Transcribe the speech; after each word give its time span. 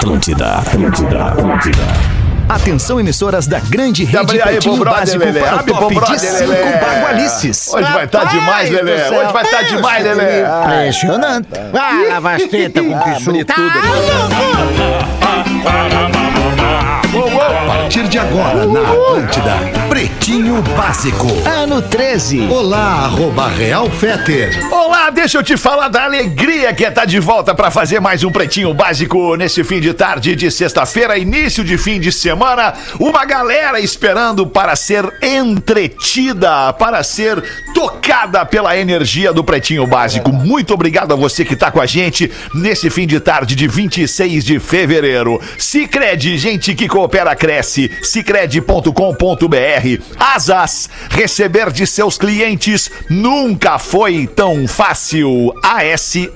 Atlântida, 0.00 0.54
Atlântida, 0.60 1.24
Atlântida. 1.26 1.82
Atenção, 2.48 2.98
emissoras 2.98 3.46
da 3.46 3.60
grande 3.60 4.02
rede 4.02 4.16
Abre 4.16 4.40
aí, 4.40 4.48
Pretinho 4.52 4.76
bom 4.76 4.80
brother, 4.80 5.00
Básico 5.00 5.24
Lelê. 5.26 5.40
para 5.40 5.56
o 5.56 5.58
Abre, 5.58 5.72
bom 5.74 5.78
top 5.80 5.94
de 5.94 6.00
brother, 6.00 6.18
cinco 6.18 6.50
Lelê. 6.50 6.76
bagualices. 6.78 7.68
Hoje 7.74 7.92
vai 7.92 8.04
estar 8.06 8.24
demais, 8.24 8.70
Lelê. 8.70 8.94
Hoje 8.94 9.32
vai 9.32 9.42
estar 9.44 9.62
demais, 9.64 10.04
Lelê. 10.04 10.40
Impressionante. 10.40 11.48
Ah, 11.74 12.04
lava 12.14 12.32
as 12.32 12.42
tetas 12.44 12.82
com 12.82 12.98
que 12.98 13.10
Abrir 13.10 13.20
suco. 13.20 13.36
A 17.40 17.64
partir 17.64 18.06
de 18.06 18.18
agora, 18.18 18.66
na 18.66 18.80
Atlântida, 18.80 19.56
Pretinho 19.88 20.60
Básico. 20.76 21.26
Ano 21.46 21.80
13. 21.80 22.46
Olá, 22.50 23.04
arroba 23.06 23.48
Real 23.48 23.88
Feter. 23.90 24.60
Olá, 24.70 25.08
deixa 25.08 25.38
eu 25.38 25.42
te 25.42 25.56
falar 25.56 25.88
da 25.88 26.04
alegria 26.04 26.74
que 26.74 26.84
é 26.84 26.88
estar 26.88 27.06
de 27.06 27.18
volta 27.18 27.54
para 27.54 27.70
fazer 27.70 27.98
mais 27.98 28.22
um 28.22 28.30
Pretinho 28.30 28.74
Básico 28.74 29.36
nesse 29.36 29.64
fim 29.64 29.80
de 29.80 29.94
tarde 29.94 30.36
de 30.36 30.50
sexta-feira, 30.50 31.16
início 31.16 31.64
de 31.64 31.78
fim 31.78 31.98
de 31.98 32.12
semana. 32.12 32.74
Uma 32.98 33.24
galera 33.24 33.80
esperando 33.80 34.46
para 34.46 34.76
ser 34.76 35.10
entretida, 35.22 36.72
para 36.74 37.02
ser 37.02 37.42
tocada 37.74 38.44
pela 38.44 38.76
energia 38.76 39.32
do 39.32 39.42
Pretinho 39.42 39.86
Básico. 39.86 40.30
Muito 40.30 40.74
obrigado 40.74 41.12
a 41.12 41.16
você 41.16 41.44
que 41.44 41.54
está 41.54 41.70
com 41.70 41.80
a 41.80 41.86
gente 41.86 42.30
nesse 42.54 42.90
fim 42.90 43.06
de 43.06 43.18
tarde 43.18 43.54
de 43.54 43.66
26 43.66 44.44
de 44.44 44.58
fevereiro. 44.58 45.40
Cicred, 45.56 46.36
gente 46.36 46.74
que 46.74 46.86
coopera, 46.86 47.29
cresce. 47.36 47.90
Cicred.com.br. 48.02 50.02
Asas, 50.18 50.90
receber 51.10 51.70
de 51.72 51.86
seus 51.86 52.18
clientes 52.18 52.90
nunca 53.08 53.78
foi 53.78 54.26
tão 54.26 54.68
fácil. 54.68 55.54
ASAAS.com 55.62 56.30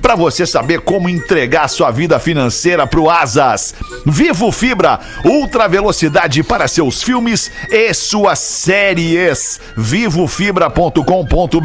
para 0.00 0.14
você 0.14 0.46
saber 0.46 0.80
como 0.80 1.08
entregar 1.08 1.68
sua 1.68 1.90
vida 1.90 2.18
financeira 2.18 2.86
pro 2.86 3.10
Asas. 3.10 3.74
Vivo 4.06 4.52
Fibra, 4.52 5.00
ultra 5.24 5.66
velocidade 5.68 6.42
para 6.42 6.68
seus 6.68 7.02
filmes 7.02 7.50
e 7.70 7.92
suas 7.94 8.38
séries. 8.38 9.60
Vivofibra.com.br 9.76 11.64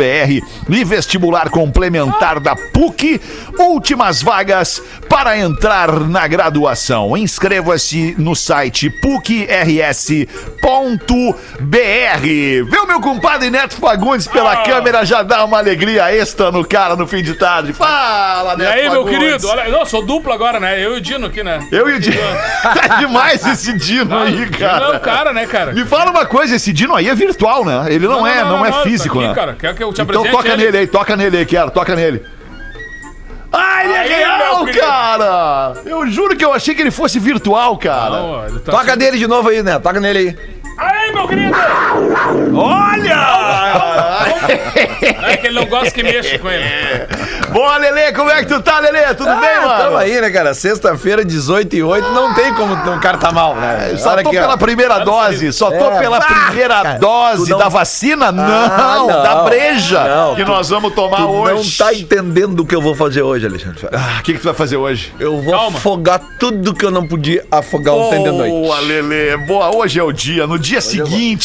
e 0.69 0.83
vestibular 0.83 1.49
complementar 1.49 2.39
da 2.39 2.55
PUC. 2.55 3.19
Últimas 3.57 4.21
vagas 4.21 4.81
para 5.09 5.37
entrar 5.37 6.07
na 6.07 6.27
graduação. 6.27 7.17
Inscreva-se 7.29 8.15
no 8.17 8.35
site 8.35 8.89
pucrs.br. 8.89 9.45
Viu, 12.71 12.87
meu 12.87 12.99
compadre 12.99 13.51
Neto 13.51 13.75
Fagundes 13.75 14.27
pela 14.27 14.57
câmera 14.63 15.05
já 15.05 15.21
dá 15.21 15.45
uma 15.45 15.59
alegria 15.59 16.11
extra 16.11 16.51
no 16.51 16.65
cara 16.67 16.95
no 16.95 17.05
fim 17.05 17.21
de 17.21 17.35
tarde. 17.35 17.71
Fala, 17.71 18.55
E 18.55 18.57
Neto 18.57 18.71
aí, 18.73 18.89
meu 18.89 19.03
Fagundes. 19.05 19.19
querido? 19.19 19.47
Olha, 19.47 19.69
não, 19.69 19.85
sou 19.85 20.03
duplo 20.03 20.33
agora, 20.33 20.59
né? 20.59 20.83
Eu 20.83 20.95
e 20.95 20.97
o 20.97 21.01
Dino 21.01 21.27
aqui, 21.27 21.43
né? 21.43 21.59
Eu 21.71 21.87
e 21.87 21.93
o 21.97 21.99
Dino. 21.99 22.17
tá 22.63 22.95
demais 22.97 23.45
esse 23.45 23.73
Dino 23.73 24.17
aí, 24.17 24.31
Dino 24.45 24.57
cara. 24.57 24.85
é 24.85 24.97
o 24.97 24.99
cara, 24.99 25.31
né, 25.31 25.45
cara? 25.45 25.71
Me 25.71 25.85
fala 25.85 26.09
uma 26.09 26.25
coisa, 26.25 26.55
esse 26.55 26.73
Dino 26.73 26.95
aí 26.95 27.07
é 27.09 27.13
virtual, 27.13 27.63
né? 27.63 27.85
Ele 27.93 28.07
não, 28.07 28.25
é, 28.25 28.43
não, 28.43 28.65
é 28.65 28.71
físico, 28.81 29.19
tá 29.19 29.21
aqui, 29.21 29.29
né? 29.29 29.35
cara. 29.35 29.53
Quer 29.53 29.75
que 29.75 29.83
eu 29.83 29.93
te 29.93 30.01
Então 30.01 30.23
toca 30.25 30.47
ele? 30.47 30.65
nele 30.65 30.77
aí, 30.79 30.87
toca 30.87 31.15
nele 31.15 31.37
aí, 31.37 31.45
quero, 31.45 31.69
toca 31.69 31.95
nele. 31.95 32.25
Ah, 33.79 33.83
ele 33.85 33.93
é 33.93 34.17
real, 34.17 34.65
cara! 34.65 35.73
Eu 35.85 36.05
juro 36.07 36.35
que 36.35 36.43
eu 36.43 36.51
achei 36.51 36.75
que 36.75 36.81
ele 36.81 36.91
fosse 36.91 37.17
virtual, 37.17 37.77
cara. 37.77 38.19
Não, 38.19 38.45
ele 38.45 38.59
tá 38.59 38.71
Toca 38.73 38.95
nele 38.97 39.17
de 39.17 39.25
novo 39.25 39.47
aí, 39.47 39.63
né? 39.63 39.79
Toca 39.79 40.01
nele 40.01 40.19
aí. 40.19 40.58
Aí, 41.09 41.13
meu 41.15 41.27
querido! 41.27 41.57
Olha! 42.55 43.39
É 45.29 45.37
que 45.37 45.47
ele 45.47 45.59
não 45.59 45.65
gosta 45.67 45.91
que 45.91 46.01
mexa 46.01 46.39
com 46.39 46.49
ele. 46.49 46.63
Boa, 47.51 47.77
Lelê, 47.77 48.11
como 48.13 48.29
é 48.31 48.43
que 48.43 48.47
tu 48.47 48.61
tá, 48.61 48.79
Lelê? 48.79 49.13
Tudo 49.13 49.35
bem, 49.39 49.49
Ah, 49.57 49.61
mano? 49.67 49.83
tamo 49.83 49.97
aí, 49.97 50.19
né, 50.21 50.29
cara? 50.31 50.53
Sexta-feira, 50.53 51.23
18 51.23 51.75
e 51.75 51.83
8, 51.83 52.11
não 52.11 52.33
tem 52.33 52.53
como 52.53 52.73
o 52.73 52.99
cara 52.99 53.17
tá 53.17 53.31
mal, 53.31 53.55
né? 53.55 53.95
Só 53.97 54.13
tô 54.13 54.19
aqui, 54.29 54.37
ó. 54.37 54.41
pela 54.41 54.57
primeira 54.57 54.99
dose, 54.99 55.51
só 55.53 55.69
tô 55.69 55.91
É. 55.91 55.99
pela 55.99 56.17
Ah, 56.17 56.21
primeira 56.21 56.75
cara, 56.75 56.97
dose 56.97 57.45
tu 57.45 57.49
não- 57.51 57.57
da 57.59 57.69
vacina? 57.69 58.31
Não, 58.31 58.43
Ah, 58.43 58.95
não. 58.97 59.07
da 59.07 59.35
breja 59.43 60.03
Não, 60.03 60.35
que 60.35 60.43
tu- 60.43 60.51
nós 60.51 60.69
vamos 60.69 60.93
tomar 60.93 61.17
Tu 61.17 61.29
hoje. 61.29 61.79
não 61.79 61.85
tá 61.87 61.93
entendendo 61.93 62.61
o 62.61 62.65
que 62.65 62.75
eu 62.75 62.81
vou 62.81 62.95
fazer 62.95 63.21
hoje, 63.21 63.45
Alexandre. 63.45 63.87
Ah, 63.93 64.19
O 64.19 64.23
que, 64.23 64.33
que 64.33 64.39
tu 64.39 64.45
vai 64.45 64.53
fazer 64.53 64.77
hoje? 64.77 65.13
Eu 65.19 65.39
vou 65.41 65.53
Calma. 65.53 65.77
afogar 65.77 66.21
tudo 66.39 66.73
que 66.73 66.85
eu 66.85 66.91
não 66.91 67.07
podia 67.07 67.45
afogar 67.51 67.93
ontem 67.93 68.23
de 68.23 68.31
noite. 68.31 68.51
Boa, 68.51 68.79
Lelê. 68.79 69.37
Boa, 69.37 69.75
hoje 69.75 69.99
é 69.99 70.03
o 70.03 70.11
dia. 70.11 70.47
No 70.47 70.57
dia 70.57 70.81
seguinte 70.81 70.98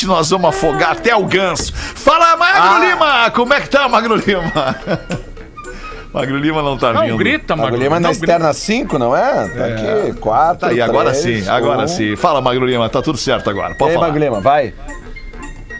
nós 0.06 0.30
vamos 0.30 0.48
afogar 0.48 0.92
até 0.92 1.14
o 1.14 1.24
ganso. 1.24 1.72
Fala, 1.74 2.36
Magro 2.36 2.62
Ah. 2.62 2.78
Lima! 2.88 3.30
Como 3.30 3.52
é 3.54 3.60
que 3.60 3.68
tá, 3.68 3.88
Magro 3.88 4.16
Lima? 4.16 4.52
Magro 6.12 6.36
Lima 6.38 6.62
não 6.62 6.78
tá 6.78 6.92
vindo. 6.92 7.08
Não 7.08 7.16
grita, 7.16 7.56
mano. 7.56 7.70
Magro 7.70 7.82
Lima 7.82 7.98
na 7.98 8.12
externa 8.12 8.52
5, 8.52 8.98
não 8.98 9.16
é? 9.16 9.48
Tá 9.48 9.64
aqui, 9.66 10.12
4. 10.20 10.58
Tá 10.60 10.68
aí, 10.68 10.80
agora 10.80 11.12
sim, 11.12 11.48
agora 11.48 11.88
sim. 11.88 12.14
Fala, 12.14 12.40
Magro 12.40 12.64
Lima, 12.64 12.88
tá 12.88 13.02
tudo 13.02 13.18
certo 13.18 13.50
agora. 13.50 13.72
E 13.72 13.76
Pode 13.76 13.90
aí, 13.90 13.94
falar. 13.96 14.06
Magro 14.06 14.22
Lima, 14.22 14.40
vai. 14.40 14.72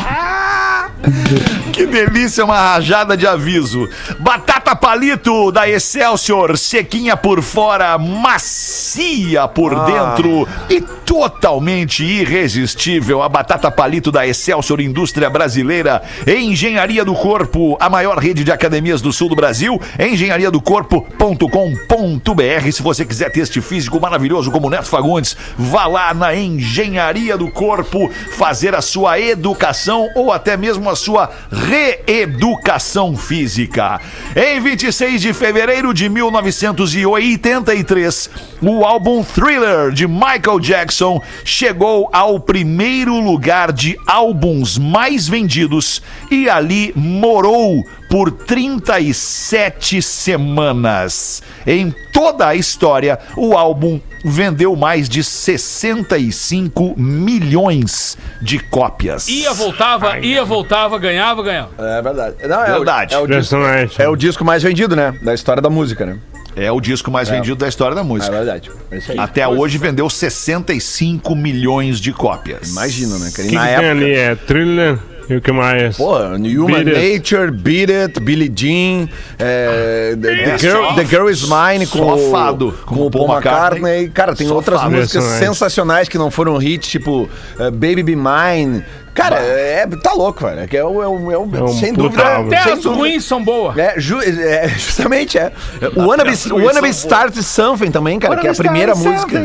Que 1.73 1.87
delícia, 1.87 2.45
uma 2.45 2.75
rajada 2.75 3.17
de 3.17 3.27
aviso. 3.27 3.89
Batata 4.21 4.77
palito 4.77 5.51
da 5.51 5.69
Excelsior, 5.69 6.57
sequinha 6.57 7.17
por 7.17 7.43
fora, 7.43 7.99
macia 7.99 9.49
por 9.49 9.75
dentro 9.85 10.47
e 10.69 10.81
totalmente 10.81 12.05
irresistível. 12.05 13.23
A 13.23 13.29
batata 13.29 13.71
palito 13.71 14.11
da 14.11 14.27
Excelsior 14.27 14.81
Indústria 14.81 15.29
Brasileira, 15.29 16.03
Engenharia 16.27 17.05
do 17.05 17.15
Corpo, 17.15 17.77
a 17.81 17.91
maior 17.91 18.19
rede 18.19 18.45
de 18.45 18.53
academias 18.53 19.01
do 19.01 19.13
sul 19.13 19.29
do 19.29 19.37
Brasil, 19.37 19.81
engenhariadocorpo.com.br. 19.99 22.73
Se 22.73 22.83
você 22.83 23.05
quiser 23.05 23.31
ter 23.31 23.41
este 23.41 23.61
físico 23.61 24.01
maravilhoso 24.01 24.51
como 24.51 24.71
Neto 24.71 24.89
Fagundes, 24.89 25.37
vá 25.59 25.87
lá 25.87 26.15
na 26.15 26.35
Engenharia 26.35 27.37
do 27.37 27.51
Corpo 27.51 28.11
fazer 28.37 28.75
a 28.75 28.81
sua 28.81 29.21
educação 29.21 29.94
ou 30.15 30.33
até 30.33 30.57
mesmo 30.57 30.89
a 30.91 30.97
sua 30.97 31.31
reeducação 31.51 33.17
física. 33.17 34.01
Em 34.35 34.61
26 34.61 35.21
de 35.21 35.33
fevereiro 35.33 35.95
de 35.95 36.09
1983, 36.09 38.31
o 38.63 38.85
álbum 38.85 39.23
Thriller 39.23 39.91
de 39.91 40.07
Michael 40.07 40.61
Jackson 40.61 41.21
chegou 41.45 42.09
ao 42.13 42.41
primeiro 42.41 43.21
lugar 43.21 43.73
de 43.73 43.97
álbuns 44.07 44.79
mais 44.79 45.29
vendidos 45.29 46.03
e 46.31 46.49
ali 46.49 46.93
morou 46.97 47.85
por 48.09 48.31
37 48.31 50.01
semanas. 50.01 51.43
Em 51.67 51.95
toda 52.13 52.49
a 52.49 52.55
história, 52.55 53.19
o 53.37 53.57
álbum 53.57 54.01
vendeu 54.25 54.75
mais 54.75 55.09
de 55.09 55.23
65 55.23 56.95
milhões 56.99 58.17
de 58.41 58.59
cópias. 58.59 59.29
Ia, 59.29 59.53
voltava, 59.53 60.19
ia, 60.19 60.45
voltava, 60.45 60.99
ganhava, 60.99 61.43
ganhava. 61.43 61.71
É 61.79 62.03
verdade. 62.03 62.37
Não, 62.49 62.63
é 62.65 62.73
Verdade. 62.73 63.15
O, 63.15 63.19
é, 63.19 63.23
o 63.23 63.27
disco, 63.27 63.57
é 63.99 64.09
o 64.09 64.17
disco 64.17 64.45
mais 64.45 64.63
vendido, 64.63 64.97
né? 64.97 65.15
Da 65.23 65.35
história 65.35 65.61
da 65.63 65.71
música, 65.71 66.07
né? 66.07 66.19
É 66.57 66.71
o 66.71 66.81
disco 66.81 67.11
mais 67.11 67.29
vendido 67.29 67.57
da 67.57 67.69
história 67.69 67.95
da 67.97 68.03
É 68.03 68.05
música. 68.05 68.31
verdade. 68.37 68.71
É 68.91 68.99
isso 68.99 69.11
aí. 69.13 69.19
Até 69.19 69.47
hoje 69.47 69.77
vendeu 69.77 70.09
65 70.09 71.35
milhões 71.35 71.99
de 72.01 72.13
cópias. 72.13 72.71
Imagina, 72.71 73.19
né, 73.19 73.29
E 73.29 73.33
que, 73.33 73.43
na 73.43 73.47
que 73.49 73.57
tem 73.57 73.75
época. 73.75 73.91
ali? 73.91 74.15
É 74.15 74.35
thriller 74.37 74.99
e 75.29 75.37
o 75.37 75.41
que 75.41 75.53
mais? 75.53 75.97
Pô, 75.97 76.17
Human 76.19 76.85
Beat 76.85 76.97
It. 76.97 77.15
Nature, 77.33 77.51
Beat 77.51 77.91
It, 77.91 78.21
Billie 78.21 78.53
Jean, 78.55 79.09
é, 79.39 80.17
the, 80.21 80.37
the 80.37 80.59
Girl, 80.59 80.95
The 80.95 81.05
Girl 81.05 81.29
Is 81.31 81.43
Mine 81.43 81.87
com, 81.87 81.99
só 81.99 82.15
o- 82.17 82.31
fado, 82.31 82.73
com 82.85 83.07
o 83.07 83.11
Paul 83.11 83.29
McCartney. 83.33 84.09
Cara, 84.09 84.35
tem 84.35 84.47
Só 84.49 84.55
outras 84.55 84.83
músicas 84.85 85.25
sensacionais 85.25 86.09
que 86.09 86.19
não 86.19 86.31
foram 86.31 86.61
hits, 86.63 86.89
tipo 86.89 87.29
eh, 87.59 87.71
Baby 87.71 88.03
Be 88.03 88.17
Mine. 88.17 88.85
Cara, 89.15 89.37
é, 89.37 89.87
tá 89.87 90.13
louco, 90.13 90.45
velho. 90.45 90.61
É, 90.61 90.67
que 90.67 90.77
é, 90.77 90.85
o, 90.85 91.01
é, 91.03 91.07
o, 91.07 91.31
é, 91.33 91.39
o- 91.39 91.51
É 91.57 91.63
um 91.63 91.69
sem 91.69 91.95
puta 91.95 92.09
dúvida. 92.09 92.35
álbum. 92.35 92.49
Até 92.49 92.63
sem 92.63 92.73
as 92.73 92.81
dúvida. 92.81 93.01
ruins 93.01 93.25
são 93.25 93.45
boas. 93.45 93.79
É, 93.79 93.95
ju- 93.97 94.21
é, 94.21 94.69
justamente, 94.77 95.39
é. 95.39 95.53
O 95.95 96.07
Wanna 96.09 96.25
Be, 96.25 96.33
o 96.53 96.57
Wanna 96.67 96.83
Be 96.83 96.89
Start 96.91 97.35
Something 97.37 97.91
também, 97.93 98.19
cara, 98.19 98.37
que 98.37 98.47
é 98.47 98.51
a 98.51 98.55
primeira 98.55 98.95
música. 98.95 99.39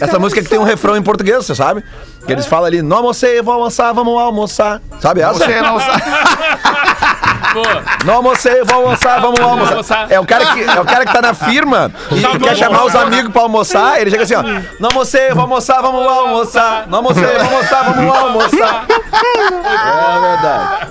Essa 0.00 0.18
música 0.18 0.42
que 0.42 0.48
tem 0.48 0.58
um 0.58 0.64
refrão 0.64 0.96
em 0.96 1.02
português, 1.02 1.44
você 1.44 1.54
sabe? 1.54 1.82
Que 2.24 2.32
eles 2.32 2.46
falam 2.46 2.66
ali, 2.66 2.82
não 2.82 2.98
almocei, 2.98 3.42
vou 3.42 3.54
almoçar, 3.54 3.92
vamos 3.92 4.16
almoçar. 4.20 4.80
Sabe 5.00 5.22
essa? 5.22 5.34
Você 5.44 5.60
não 5.60 5.80
sabe. 5.80 6.02
Não 8.04 8.14
almocei, 8.14 8.62
vou 8.64 8.84
almoçar, 8.84 9.20
vamos 9.20 9.40
almoçar. 9.40 9.70
almoçar. 9.72 10.06
É 10.10 10.20
o 10.20 10.26
cara 10.26 10.46
que, 10.46 10.62
é 10.62 10.80
o 10.80 10.84
cara 10.84 11.04
que 11.04 11.12
tá 11.12 11.22
na 11.22 11.34
firma 11.34 11.92
e 12.10 12.20
Tá 12.20 12.38
quer 12.38 12.56
chamar 12.56 12.84
os 12.84 12.94
amigos 12.94 13.32
pra 13.32 13.42
almoçar, 13.42 14.00
ele 14.00 14.10
chega 14.10 14.22
assim, 14.22 14.34
ó. 14.34 14.42
Não 14.78 14.90
almocei, 14.90 15.30
vou 15.30 15.42
almoçar, 15.42 15.80
vamos 15.82 16.06
almoçar. 16.06 16.86
Não 16.88 16.98
almocei, 16.98 17.24
vou 17.24 17.40
almoçar, 17.40 17.92
vamos 17.92 18.16
almoçar. 18.16 18.86
É 18.90 20.20
verdade. 20.20 20.86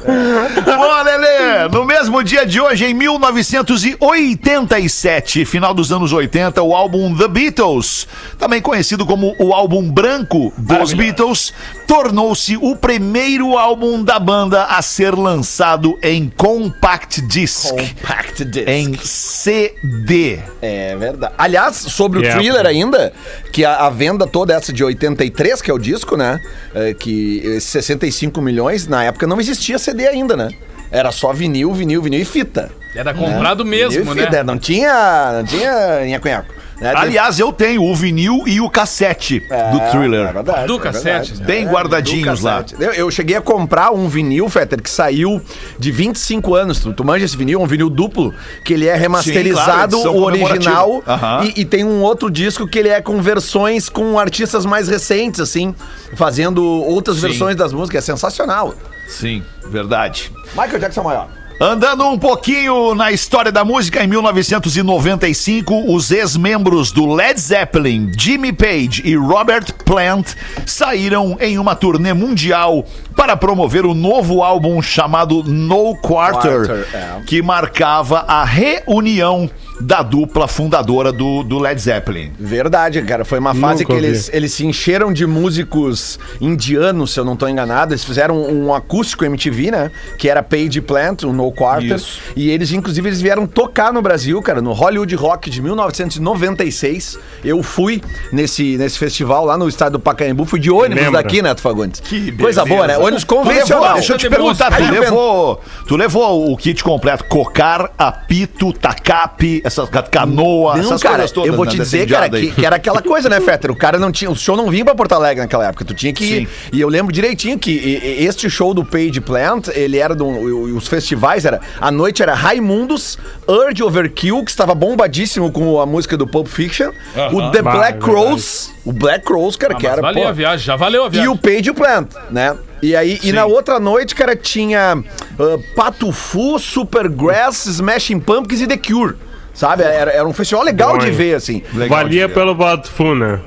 Boa, 0.77 1.01
Lelê! 1.01 1.67
No 1.71 1.83
mesmo 1.85 2.23
dia 2.23 2.45
de 2.45 2.59
hoje, 2.61 2.85
em 2.85 2.93
1987, 2.93 5.45
final 5.45 5.73
dos 5.73 5.91
anos 5.91 6.13
80, 6.13 6.61
o 6.61 6.75
álbum 6.75 7.15
The 7.15 7.27
Beatles, 7.27 8.07
também 8.37 8.61
conhecido 8.61 9.03
como 9.05 9.35
o 9.39 9.53
álbum 9.53 9.89
branco 9.89 10.53
dos 10.57 10.93
Beatles, 10.93 11.53
tornou-se 11.87 12.57
o 12.57 12.75
primeiro 12.75 13.57
álbum 13.57 14.03
da 14.03 14.19
banda 14.19 14.65
a 14.65 14.81
ser 14.81 15.15
lançado 15.15 15.97
em 16.01 16.29
compact 16.39 17.21
disc. 17.27 17.69
Compact 17.69 18.45
disc. 18.45 18.67
Em 18.67 18.95
CD. 19.03 20.39
É 20.61 20.95
verdade. 20.95 21.33
Aliás, 21.37 21.75
sobre 21.75 22.19
o 22.19 22.21
Yeah. 22.21 22.39
thriller 22.41 22.65
ainda, 22.65 23.11
que 23.51 23.65
a, 23.65 23.75
a 23.87 23.89
venda 23.89 24.25
toda 24.25 24.53
essa 24.53 24.71
de 24.71 24.81
83, 24.83 25.61
que 25.61 25.69
é 25.69 25.73
o 25.73 25.77
disco, 25.77 26.15
né? 26.15 26.39
é, 26.73 26.93
que 26.93 27.39
esses 27.43 27.69
65 27.69 28.41
milhões, 28.41 28.87
na 28.87 29.03
época 29.03 29.27
não 29.27 29.39
existia 29.39 29.77
CD 29.77 30.07
ainda, 30.07 30.37
né? 30.37 30.49
Era 30.89 31.11
só 31.11 31.33
vinil, 31.33 31.73
vinil, 31.73 32.01
vinil 32.01 32.21
e 32.21 32.25
fita. 32.25 32.71
era 32.95 33.13
comprado 33.13 33.63
Vinil 33.63 33.89
mesmo, 33.89 34.11
e 34.13 34.15
né? 34.15 34.25
fita, 34.25 34.43
Não 34.43 34.57
tinha. 34.57 35.33
Não 35.33 35.43
tinha 35.45 36.05
nhaco-nhaco. 36.07 36.53
Né? 36.81 36.93
Aliás, 36.95 37.39
eu 37.39 37.51
tenho 37.51 37.83
o 37.83 37.95
vinil 37.95 38.43
e 38.47 38.59
o 38.61 38.69
cassete 38.69 39.43
É, 39.49 39.71
do 39.71 39.77
é 39.79 39.89
thriller. 39.89 40.33
verdade, 40.33 40.67
Do 40.67 40.75
é 40.75 40.79
cassete. 40.79 41.29
verdade. 41.31 41.43
Bem 41.43 41.65
É, 41.67 41.69
guardadinhos 41.71 42.41
lá. 42.41 42.63
Eu, 42.79 42.91
eu 42.93 43.11
cheguei 43.11 43.35
a 43.35 43.41
comprar 43.41 43.91
um 43.91 44.07
vinil, 44.07 44.47
Fetter, 44.49 44.81
que 44.81 44.89
saiu 44.89 45.41
de 45.77 45.91
25 45.91 46.55
anos. 46.55 46.79
Tu, 46.79 46.93
tu 46.93 47.03
manja 47.05 47.25
esse 47.25 47.35
vinil? 47.37 47.59
É 47.59 47.63
um 47.63 47.67
vinil 47.67 47.89
duplo, 47.89 48.33
que 48.63 48.73
ele 48.73 48.87
é 48.87 48.95
remasterizado, 48.95 49.97
Sim, 49.97 50.03
claro, 50.03 50.17
o 50.17 50.23
original. 50.23 51.03
E, 51.43 51.61
e 51.61 51.65
tem 51.65 51.83
um 51.83 52.01
outro 52.01 52.29
disco 52.31 52.67
que 52.67 52.79
ele 52.79 52.89
é 52.89 53.01
com 53.01 53.21
versões 53.21 53.89
com 53.89 54.17
artistas 54.19 54.65
mais 54.65 54.87
recentes, 54.87 55.39
assim, 55.39 55.73
fazendo 56.15 56.63
outras 56.63 57.17
Sim. 57.17 57.21
versões 57.27 57.55
das 57.55 57.73
músicas. 57.73 58.03
É 58.03 58.05
sensacional. 58.11 58.73
Sim, 59.07 59.43
verdade. 59.69 60.31
Michael 60.53 60.79
Jackson 60.79 61.01
é 61.01 61.03
maior. 61.03 61.27
Andando 61.61 62.05
um 62.05 62.17
pouquinho 62.17 62.95
na 62.95 63.11
história 63.11 63.51
da 63.51 63.65
música, 63.65 64.01
em 64.01 64.07
1995, 64.07 65.93
os 65.93 66.09
ex-membros 66.09 66.89
do 66.89 67.05
Led 67.05 67.37
Zeppelin, 67.37 68.13
Jimmy 68.17 68.53
Page 68.53 69.01
e 69.03 69.13
Robert 69.17 69.65
Plant, 69.83 70.35
saíram 70.65 71.35
em 71.41 71.59
uma 71.59 71.75
turnê 71.75 72.13
mundial 72.13 72.85
para 73.13 73.35
promover 73.35 73.85
o 73.85 73.93
novo 73.93 74.41
álbum 74.41 74.81
chamado 74.81 75.43
No 75.43 75.97
Quarter, 75.97 76.65
Quarter, 76.65 76.87
é. 76.93 77.21
que 77.25 77.41
marcava 77.41 78.19
a 78.19 78.45
reunião 78.45 79.49
da 79.79 80.01
dupla 80.01 80.47
fundadora 80.47 81.11
do, 81.11 81.43
do 81.43 81.57
Led 81.57 81.79
Zeppelin. 81.79 82.31
Verdade, 82.37 83.01
cara. 83.01 83.23
Foi 83.23 83.39
uma 83.39 83.55
fase 83.55 83.83
Nunca 83.83 83.93
que 83.93 84.05
eles, 84.05 84.29
eles 84.33 84.53
se 84.53 84.65
encheram 84.65 85.13
de 85.13 85.25
músicos 85.25 86.19
indianos, 86.41 87.11
se 87.11 87.19
eu 87.19 87.25
não 87.25 87.35
tô 87.35 87.47
enganado. 87.47 87.93
Eles 87.93 88.03
fizeram 88.03 88.41
um 88.41 88.73
acústico 88.73 89.23
MTV, 89.23 89.71
né? 89.71 89.91
Que 90.17 90.29
era 90.29 90.43
Page 90.43 90.81
Plant, 90.81 91.23
um 91.23 91.33
No 91.33 91.48
Quarter. 91.51 91.95
Isso. 91.95 92.19
E 92.35 92.49
eles, 92.49 92.71
inclusive, 92.71 93.07
eles 93.09 93.21
vieram 93.21 93.45
tocar 93.47 93.91
no 93.93 94.01
Brasil, 94.01 94.41
cara, 94.41 94.61
no 94.61 94.73
Hollywood 94.73 95.15
Rock 95.15 95.49
de 95.49 95.61
1996. 95.61 97.17
Eu 97.43 97.61
fui 97.63 98.01
nesse, 98.31 98.77
nesse 98.77 98.97
festival 98.97 99.45
lá 99.45 99.57
no 99.57 99.67
estádio 99.67 99.93
do 99.93 99.99
Pacaembu. 99.99 100.45
Fui 100.45 100.59
de 100.59 100.69
ônibus 100.71 101.03
Lembra? 101.03 101.23
daqui, 101.23 101.41
Neto 101.41 101.61
Fagundes. 101.61 101.99
Que 101.99 102.31
Coisa 102.31 102.63
beleza. 102.63 102.65
boa, 102.65 102.87
né? 102.87 102.97
Ônibus 102.97 103.23
convencional. 103.23 103.93
deixa 103.95 104.13
eu 104.13 104.17
te 104.17 104.29
perguntar, 104.29 104.71
tu 104.75 104.83
levou, 104.91 105.61
tu 105.87 105.95
levou 105.95 106.51
o 106.51 106.57
kit 106.57 106.83
completo, 106.83 107.23
cocar, 107.25 107.91
apito, 107.97 108.71
tacape, 108.73 109.61
essa 109.63 109.85
ca- 109.87 110.03
canoa, 110.03 110.75
Não, 110.75 110.83
essas 110.85 111.01
cara, 111.01 111.15
coisas 111.15 111.31
todas. 111.31 111.49
eu 111.49 111.55
vou 111.55 111.65
né, 111.65 111.71
te 111.71 111.77
dessa 111.77 111.97
dizer, 111.97 112.07
cara, 112.09 112.29
que, 112.29 112.51
que 112.51 112.65
era 112.65 112.75
aquela 112.75 113.01
coisa, 113.01 113.29
né, 113.29 113.39
Fetter? 113.41 113.71
O 113.71 113.75
cara 113.75 113.97
não 113.97 114.11
tinha. 114.11 114.29
O 114.29 114.35
show 114.35 114.55
não 114.55 114.69
vinha 114.69 114.85
pra 114.85 114.95
Porto 114.95 115.13
Alegre 115.13 115.41
naquela 115.41 115.67
época. 115.67 115.85
Tu 115.85 115.93
tinha 115.93 116.13
que 116.13 116.23
ir. 116.23 116.47
Sim. 116.47 116.47
E 116.73 116.81
eu 116.81 116.89
lembro 116.89 117.11
direitinho 117.11 117.57
que 117.57 117.71
este 118.19 118.49
show 118.49 118.73
do 118.73 118.83
Page 118.83 119.19
Plant, 119.21 119.67
ele 119.73 119.97
era 119.97 120.15
do. 120.15 120.27
e 120.69 120.71
Os 120.73 120.87
festivais 120.87 121.38
era. 121.45 121.59
A 121.79 121.91
noite 121.91 122.21
era 122.23 122.33
Raimundos, 122.33 123.17
Urge 123.47 123.83
Overkill, 123.83 124.43
que 124.43 124.51
estava 124.51 124.73
bombadíssimo 124.75 125.51
com 125.51 125.79
a 125.79 125.85
música 125.85 126.15
do 126.17 126.25
Pulp 126.27 126.47
Fiction. 126.47 126.91
O 127.31 127.51
The 127.51 127.61
Bah, 127.61 127.71
Black 127.71 127.97
é 127.97 128.01
Crows. 128.01 128.71
O 128.85 128.91
Black 128.93 129.25
Crows, 129.25 129.55
cara, 129.55 129.73
Ah, 129.73 129.77
que 129.77 129.87
era. 129.87 130.01
valeu 130.01 130.23
pô, 130.23 130.29
a 130.29 130.31
viagem, 130.31 130.65
já 130.65 130.75
valeu 130.75 131.03
a 131.03 131.07
e 131.07 131.11
viagem. 131.11 131.29
o 131.29 131.37
Page 131.37 131.73
Plant, 131.73 132.07
né? 132.31 132.55
E 132.81 132.95
aí, 132.95 133.19
e 133.23 133.31
na 133.33 133.45
outra 133.45 133.79
noite, 133.79 134.15
cara, 134.15 134.35
tinha 134.35 134.97
ah, 135.39 135.57
Patufu, 135.75 136.57
Supergrass, 136.59 137.65
Smashing 137.65 138.19
Pumpkins 138.19 138.61
e 138.61 138.67
The 138.67 138.77
Cure. 138.77 139.15
Sabe? 139.53 139.83
Era, 139.83 140.11
era 140.11 140.25
um 140.27 140.33
festival 140.33 140.63
legal 140.63 140.93
Bom, 140.93 140.99
de 140.99 141.11
ver, 141.11 141.35
assim. 141.35 141.61
Legal 141.73 141.97
Valia 142.03 142.21
de 142.21 142.27
ver. 142.27 142.33
pelo 142.33 142.55
Botfuna. 142.55 143.41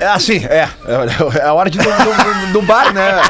É 0.00 0.06
assim, 0.08 0.44
é. 0.44 0.68
É 1.40 1.42
a 1.46 1.52
hora 1.54 1.70
de, 1.70 1.78
do, 1.78 1.84
do, 1.84 2.52
do 2.54 2.62
bar, 2.62 2.92
né? 2.92 3.22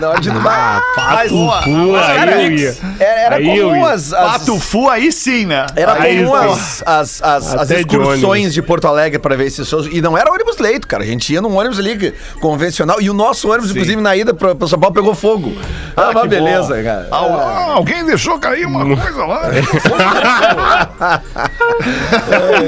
Na 0.00 0.08
hora 0.10 0.20
de 0.20 0.28
ir 0.28 0.32
no 0.32 0.40
bar. 0.40 0.82
Mas, 0.96 1.30
Pô, 1.30 1.46
mas, 1.46 2.06
cara, 2.06 2.34
aí 2.34 2.46
eu 2.46 2.52
ia. 2.52 2.76
Era, 2.98 3.20
era 3.20 3.36
Aí 3.36 3.56
eu 3.58 3.68
comum 3.68 3.86
ia. 3.86 3.92
as, 3.92 4.12
as, 4.12 4.32
Patufu 4.38 4.88
aí 4.88 5.12
sim, 5.12 5.46
né? 5.46 5.66
era 5.76 5.92
Aí 6.02 6.24
comum 6.24 6.36
sim. 6.36 6.52
as, 6.52 6.82
as, 6.84 7.22
as, 7.22 7.54
as 7.54 7.68
de 7.68 7.74
excursões 7.76 8.24
ônibus. 8.24 8.54
de 8.54 8.62
Porto 8.62 8.86
Alegre 8.88 9.18
pra 9.18 9.36
ver 9.36 9.46
esses 9.46 9.68
shows. 9.68 9.86
E 9.90 10.00
não 10.02 10.18
era 10.18 10.32
ônibus 10.32 10.58
leito, 10.58 10.86
cara. 10.88 11.02
A 11.04 11.06
gente 11.06 11.32
ia 11.32 11.40
num 11.40 11.56
ônibus 11.56 11.78
ali 11.78 12.12
convencional. 12.40 13.00
E 13.00 13.08
o 13.08 13.14
nosso 13.14 13.48
ônibus, 13.50 13.70
inclusive, 13.70 14.00
na 14.02 14.16
ida 14.16 14.34
pra, 14.34 14.54
pra 14.54 14.66
São 14.66 14.78
Paulo, 14.80 14.94
pegou 14.94 15.14
fogo. 15.14 15.52
Ah, 15.96 16.10
uma 16.10 16.22
que 16.22 16.28
beleza, 16.28 16.74
bom. 16.76 16.82
cara. 16.82 17.08
Ah, 17.12 17.72
alguém 17.74 18.04
deixou 18.04 18.38
cair 18.38 18.66
uma 18.66 18.84
coisa 18.96 19.24
lá. 19.26 19.42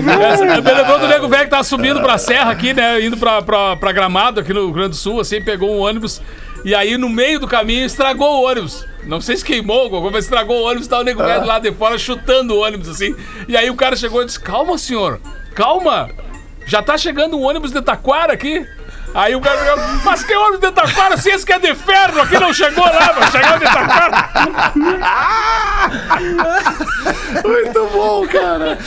Me 0.02 0.72
lembrou 0.72 0.98
do 0.98 1.08
nego 1.08 1.28
velho 1.28 1.44
que 1.44 1.50
tava 1.50 1.64
subindo 1.64 2.00
pra 2.00 2.18
serra 2.18 2.50
aqui, 2.50 2.72
né? 2.72 3.00
Indo 3.04 3.16
pra, 3.16 3.42
pra, 3.42 3.76
pra 3.76 3.92
Gramado, 3.92 4.40
aqui 4.40 4.52
no 4.52 4.60
Rio 4.64 4.72
Grande 4.72 4.90
do 4.90 4.96
Sul, 4.96 5.20
assim, 5.20 5.40
pegou 5.42 5.74
um 5.74 5.80
ônibus. 5.80 6.20
E 6.64 6.74
aí, 6.74 6.98
no 6.98 7.08
meio 7.08 7.40
do 7.40 7.48
caminho, 7.48 7.86
estragou 7.86 8.42
o 8.42 8.46
ônibus. 8.46 8.86
Não 9.04 9.20
sei 9.20 9.36
se 9.36 9.44
queimou 9.44 9.80
alguma 9.82 10.00
coisa, 10.02 10.16
mas 10.16 10.24
estragou 10.24 10.60
o 10.60 10.64
ônibus. 10.64 10.86
Tava 10.86 11.02
o 11.02 11.04
nego 11.04 11.22
velho 11.22 11.40
do 11.40 11.46
lado 11.46 11.62
de 11.62 11.74
fora 11.74 11.96
chutando 11.96 12.54
o 12.54 12.60
ônibus, 12.60 12.88
assim. 12.88 13.14
E 13.48 13.56
aí 13.56 13.70
o 13.70 13.76
cara 13.76 13.96
chegou 13.96 14.22
e 14.22 14.26
disse: 14.26 14.38
Calma, 14.38 14.76
senhor, 14.76 15.20
calma. 15.54 16.10
Já 16.66 16.82
tá 16.82 16.96
chegando 16.96 17.36
um 17.36 17.42
ônibus 17.42 17.72
de 17.72 17.80
Taquara 17.80 18.32
aqui. 18.32 18.66
Aí 19.14 19.34
o 19.34 19.40
chegou, 19.40 19.76
mas 20.04 20.22
que 20.22 20.34
ônibus 20.34 20.60
de 20.60 20.70
Taquara? 20.72 21.16
Se 21.16 21.30
esse 21.30 21.44
que 21.44 21.52
é 21.52 21.58
de 21.58 21.74
ferro 21.74 22.20
aqui 22.22 22.38
não 22.38 22.52
chegou 22.54 22.84
lá, 22.84 23.14
mas 23.18 23.30
chegou 23.32 23.58
de 23.58 23.64
Taquara. 23.64 24.30
Muito 27.44 27.88
bom, 27.92 28.26
cara. 28.28 28.78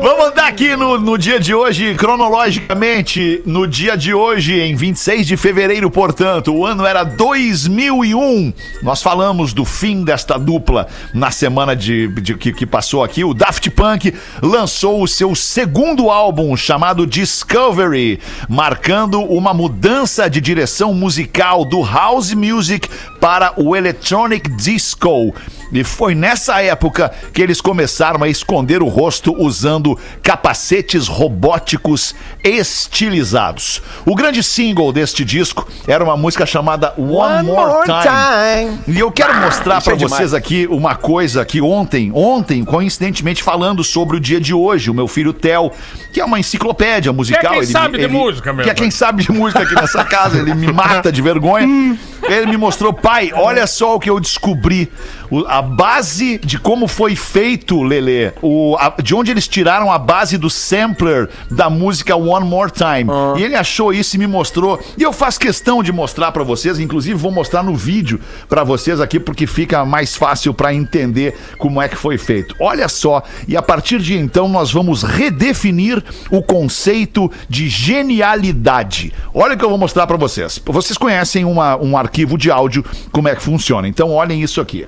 Vamos 0.00 0.26
andar 0.26 0.46
aqui 0.48 0.76
no, 0.76 0.98
no 0.98 1.18
dia 1.18 1.40
de 1.40 1.54
hoje, 1.54 1.94
cronologicamente, 1.94 3.42
no 3.44 3.66
dia 3.66 3.96
de 3.96 4.14
hoje, 4.14 4.60
em 4.60 4.74
26 4.76 5.26
de 5.26 5.36
fevereiro, 5.36 5.90
portanto, 5.90 6.54
o 6.54 6.64
ano 6.64 6.86
era 6.86 7.02
2001. 7.04 8.52
Nós 8.82 9.02
falamos 9.02 9.52
do 9.52 9.64
fim 9.64 10.04
desta 10.04 10.38
dupla 10.38 10.86
na 11.12 11.30
semana 11.30 11.74
de, 11.74 12.08
de- 12.20 12.34
que, 12.36 12.52
que 12.52 12.66
passou 12.66 13.02
aqui. 13.02 13.24
O 13.24 13.34
Daft 13.34 13.68
Punk 13.70 14.14
lançou 14.42 15.02
o 15.02 15.08
seu 15.08 15.34
segundo 15.34 16.10
álbum, 16.10 16.56
chamado 16.56 17.06
Discovery, 17.06 18.20
marcando 18.48 19.20
uma 19.22 19.52
mudança 19.64 20.28
de 20.28 20.42
direção 20.42 20.92
musical 20.92 21.64
do 21.64 21.82
house 21.82 22.34
music 22.34 22.86
para 23.18 23.58
o 23.58 23.74
electronic 23.74 24.46
disco. 24.56 25.34
E 25.72 25.82
foi 25.82 26.14
nessa 26.14 26.62
época 26.62 27.10
que 27.32 27.42
eles 27.42 27.60
começaram 27.60 28.22
a 28.22 28.28
esconder 28.28 28.82
o 28.82 28.88
rosto 28.88 29.34
usando 29.36 29.98
capacetes 30.22 31.08
robóticos 31.08 32.14
estilizados. 32.42 33.82
O 34.04 34.14
grande 34.14 34.42
single 34.42 34.92
deste 34.92 35.24
disco 35.24 35.66
era 35.86 36.02
uma 36.02 36.16
música 36.16 36.46
chamada 36.46 36.94
One, 36.96 37.46
More, 37.46 37.84
Time. 37.84 38.78
E 38.86 38.98
eu 38.98 39.10
quero 39.10 39.34
mostrar 39.40 39.78
isso 39.78 39.90
é 39.90 39.96
pra 39.96 40.08
vocês 40.08 40.34
aqui 40.34 40.66
uma 40.66 40.94
coisa 40.94 41.44
que 41.44 41.60
ontem, 41.60 42.10
ontem, 42.14 42.64
coincidentemente 42.64 43.42
falando 43.42 43.82
sobre 43.82 44.16
o 44.16 44.20
dia 44.20 44.40
de 44.40 44.54
hoje, 44.54 44.90
o 44.90 44.94
meu 44.94 45.08
filho 45.08 45.32
Theo, 45.32 45.70
que 46.12 46.20
é 46.20 46.24
uma 46.24 46.38
enciclopédia 46.38 47.12
musical. 47.12 47.54
quem 47.54 47.66
sabe 47.66 47.98
de 47.98 48.08
música 48.08 48.52
mesmo. 48.52 48.64
Que 48.64 48.70
é 48.70 48.74
quem 48.74 48.90
sabe 48.90 49.22
de 49.22 49.32
música 49.32 49.62
aqui 49.62 49.74
nessa 49.74 50.04
casa, 50.04 50.38
ele 50.38 50.54
me 50.54 50.70
mata 50.72 51.10
de 51.10 51.20
vergonha. 51.20 51.98
Ele 52.22 52.46
me 52.46 52.56
mostrou, 52.56 52.92
pai, 52.92 53.30
olha 53.34 53.66
só 53.66 53.96
o 53.96 54.00
que 54.00 54.08
eu 54.08 54.18
descobri. 54.18 54.90
O- 55.30 55.44
a 55.46 55.60
base 55.62 56.38
de 56.38 56.58
como 56.58 56.86
foi 56.88 57.16
feito, 57.16 57.82
Lele, 57.82 58.32
o, 58.42 58.76
a- 58.78 58.92
de 59.02 59.14
onde 59.14 59.30
eles 59.30 59.46
tiraram 59.48 59.90
a 59.90 59.98
base 59.98 60.36
do 60.38 60.48
sampler 60.50 61.28
da 61.50 61.68
música 61.70 62.16
One 62.16 62.46
More 62.46 62.70
Time. 62.70 63.10
E 63.38 63.42
ele 63.42 63.54
achou 63.56 63.92
isso 63.92 64.16
e 64.16 64.18
me 64.18 64.26
mostrou. 64.26 64.80
E 64.96 65.02
eu 65.02 65.12
faço 65.12 65.38
questão 65.40 65.82
de 65.82 65.92
mostrar 65.92 66.32
pra 66.32 66.42
vocês, 66.44 66.78
inclusive 66.78 67.14
vou 67.18 67.30
mostrar 67.32 67.62
no 67.62 67.74
vídeo 67.74 68.20
pra 68.48 68.64
vocês 68.64 69.00
aqui, 69.00 69.18
porque 69.20 69.46
fica 69.46 69.84
mais 69.84 70.14
fácil 70.16 70.52
pra 70.54 70.72
entender 70.74 71.34
como 71.58 71.80
é 71.80 71.88
que 71.88 71.96
foi 71.96 72.18
feito. 72.18 72.54
Olha 72.60 72.88
só, 72.88 73.22
e 73.48 73.56
a 73.56 73.62
partir 73.62 73.98
de 74.00 74.16
então 74.16 74.48
nós 74.48 74.70
vamos 74.72 75.02
redefinir 75.02 76.02
o 76.30 76.42
conceito 76.42 77.30
de 77.48 77.68
genialidade. 77.68 79.12
Olha 79.32 79.54
o 79.54 79.58
que 79.58 79.64
eu 79.64 79.68
vou 79.68 79.78
mostrar 79.78 80.06
pra 80.06 80.16
vocês. 80.16 80.60
Vocês 80.64 80.96
conhecem 80.98 81.44
uma- 81.44 81.76
um 81.76 81.96
arquivo 81.96 82.36
de 82.38 82.50
áudio, 82.50 82.84
como 83.12 83.28
é 83.28 83.34
que 83.34 83.42
funciona. 83.42 83.86
Então 83.88 84.10
olhem 84.10 84.42
isso 84.42 84.60
aqui. 84.60 84.86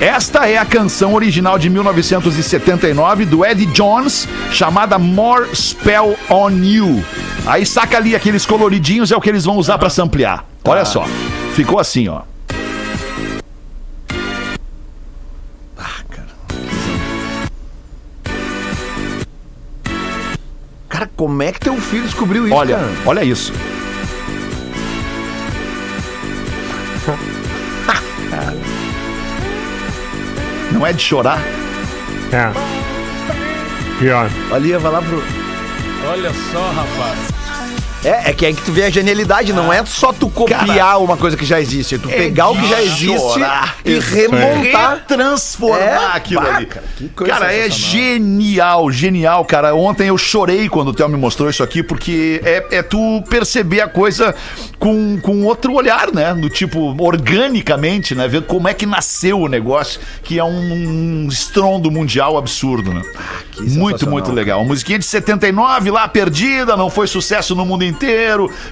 Esta 0.00 0.46
é 0.46 0.58
a 0.58 0.64
canção 0.64 1.14
original 1.14 1.58
de 1.58 1.70
1979 1.70 3.24
do 3.24 3.44
Eddie 3.44 3.66
Jones, 3.66 4.28
chamada 4.52 4.98
More 4.98 5.48
Spell 5.54 6.16
on 6.28 6.50
You. 6.62 7.02
Aí 7.46 7.64
saca 7.64 7.96
ali 7.96 8.14
aqueles 8.14 8.44
coloridinhos, 8.44 9.10
é 9.10 9.16
o 9.16 9.20
que 9.20 9.28
eles 9.30 9.44
vão 9.44 9.56
usar 9.56 9.78
pra 9.78 9.88
samplear. 9.88 10.44
Olha 10.64 10.84
só. 10.84 11.04
Ficou 11.54 11.78
assim, 11.78 12.08
ó. 12.08 12.22
Cara, 20.88 21.10
como 21.16 21.42
é 21.42 21.52
que 21.52 21.60
teu 21.60 21.76
filho 21.80 22.04
descobriu 22.04 22.46
isso, 22.46 22.54
Olha, 22.56 22.76
cara? 22.76 22.88
olha 23.04 23.24
isso. 23.24 23.52
Não 30.76 30.86
é 30.86 30.92
de 30.92 31.02
chorar? 31.02 31.40
É. 32.30 32.52
Pior. 33.98 34.30
Ali, 34.52 34.76
vai 34.76 34.92
lá 34.92 35.00
pro... 35.00 35.22
Olha 36.06 36.30
só, 36.52 36.70
rapaz. 36.70 37.18
É, 38.06 38.30
é 38.30 38.32
que 38.32 38.46
é 38.46 38.52
que 38.52 38.62
tu 38.62 38.72
vê 38.72 38.84
a 38.84 38.90
genialidade, 38.90 39.52
não 39.52 39.72
é 39.72 39.84
só 39.84 40.12
tu 40.12 40.30
copiar 40.30 41.02
uma 41.02 41.16
coisa 41.16 41.36
que 41.36 41.44
já 41.44 41.60
existe, 41.60 41.96
é 41.96 41.98
tu 41.98 42.08
pegar 42.08 42.50
o 42.50 42.56
que 42.56 42.68
já 42.68 42.80
existe 42.80 43.40
e 43.84 43.98
remontar. 43.98 45.04
transformar 45.06 46.14
É, 46.14 46.16
aquilo 46.16 46.40
ali. 46.40 46.66
cara, 46.66 46.84
que 46.96 47.08
coisa 47.08 47.32
Cara, 47.32 47.52
é 47.52 47.68
genial, 47.68 48.90
genial, 48.90 49.44
cara. 49.44 49.74
Ontem 49.74 50.08
eu 50.08 50.16
chorei 50.16 50.68
quando 50.68 50.88
o 50.88 50.94
Theo 50.94 51.08
me 51.08 51.16
mostrou 51.16 51.50
isso 51.50 51.62
aqui, 51.62 51.82
porque 51.82 52.40
é, 52.44 52.78
é 52.78 52.82
tu 52.82 53.22
perceber 53.28 53.80
a 53.80 53.88
coisa 53.88 54.34
com, 54.78 55.18
com 55.20 55.44
outro 55.44 55.72
olhar, 55.74 56.12
né? 56.12 56.32
No 56.32 56.48
tipo, 56.48 56.94
organicamente, 57.02 58.14
né? 58.14 58.28
Ver 58.28 58.42
como 58.42 58.68
é 58.68 58.74
que 58.74 58.86
nasceu 58.86 59.40
o 59.40 59.48
negócio, 59.48 60.00
que 60.22 60.38
é 60.38 60.44
um, 60.44 61.24
um 61.24 61.28
estrondo 61.28 61.90
mundial 61.90 62.36
absurdo, 62.36 62.92
né? 62.94 63.02
muito, 63.60 63.98
sensacional, 63.98 64.12
muito 64.12 64.32
legal. 64.32 64.64
Musiquinha 64.64 64.98
de 64.98 65.04
79 65.04 65.90
lá, 65.90 66.08
perdida, 66.08 66.76
não 66.76 66.90
foi 66.90 67.06
sucesso 67.06 67.54
no 67.54 67.64
mundo 67.64 67.84
inteiro, 67.84 67.95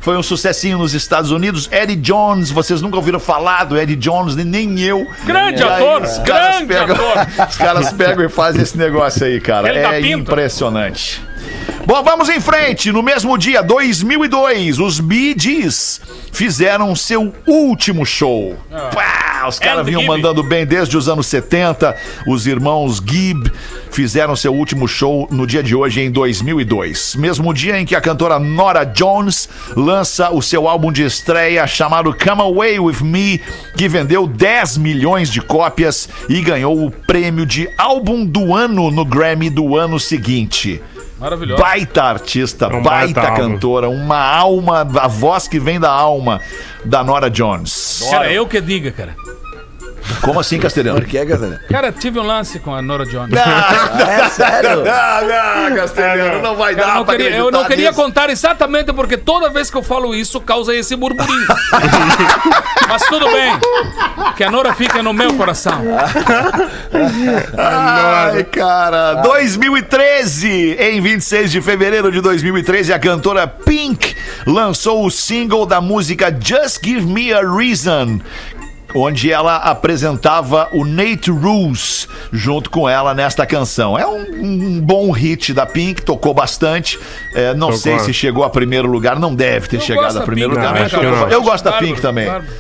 foi 0.01 0.17
um 0.17 0.23
sucessinho 0.23 0.79
nos 0.79 0.95
Estados 0.95 1.31
Unidos. 1.31 1.69
Eddie 1.73 1.97
Jones, 1.97 2.51
vocês 2.51 2.81
nunca 2.83 2.97
ouviram 2.97 3.19
falar 3.19 3.65
do 3.65 3.77
Eddie 3.79 3.97
Jones, 3.97 4.37
nem- 4.37 4.81
eu. 4.81 5.07
Grande 5.25 5.63
aí, 5.63 5.83
ator, 5.83 6.03
os 6.03 6.19
grande 6.19 6.67
pegam- 6.67 6.97
ator. 6.97 7.27
Os 7.49 7.57
caras 7.57 7.93
pegam 7.93 8.25
e 8.25 8.29
fazem 8.29 8.63
esse 8.63 8.77
negócio 8.77 9.25
aí, 9.27 9.41
cara. 9.41 9.69
Ele 9.69 9.79
É 9.79 10.01
impressionante. 10.13 11.23
Bom, 11.87 12.03
vamos 12.03 12.29
em 12.29 12.41
frente. 12.41 12.91
No 12.91 13.03
mesmo 13.03 13.37
dia, 13.37 13.63
2002, 13.63 14.79
os 14.79 15.01
Bee 15.01 15.35
Gees 15.39 16.01
fizeram 16.33 16.97
seu 16.97 17.33
último 17.47 18.07
show. 18.07 18.57
Pá, 18.93 19.47
os 19.47 19.59
caras 19.59 19.85
vinham 19.85 20.03
mandando 20.05 20.43
bem 20.43 20.65
desde 20.65 20.97
os 20.97 21.09
anos 21.09 21.27
70. 21.27 21.95
Os 22.27 22.47
irmãos 22.47 23.03
Gibb 23.05 23.53
fizeram 23.91 24.35
seu 24.35 24.55
último 24.55 24.89
show 24.89 25.29
no 25.31 25.47
dia 25.47 25.63
de 25.63 25.75
hoje, 25.75 26.01
em 26.01 26.11
2002. 26.11 27.17
Mesmo 27.17 27.53
dia 27.53 27.79
em 27.79 27.85
que 27.85 27.95
a 27.95 28.01
cantora 28.01 28.39
Nora 28.39 28.85
Jones 28.85 29.49
lança 29.77 30.31
o 30.31 30.41
seu 30.41 30.67
álbum 30.67 30.91
de 30.91 31.05
estreia 31.05 31.67
chamado 31.67 32.17
Come 32.17 32.41
Away 32.41 32.79
With 32.81 33.03
Me, 33.03 33.41
que 33.77 33.89
vendeu 33.89 34.27
10 34.27 34.79
milhões 34.79 35.31
de 35.31 35.43
cópias 35.43 36.09
e 36.29 36.41
ganhou 36.41 36.83
o 36.83 36.91
prêmio 36.91 37.45
de 37.45 37.69
álbum 37.77 38.25
do 38.25 38.55
ano 38.55 38.91
no 38.91 39.05
Grammy 39.05 39.51
do 39.51 39.77
ano 39.77 40.01
seguinte. 40.01 40.81
Maravilhoso. 41.25 41.63
Baita 41.63 42.03
artista, 42.03 42.69
um 42.69 42.83
baita, 42.83 43.23
baita 43.23 43.35
cantora, 43.35 43.89
uma 43.89 44.19
alma, 44.19 44.83
a 44.83 45.09
voz 45.09 45.49
que 45.49 45.59
vem 45.59 45.81
da 45.81 45.91
alma 45.91 46.39
da 46.85 47.03
Nora 47.03 47.31
Jones. 47.31 48.07
Cara, 48.11 48.31
eu 48.31 48.47
que 48.47 48.61
diga, 48.61 48.93
cara. 48.93 49.17
Como 50.21 50.39
assim, 50.41 50.59
Castelhano? 50.59 50.99
Por 51.01 51.09
que, 51.09 51.25
Gazela? 51.25 51.61
Cara, 51.69 51.93
tive 51.93 52.19
um 52.19 52.23
lance 52.27 52.59
com 52.59 52.75
a 52.75 52.81
Nora 52.83 53.05
Jones. 53.07 53.33
É 54.05 54.29
sério? 54.29 54.85
Ah, 54.89 55.67
não, 55.69 55.77
Castelhano, 55.77 56.43
não 56.43 56.57
vai 56.57 56.75
Cara, 56.75 56.87
dar 56.87 56.93
eu 56.93 56.99
não 56.99 57.05
pra 57.05 57.17
queria, 57.17 57.37
eu 57.37 57.51
não 57.51 57.65
queria 57.65 57.91
nisso. 57.91 58.03
contar 58.03 58.31
exatamente 58.31 58.93
porque 58.93 59.17
toda 59.17 59.49
vez 59.51 59.71
que 59.71 59.77
eu 59.77 59.83
falo 59.83 60.15
isso 60.15 60.41
causa 60.41 60.75
esse 60.75 60.95
burburinho. 60.97 61.47
Mas 62.89 63.03
tudo 63.07 63.27
bem. 63.31 63.59
Que 64.37 64.45
a 64.45 64.51
Nora 64.51 64.75
fica 64.75 65.03
no 65.03 65.13
meu 65.13 65.35
coração. 65.35 65.81
Ai, 67.57 68.45
cara. 68.45 69.15
2013, 69.23 70.77
em 70.79 71.01
26 71.01 71.51
de 71.51 71.61
fevereiro 71.61 72.11
de 72.11 72.21
2013, 72.21 72.93
a 72.93 72.99
cantora 72.99 73.47
Pink 73.47 74.15
lançou 74.47 75.05
o 75.07 75.11
single 75.11 75.67
da 75.67 75.81
música 75.81 76.35
Just 76.39 76.85
Give 76.85 77.03
Me 77.07 77.33
a 77.33 77.41
Reason. 77.41 78.21
Onde 78.95 79.31
ela 79.33 79.57
apresentava 79.57 80.69
o 80.73 80.85
Nate 80.85 81.31
Rules 81.31 82.07
junto 82.33 82.71
com 82.71 82.89
ela 82.89 83.13
nesta 83.13 83.45
canção. 83.45 83.99
É 83.99 84.07
um, 84.07 84.21
um 84.21 84.81
bom 84.81 85.11
hit 85.11 85.53
da 85.53 85.67
Pink, 85.67 86.03
tocou 86.03 86.33
bastante. 86.33 86.99
É, 87.35 87.53
não 87.55 87.69
Tocou. 87.69 87.81
sei 87.83 87.99
se 87.99 88.13
chegou 88.13 88.45
a 88.45 88.51
primeiro 88.51 88.87
lugar, 88.89 89.19
não 89.19 89.35
deve 89.35 89.69
ter 89.69 89.77
Eu 89.77 89.81
chegado 89.81 90.19
a 90.19 90.23
primeiro 90.23 90.51
Pink 90.55 90.65
lugar. 90.67 90.89
cara. 90.91 91.05
eu, 91.05 91.29
eu 91.29 91.43
gosto 91.43 91.65
da 91.65 91.73
Pink 91.73 92.01
também. 92.01 92.27
bárbaro. 92.27 92.53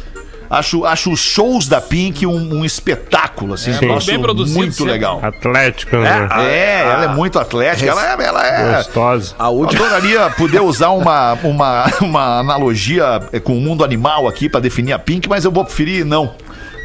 Acho, 0.58 0.84
acho 0.84 1.12
os 1.12 1.20
shows 1.20 1.66
da 1.68 1.80
Pink 1.80 2.26
um, 2.26 2.58
um 2.60 2.64
espetáculo, 2.64 3.54
assim. 3.54 3.72
Sim. 3.72 3.92
Acho 3.92 4.06
Bem 4.06 4.20
produzido 4.20 4.58
muito 4.58 4.74
sempre. 4.74 4.92
legal. 4.92 5.20
Atlético, 5.22 5.96
né? 5.96 6.28
É, 6.48 6.80
ela 6.80 7.04
é 7.04 7.08
muito 7.08 7.38
atlética, 7.38 7.90
ela 7.90 8.06
é. 8.22 8.24
Ela 8.26 8.46
é 8.46 8.76
Gostosa. 8.76 9.34
A 9.38 9.46
eu 9.46 9.52
última. 9.52 9.84
adoraria 9.86 10.30
poder 10.30 10.60
usar 10.60 10.90
uma, 10.90 11.32
uma, 11.42 11.84
uma 12.00 12.38
analogia 12.38 13.20
eh, 13.32 13.40
com 13.40 13.56
o 13.56 13.60
mundo 13.60 13.84
animal 13.84 14.28
aqui 14.28 14.48
pra 14.48 14.60
definir 14.60 14.92
a 14.92 14.98
Pink, 14.98 15.28
mas 15.28 15.44
eu 15.44 15.50
vou 15.50 15.64
preferir 15.64 16.04
não. 16.04 16.34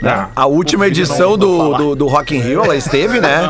Ah, 0.04 0.30
A 0.36 0.46
última 0.46 0.88
edição 0.88 1.38
do, 1.38 1.74
do, 1.76 1.96
do 1.96 2.08
Rock 2.08 2.36
in 2.36 2.40
Rio, 2.40 2.64
ela 2.64 2.76
esteve, 2.76 3.20
né? 3.20 3.48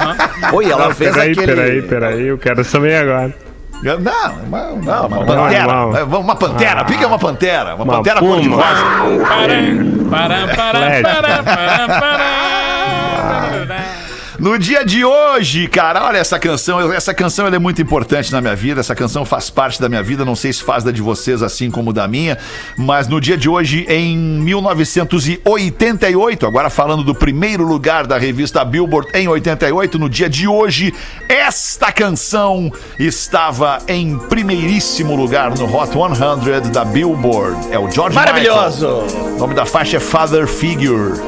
Oi, 0.52 0.66
ela 0.70 0.88
não, 0.88 0.96
fez 0.96 1.12
peraí, 1.12 1.32
aquele... 1.32 1.46
peraí, 1.48 1.82
peraí. 1.84 2.28
Eu 2.28 2.38
quero 2.40 2.64
saber 2.64 2.96
agora. 2.96 3.34
Não, 3.82 3.98
uma, 3.98 4.62
uma, 4.72 5.06
uma 5.06 5.18
não, 5.18 5.26
pantera. 5.26 5.68
não. 5.68 5.96
É, 5.98 6.04
Uma 6.04 6.36
pantera. 6.36 6.84
Pink 6.86 7.02
é 7.04 7.08
uma 7.08 7.18
pantera. 7.20 7.76
Uma, 7.76 7.84
Uma 7.86 7.94
pantera 7.98 8.20
puma. 8.20 8.34
cor-de-rosa. 8.34 8.64
Param, 8.66 10.10
param, 10.10 10.48
param, 10.56 10.84
Atlético. 10.84 11.22
param, 11.22 11.44
param, 11.46 11.88
param. 12.00 13.99
No 14.40 14.58
dia 14.58 14.84
de 14.86 15.04
hoje, 15.04 15.68
cara, 15.68 16.06
olha 16.06 16.18
essa 16.18 16.40
canção. 16.40 16.94
Essa 16.94 17.14
canção 17.14 17.48
é 17.48 17.60
muito 17.60 17.82
importante 17.82 18.32
na 18.32 18.40
minha 18.40 18.56
vida. 18.56 18.80
Essa 18.80 18.96
canção 18.96 19.26
faz 19.26 19.50
parte 19.50 19.82
da 19.82 19.90
minha 19.90 20.02
vida. 20.02 20.24
Não 20.24 20.36
sei 20.36 20.54
se 20.54 20.64
faz 20.64 20.82
da 20.82 20.92
de 20.92 21.02
vocês 21.02 21.44
assim 21.44 21.70
como 21.70 21.92
da 21.92 22.08
minha. 22.08 22.38
Mas 22.78 23.10
no 23.10 23.20
dia 23.20 23.36
de 23.36 23.50
hoje, 23.50 23.86
em 23.90 24.18
1988, 24.18 26.48
agora 26.48 26.70
falando 26.70 27.04
do 27.04 27.14
primeiro 27.14 27.66
lugar 27.66 28.08
da 28.08 28.18
revista 28.18 28.64
Billboard 28.64 29.10
em 29.14 29.28
88, 29.28 30.00
no 30.00 30.10
dia 30.10 30.30
de 30.30 30.48
hoje, 30.48 30.94
esta 31.28 31.92
canção 31.92 32.72
estava 32.98 33.80
em 33.90 34.18
primeiríssimo 34.18 35.18
lugar 35.18 35.54
no 35.54 35.66
Hot 35.66 35.92
100 35.92 36.72
da 36.72 36.86
Billboard. 36.86 37.58
É 37.72 37.80
o 37.80 37.92
George 37.92 38.16
Maravilhoso! 38.16 39.02
Michael. 39.02 39.36
O 39.36 39.40
nome 39.40 39.54
da 39.54 39.66
faixa 39.66 39.98
é 39.98 40.00
Father 40.00 40.48
Figure. 40.48 41.20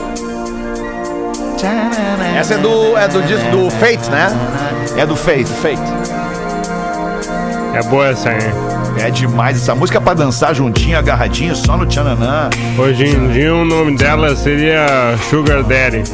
Essa 2.38 2.56
é 2.56 2.58
do, 2.58 2.98
é 2.98 3.08
do 3.08 3.22
disco 3.24 3.50
do 3.52 3.70
Fate, 3.70 4.10
né? 4.10 4.28
É 4.98 5.06
do 5.06 5.16
Faith. 5.16 5.48
Fate. 5.48 5.80
É 7.74 7.84
boa 7.84 8.08
essa 8.10 8.30
aí. 8.30 8.40
É 8.98 9.10
demais 9.10 9.58
essa 9.58 9.74
música 9.74 10.02
pra 10.02 10.14
dançar 10.14 10.54
juntinho, 10.54 10.98
agarradinho, 10.98 11.56
só 11.56 11.78
no 11.78 11.86
tchananã. 11.86 12.50
Hoje 12.78 13.06
em 13.06 13.30
dia 13.30 13.54
o 13.56 13.64
nome 13.64 13.96
dela 13.96 14.36
seria 14.36 15.16
Sugar 15.30 15.64
Daddy. 15.64 16.04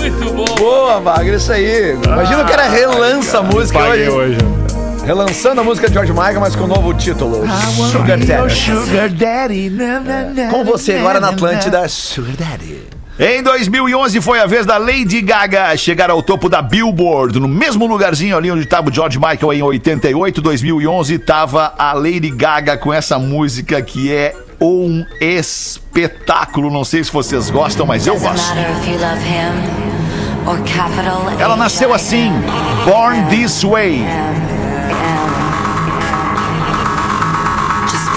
Muito 0.00 0.32
bom. 0.34 0.44
Boa, 0.56 1.00
Wagner, 1.00 1.34
isso 1.36 1.52
aí. 1.52 1.96
Imagina 2.02 2.42
o 2.42 2.46
cara 2.46 2.68
relança 2.68 3.38
a 3.38 3.42
música 3.42 3.78
hoje. 3.78 4.08
hoje. 4.08 4.63
Relançando 5.04 5.60
a 5.60 5.64
música 5.64 5.86
de 5.86 5.92
George 5.92 6.12
Michael, 6.12 6.40
mas 6.40 6.56
com 6.56 6.64
um 6.64 6.66
novo 6.66 6.94
título. 6.94 7.44
Sugar 7.92 8.18
Daddy. 8.18 8.54
Sugar 8.54 9.08
Daddy. 9.10 9.70
na, 9.70 10.00
na, 10.00 10.22
na, 10.24 10.50
Com 10.50 10.64
você 10.64 10.94
agora 10.94 11.20
na 11.20 11.26
na, 11.26 11.26
na. 11.26 11.32
Atlântida, 11.34 11.88
Sugar 11.88 12.34
Daddy. 12.36 12.94
Em 13.18 13.42
2011 13.42 14.20
foi 14.20 14.40
a 14.40 14.46
vez 14.46 14.66
da 14.66 14.76
Lady 14.76 15.20
Gaga 15.20 15.76
chegar 15.76 16.10
ao 16.10 16.20
topo 16.20 16.48
da 16.48 16.60
Billboard, 16.60 17.38
no 17.38 17.46
mesmo 17.46 17.86
lugarzinho 17.86 18.36
ali 18.36 18.50
onde 18.50 18.64
estava 18.64 18.88
o 18.88 18.92
George 18.92 19.20
Michael 19.20 19.52
em 19.52 19.62
88, 19.62 20.40
2011 20.40 21.14
estava 21.14 21.74
a 21.78 21.92
Lady 21.92 22.30
Gaga 22.30 22.76
com 22.76 22.92
essa 22.92 23.16
música 23.16 23.80
que 23.80 24.12
é 24.12 24.34
um 24.60 25.04
espetáculo. 25.20 26.70
Não 26.70 26.82
sei 26.82 27.04
se 27.04 27.12
vocês 27.12 27.50
gostam, 27.50 27.86
mas 27.86 28.04
eu 28.06 28.18
gosto. 28.18 28.52
Ela 31.38 31.56
nasceu 31.56 31.94
assim, 31.94 32.32
Born 32.84 33.26
This 33.26 33.62
Way. 33.62 34.04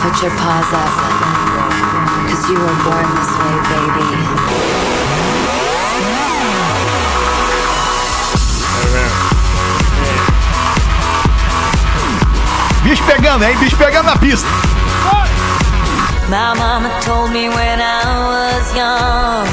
Put 0.01 0.21
your 0.21 0.31
paws 0.37 0.69
up. 0.73 0.93
Cause 2.29 2.49
you 2.49 2.55
were 2.55 2.77
born 2.85 3.07
this 3.17 3.31
way, 3.41 3.55
baby. 3.71 4.07
Bicho 12.83 13.03
pegando, 13.05 13.45
hein? 13.45 13.57
Bicho 13.59 13.77
pegando 13.77 14.09
na 14.09 14.17
pista. 14.17 14.47
My 16.29 16.53
mama 16.53 16.89
told 17.01 17.31
me 17.31 17.47
when 17.49 17.79
I 17.81 18.03
was 18.27 18.75
young, 18.75 19.47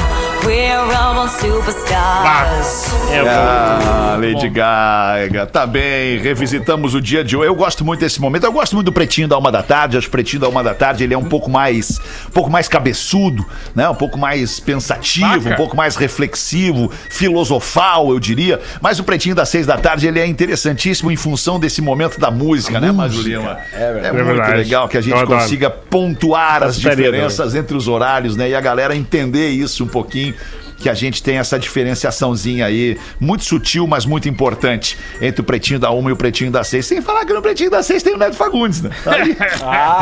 we're 0.45 0.95
all 0.95 1.15
born 1.15 1.29
superstars. 1.29 2.85
É 3.11 3.23
bom. 3.23 3.29
Ah, 3.29 4.17
Lady 4.19 4.49
Gaga, 4.49 5.45
tá 5.45 5.65
bem, 5.65 6.17
revisitamos 6.17 6.93
o 6.93 7.01
dia 7.01 7.23
de 7.23 7.35
hoje. 7.35 7.47
Eu 7.47 7.55
gosto 7.55 7.83
muito 7.83 7.99
desse 7.99 8.19
momento, 8.21 8.45
eu 8.45 8.51
gosto 8.51 8.73
muito 8.75 8.85
do 8.85 8.91
Pretinho 8.91 9.27
da 9.27 9.37
Uma 9.37 9.51
da 9.51 9.63
Tarde, 9.63 9.97
acho 9.97 10.05
que 10.05 10.09
o 10.09 10.11
Pretinho 10.11 10.41
da 10.41 10.49
Uma 10.49 10.63
da 10.63 10.73
Tarde 10.73 11.03
ele 11.03 11.13
é 11.13 11.17
um 11.17 11.23
pouco 11.23 11.49
mais, 11.49 11.99
um 12.27 12.31
pouco 12.31 12.49
mais 12.49 12.67
cabeçudo, 12.67 13.45
né? 13.73 13.87
Um 13.89 13.95
pouco 13.95 14.17
mais 14.17 14.59
pensativo, 14.59 15.39
Vaca. 15.41 15.53
um 15.53 15.55
pouco 15.55 15.75
mais 15.75 15.95
reflexivo, 15.95 16.91
filosofal, 17.09 18.09
eu 18.09 18.19
diria. 18.19 18.59
Mas 18.81 18.99
o 18.99 19.03
Pretinho 19.03 19.35
das 19.35 19.49
Seis 19.49 19.65
da 19.65 19.77
Tarde 19.77 20.07
ele 20.07 20.19
é 20.19 20.25
interessantíssimo 20.25 21.11
em 21.11 21.15
função 21.15 21.59
desse 21.59 21.81
momento 21.81 22.19
da 22.19 22.29
música, 22.29 22.79
né, 22.79 22.91
Márcio 22.91 23.21
Lima? 23.21 23.57
É, 23.73 24.11
muito 24.11 24.25
verdade. 24.25 24.57
legal 24.57 24.87
que 24.87 24.97
a 24.97 25.01
gente 25.01 25.25
consiga 25.25 25.69
pontuar 25.69 26.63
as 26.63 26.79
diferenças 26.79 27.55
entre 27.55 27.75
os 27.75 27.87
horários, 27.87 28.35
né? 28.35 28.49
E 28.49 28.55
a 28.55 28.61
galera 28.61 28.95
entender 28.95 29.49
isso 29.49 29.83
um 29.83 29.87
pouquinho. 29.87 30.34
Que 30.77 30.89
a 30.89 30.93
gente 30.93 31.23
tem 31.23 31.37
essa 31.37 31.57
diferenciaçãozinha 31.57 32.65
aí, 32.65 32.97
muito 33.19 33.45
sutil, 33.45 33.87
mas 33.87 34.05
muito 34.05 34.27
importante, 34.27 34.97
entre 35.21 35.39
o 35.41 35.43
pretinho 35.43 35.79
da 35.79 35.89
uma 35.89 36.09
e 36.09 36.13
o 36.13 36.17
pretinho 36.17 36.51
da 36.51 36.63
seis. 36.65 36.85
Sem 36.85 37.01
falar 37.01 37.25
que 37.25 37.31
no 37.33 37.41
pretinho 37.41 37.71
da 37.71 37.81
seis 37.81 38.03
tem 38.03 38.13
o 38.13 38.17
Neto 38.17 38.35
Fagundes, 38.35 38.81
né? 38.81 38.89
Aí, 39.07 39.37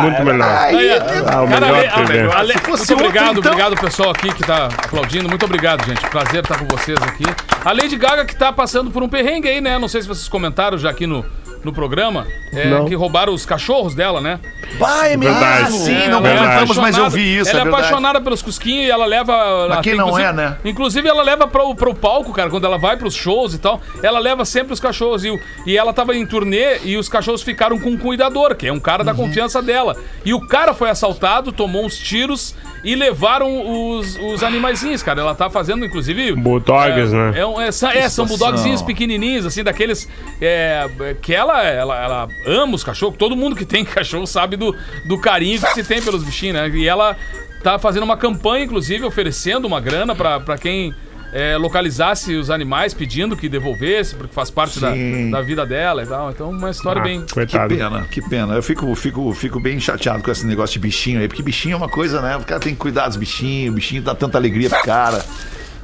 Muito 0.02 0.24
melhor. 0.26 0.50
aí, 0.50 0.76
Aí, 0.94 1.00
Ah, 1.28 1.44
o 1.44 1.48
Cara, 1.48 1.48
melhor 1.48 1.76
Ale- 1.76 1.88
Ale-. 1.88 2.32
Ale- 2.32 2.54
fosse 2.54 2.66
muito 2.66 2.80
outro, 2.92 2.96
obrigado, 3.08 3.40
então- 3.40 3.52
obrigado 3.52 3.76
pessoal 3.80 4.10
aqui 4.10 4.34
que 4.34 4.44
tá 4.44 4.66
aplaudindo. 4.66 5.30
Muito 5.30 5.46
obrigado, 5.46 5.86
gente. 5.86 6.02
Prazer 6.10 6.42
estar 6.44 6.58
com 6.58 6.66
vocês 6.66 6.98
aqui. 7.04 7.24
A 7.64 7.72
Lady 7.72 7.96
Gaga 7.96 8.26
que 8.26 8.36
tá 8.36 8.52
passando 8.52 8.90
por 8.90 9.04
um 9.04 9.08
perrengue 9.10 9.48
aí, 9.48 9.62
né? 9.62 9.78
Não 9.78 9.88
sei 9.88 10.02
se 10.02 10.08
vocês 10.08 10.28
comentaram 10.28 10.78
já 10.78 10.90
aqui 10.90 11.06
no, 11.06 11.24
no 11.64 11.72
programa. 11.74 12.28
é, 12.56 12.84
que 12.88 12.94
roubaram 12.94 13.34
os 13.34 13.46
cachorros 13.48 13.96
dela, 13.96 14.22
né? 14.22 14.40
Vai, 14.78 15.18
meu 15.18 15.32
Verdade. 15.32 15.72
sim, 15.72 15.96
É, 15.96 16.08
não 16.08 16.20
ela 16.20 16.30
é 16.30 16.38
comentamos, 16.38 16.78
mas 16.78 16.96
eu 16.98 17.06
apaixonada- 17.06 17.10
vi 17.10 17.38
isso, 17.40 17.50
Ela 17.50 17.60
é 17.60 17.62
é, 17.62 17.64
verdade. 17.64 17.84
apaixonada 17.86 18.22
pelos 18.22 18.42
cusquinhos 18.44 18.86
e 18.88 18.92
ela 18.92 19.06
leva. 19.08 19.34
Quem 19.82 19.94
até, 19.94 19.96
não 19.96 20.08
inclusive- 20.10 20.30
é, 20.30 20.34
né? 20.34 20.58
Inclusive, 20.64 21.08
ela 21.10 21.24
leva 21.24 21.48
pro, 21.48 21.74
pro 21.74 21.96
palco, 21.96 22.32
cara, 22.32 22.50
quando 22.52 22.66
ela 22.66 22.78
vai 22.78 22.96
pros 22.96 23.16
shows 23.16 23.54
e 23.56 23.58
tal. 23.58 23.82
Ela 24.04 24.20
leva 24.20 24.46
sempre 24.46 24.72
os 24.74 24.80
cachorros. 24.80 25.24
E, 25.26 25.32
o- 25.32 25.40
e 25.66 25.76
ela 25.76 25.94
tava 25.94 26.16
em 26.16 26.26
turnê 26.26 26.78
e 26.84 26.96
os 26.96 27.10
cachorros 27.10 27.42
ficaram 27.42 27.80
com 27.80 27.90
um 27.90 27.98
cuidador, 27.98 28.56
que 28.56 28.68
é 28.68 28.72
um 28.74 28.80
cara 28.80 29.02
Uhum. 29.02 29.06
da 29.08 29.14
confiança 29.16 29.62
dela. 29.62 29.96
E 30.24 30.32
o 30.34 30.42
cara 30.48 30.74
foi 30.76 30.90
assaltado, 30.92 31.52
tomou 31.52 31.84
uns 31.86 31.98
tiros 31.98 32.54
e 32.84 32.96
levaram 32.96 33.98
os, 33.98 34.18
os 34.18 34.44
animaizinhos, 34.44 35.02
cara. 35.02 35.22
Ela 35.22 35.34
tá 35.36 35.50
fazendo, 35.50 35.86
inclusive. 35.86 36.34
Bulldogs, 36.34 37.14
é, 37.14 37.16
né? 37.16 37.40
É, 37.40 37.46
um- 37.46 37.60
é, 37.62 37.68
é, 37.68 38.10
são 38.10 38.26
bulldogzinhos 38.26 38.82
pequenininhos, 38.82 39.46
assim, 39.46 39.64
daqueles. 39.64 40.08
é, 40.42 40.88
que 41.22 41.34
ela, 41.34 41.64
ela, 41.64 42.04
ela 42.04 42.28
ama 42.46 42.76
os 42.76 42.84
cachorros. 42.84 43.16
Todo 43.18 43.36
mundo 43.36 43.56
que 43.56 43.66
tem 43.66 43.84
cachorro 43.86 44.28
sabe 44.28 44.58
do, 44.58 44.76
do 45.06 45.18
carinho 45.20 45.60
que 45.62 45.68
se 45.74 45.84
tem 45.84 46.02
pelos 46.02 46.24
bichinhos, 46.24 46.56
né? 46.56 46.70
E 46.70 46.88
ela 46.88 47.16
tá 47.64 47.80
fazendo 47.80 48.04
uma 48.04 48.18
campanha, 48.18 48.66
inclusive, 48.66 49.06
oferecendo 49.06 49.66
uma 49.66 49.80
grana 49.80 50.14
pra 50.14 50.58
quem. 50.58 50.94
É, 51.34 51.58
localizasse 51.58 52.36
os 52.36 52.50
animais, 52.50 52.94
pedindo 52.94 53.36
que 53.36 53.50
devolvesse, 53.50 54.16
porque 54.16 54.34
faz 54.34 54.52
parte 54.52 54.80
da, 54.80 54.92
da 55.32 55.42
vida 55.42 55.66
dela 55.66 56.04
e 56.04 56.06
tal. 56.08 56.30
Então, 56.32 56.50
uma 56.52 56.70
história 56.70 57.02
Ah, 57.02 57.04
bem. 57.04 57.22
Que 57.26 57.34
coitado. 57.34 57.76
pena, 57.76 58.02
que 58.10 58.22
pena. 58.22 58.54
Eu 58.54 58.62
fico, 58.64 58.94
fico, 58.96 59.34
fico 59.34 59.60
bem 59.60 59.80
chateado 59.80 60.22
com 60.24 60.30
esse 60.32 60.46
negócio 60.46 60.74
de 60.74 60.80
bichinho 60.80 61.20
aí, 61.20 61.28
porque 61.28 61.42
bichinho 61.42 61.74
é 61.74 61.78
uma 61.78 61.90
coisa, 61.90 62.22
né? 62.22 62.38
O 62.38 62.42
cara 62.44 62.60
tem 62.62 62.74
que 62.74 62.80
cuidar 62.80 63.08
dos 63.08 63.18
bichinhos, 63.18 63.72
o 63.72 63.76
bichinho 63.76 64.02
dá 64.04 64.14
tanta 64.14 64.38
alegria 64.38 64.70
pro 64.70 64.82
cara, 64.84 65.26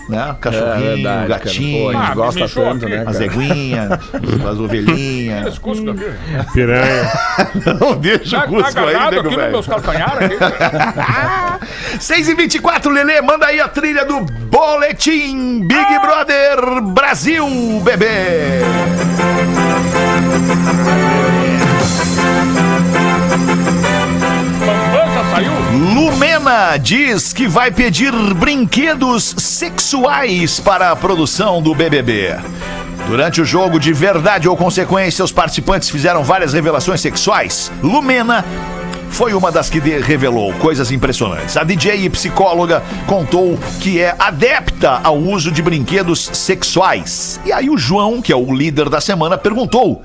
né? 0.09 0.35
Cachorrinho, 0.41 0.95
verdade, 0.95 1.27
cara. 1.27 1.27
gatinho, 1.43 1.83
Pô, 1.83 1.89
a 1.89 1.93
gente 1.93 2.11
Ah, 2.11 2.15
gosta 2.15 2.49
tanto, 2.49 2.85
aqui. 2.85 2.95
né, 2.95 3.03
as 3.05 3.13
cara? 3.13 3.25
eguinhas, 3.25 3.91
as 4.51 4.59
ovelhinhas. 4.59 5.59
Piranha. 6.53 7.11
Não 7.79 7.95
deixa 7.97 8.39
Tá, 8.39 8.45
o 8.45 8.47
Cusco 8.49 8.73
tá 8.73 8.81
aí, 8.81 8.89
agarrado 8.89 9.11
nego 9.15 9.27
aqui 9.27 9.29
nos 9.29 9.37
velho. 9.37 9.51
meus 9.51 9.67
calcanhares. 9.67 10.29
aqui. 10.41 11.99
6 11.99 12.29
e 12.29 12.33
24 12.35 12.91
Lelê, 12.91 13.21
manda 13.21 13.45
aí 13.45 13.59
a 13.59 13.67
trilha 13.67 14.05
do 14.05 14.21
Boletim 14.21 15.67
Big 15.67 15.99
Brother 15.99 16.81
Brasil, 16.93 17.45
bebê. 17.83 18.61
Lumena 25.93 26.77
diz 26.77 27.31
que 27.31 27.47
vai 27.47 27.71
pedir 27.71 28.11
brinquedos 28.35 29.35
sexuais 29.37 30.59
para 30.59 30.91
a 30.91 30.95
produção 30.95 31.61
do 31.61 31.73
BBB. 31.73 32.35
Durante 33.07 33.41
o 33.41 33.45
jogo 33.45 33.79
de 33.79 33.93
verdade 33.93 34.47
ou 34.47 34.55
consequência, 34.55 35.23
os 35.23 35.31
participantes 35.31 35.89
fizeram 35.89 36.23
várias 36.23 36.53
revelações 36.53 37.01
sexuais. 37.01 37.71
Lumena 37.81 38.45
foi 39.09 39.33
uma 39.33 39.51
das 39.51 39.69
que 39.69 39.79
revelou 39.79 40.53
coisas 40.55 40.91
impressionantes. 40.91 41.57
A 41.57 41.63
DJ 41.63 42.05
e 42.05 42.09
psicóloga 42.09 42.83
contou 43.07 43.57
que 43.81 43.99
é 43.99 44.15
adepta 44.19 45.01
ao 45.03 45.17
uso 45.17 45.51
de 45.51 45.61
brinquedos 45.61 46.29
sexuais. 46.33 47.39
E 47.45 47.51
aí 47.51 47.69
o 47.69 47.77
João, 47.77 48.21
que 48.21 48.31
é 48.31 48.35
o 48.35 48.53
líder 48.53 48.89
da 48.89 49.01
semana, 49.01 49.37
perguntou: 49.37 50.01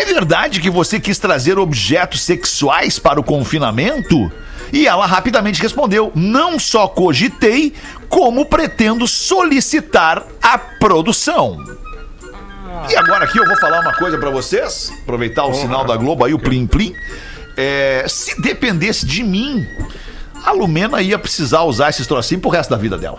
é 0.00 0.04
verdade 0.04 0.60
que 0.60 0.70
você 0.70 0.98
quis 0.98 1.18
trazer 1.18 1.58
objetos 1.58 2.22
sexuais 2.22 2.98
para 2.98 3.20
o 3.20 3.24
confinamento? 3.24 4.30
E 4.72 4.86
ela 4.86 5.04
rapidamente 5.04 5.60
respondeu: 5.60 6.10
Não 6.14 6.58
só 6.58 6.88
cogitei, 6.88 7.74
como 8.08 8.46
pretendo 8.46 9.06
solicitar 9.06 10.24
a 10.42 10.56
produção. 10.58 11.58
E 12.88 12.96
agora 12.96 13.24
aqui 13.24 13.38
eu 13.38 13.46
vou 13.46 13.56
falar 13.58 13.80
uma 13.80 13.92
coisa 13.94 14.16
pra 14.16 14.30
vocês, 14.30 14.90
aproveitar 15.02 15.44
o 15.44 15.52
sinal 15.52 15.84
da 15.84 15.96
Globo 15.96 16.24
aí, 16.24 16.32
o 16.32 16.38
Plim 16.38 16.66
Plim. 16.66 16.94
É, 17.56 18.06
se 18.08 18.40
dependesse 18.40 19.04
de 19.04 19.22
mim, 19.22 19.66
a 20.44 20.52
Lumena 20.52 21.00
ia 21.02 21.18
precisar 21.18 21.62
usar 21.62 21.90
esses 21.90 22.06
trocinhos 22.06 22.40
pro 22.42 22.50
resto 22.50 22.70
da 22.70 22.76
vida 22.76 22.96
dela. 22.98 23.18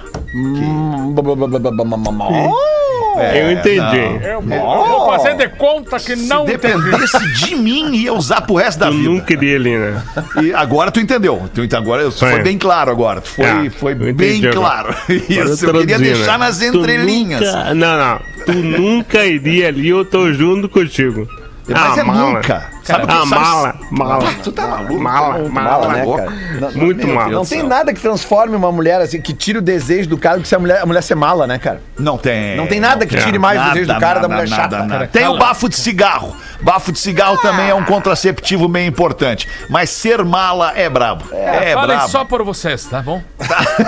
É, 3.17 3.43
Eu 3.43 3.51
entendi. 3.51 3.77
não. 3.77 4.21
Eu 4.21 4.41
vou, 4.41 4.87
eu 4.87 5.05
fazer 5.17 5.35
de 5.35 5.49
conta 5.57 5.99
que 5.99 6.15
não 6.15 6.45
Se 6.47 6.53
entendi. 6.53 6.81
dependesse 6.81 7.33
de 7.45 7.55
mim, 7.55 7.93
ia 7.93 8.13
usar 8.13 8.39
pro 8.41 8.55
resto 8.55 8.79
da 8.79 8.87
Eu 8.87 8.93
vida. 8.93 9.09
nunca 9.09 9.33
iria 9.33 9.57
ali, 9.57 9.77
né? 9.77 10.01
E 10.41 10.53
agora 10.53 10.89
tu 10.91 10.99
entendeu. 11.01 11.49
Tu, 11.53 11.67
agora 11.75 12.09
Foi. 12.09 12.31
foi 12.31 12.41
bem 12.43 12.57
claro 12.57 12.89
agora. 12.89 13.19
Foi, 13.21 13.45
Ah, 13.45 13.69
foi 13.77 13.91
eu 13.91 14.13
bem 14.13 14.41
claro. 14.49 14.95
Isso, 15.09 15.65
eu 15.65 15.73
queria 15.73 15.97
traduzir, 15.97 15.97
deixar 15.99 16.39
né? 16.39 16.45
nas 16.45 16.61
entrelinhas. 16.61 17.41
nunca- 17.41 17.73
Não, 17.73 17.97
não. 17.97 18.19
Tu 18.45 18.53
nunca 18.53 19.25
iria 19.25 19.67
ali, 19.67 19.89
eu 19.89 20.05
tô 20.05 20.31
junto 20.31 20.69
contigo. 20.69 21.27
Mas 21.67 21.97
Ah, 21.97 22.01
é 22.01 22.03
nunca. 22.03 22.69
O 22.81 23.07
que 23.07 23.13
Ah, 23.13 23.17
sabe- 23.25 23.29
mala, 23.29 23.75
mala. 23.91 24.33
Tu 24.43 24.51
tá 24.51 24.67
maluco? 24.67 24.99
Mala, 24.99 25.27
Mala, 25.49 25.49
mala. 25.49 25.87
né, 25.93 26.03
boca. 26.03 26.23
cara? 26.23 26.31
Não, 26.59 26.71
Muito 26.71 27.07
não, 27.07 27.15
mala. 27.15 27.29
Não 27.31 27.45
tem 27.45 27.63
nada 27.63 27.93
que 27.93 27.99
transforme 27.99 28.55
uma 28.55 28.71
mulher 28.71 28.99
assim, 29.01 29.21
que 29.21 29.33
tire 29.33 29.59
o 29.59 29.61
desejo 29.61 30.09
do 30.09 30.17
cara 30.17 30.37
do 30.37 30.41
que 30.41 30.47
se 30.47 30.55
a 30.55 30.59
mulher, 30.59 30.81
a 30.81 30.85
mulher 30.85 31.01
ser 31.01 31.15
mala, 31.15 31.45
né, 31.47 31.57
cara? 31.59 31.81
Não 31.97 32.17
tem. 32.17 32.55
Não 32.57 32.67
tem 32.67 32.79
nada 32.79 33.05
que 33.05 33.15
tire 33.17 33.37
mais 33.39 33.57
o 33.57 33.61
Nada, 33.61 33.73
desejo 33.73 33.93
do 33.93 33.99
cara 33.99 34.19
da 34.19 34.27
nada, 34.27 34.41
mulher 34.41 34.49
nada, 34.49 34.61
chata, 34.63 34.77
nada. 34.77 34.89
cara. 34.91 35.07
Tem 35.07 35.27
o 35.27 35.37
bafo 35.37 35.69
de 35.69 35.75
cigarro. 35.75 36.35
Bafo 36.61 36.91
de 36.91 36.99
cigarro 36.99 37.37
também 37.37 37.69
é 37.69 37.73
um 37.75 37.83
contraceptivo 37.83 38.67
bem 38.67 38.87
importante. 38.87 39.47
Mas 39.69 39.89
ser 39.89 40.23
mala 40.23 40.73
é 40.75 40.89
brabo. 40.89 41.23
É, 41.33 41.73
Falem 41.73 41.95
brabo. 41.97 42.11
só 42.11 42.23
por 42.25 42.43
vocês, 42.43 42.85
tá 42.85 43.01
bom? 43.01 43.21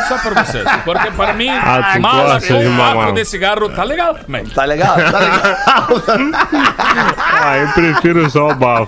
Só 0.07 0.17
por 0.19 0.33
vocês. 0.33 0.65
Porque 0.83 1.11
para 1.11 1.33
mim, 1.33 1.49
Ah, 1.63 1.97
mala 1.99 2.39
com 2.41 2.77
bafo 2.77 3.11
de 3.13 3.25
cigarro 3.25 3.69
tá 3.69 3.83
legal 3.83 4.15
também. 4.15 4.45
Tá 4.45 4.65
legal? 4.65 4.95
Tá 4.95 5.19
legal. 5.19 5.43
Ah, 7.45 7.57
eu 7.57 7.67
prefiro 7.69 8.29
só 8.29 8.49
o 8.49 8.55
bafo. 8.55 8.82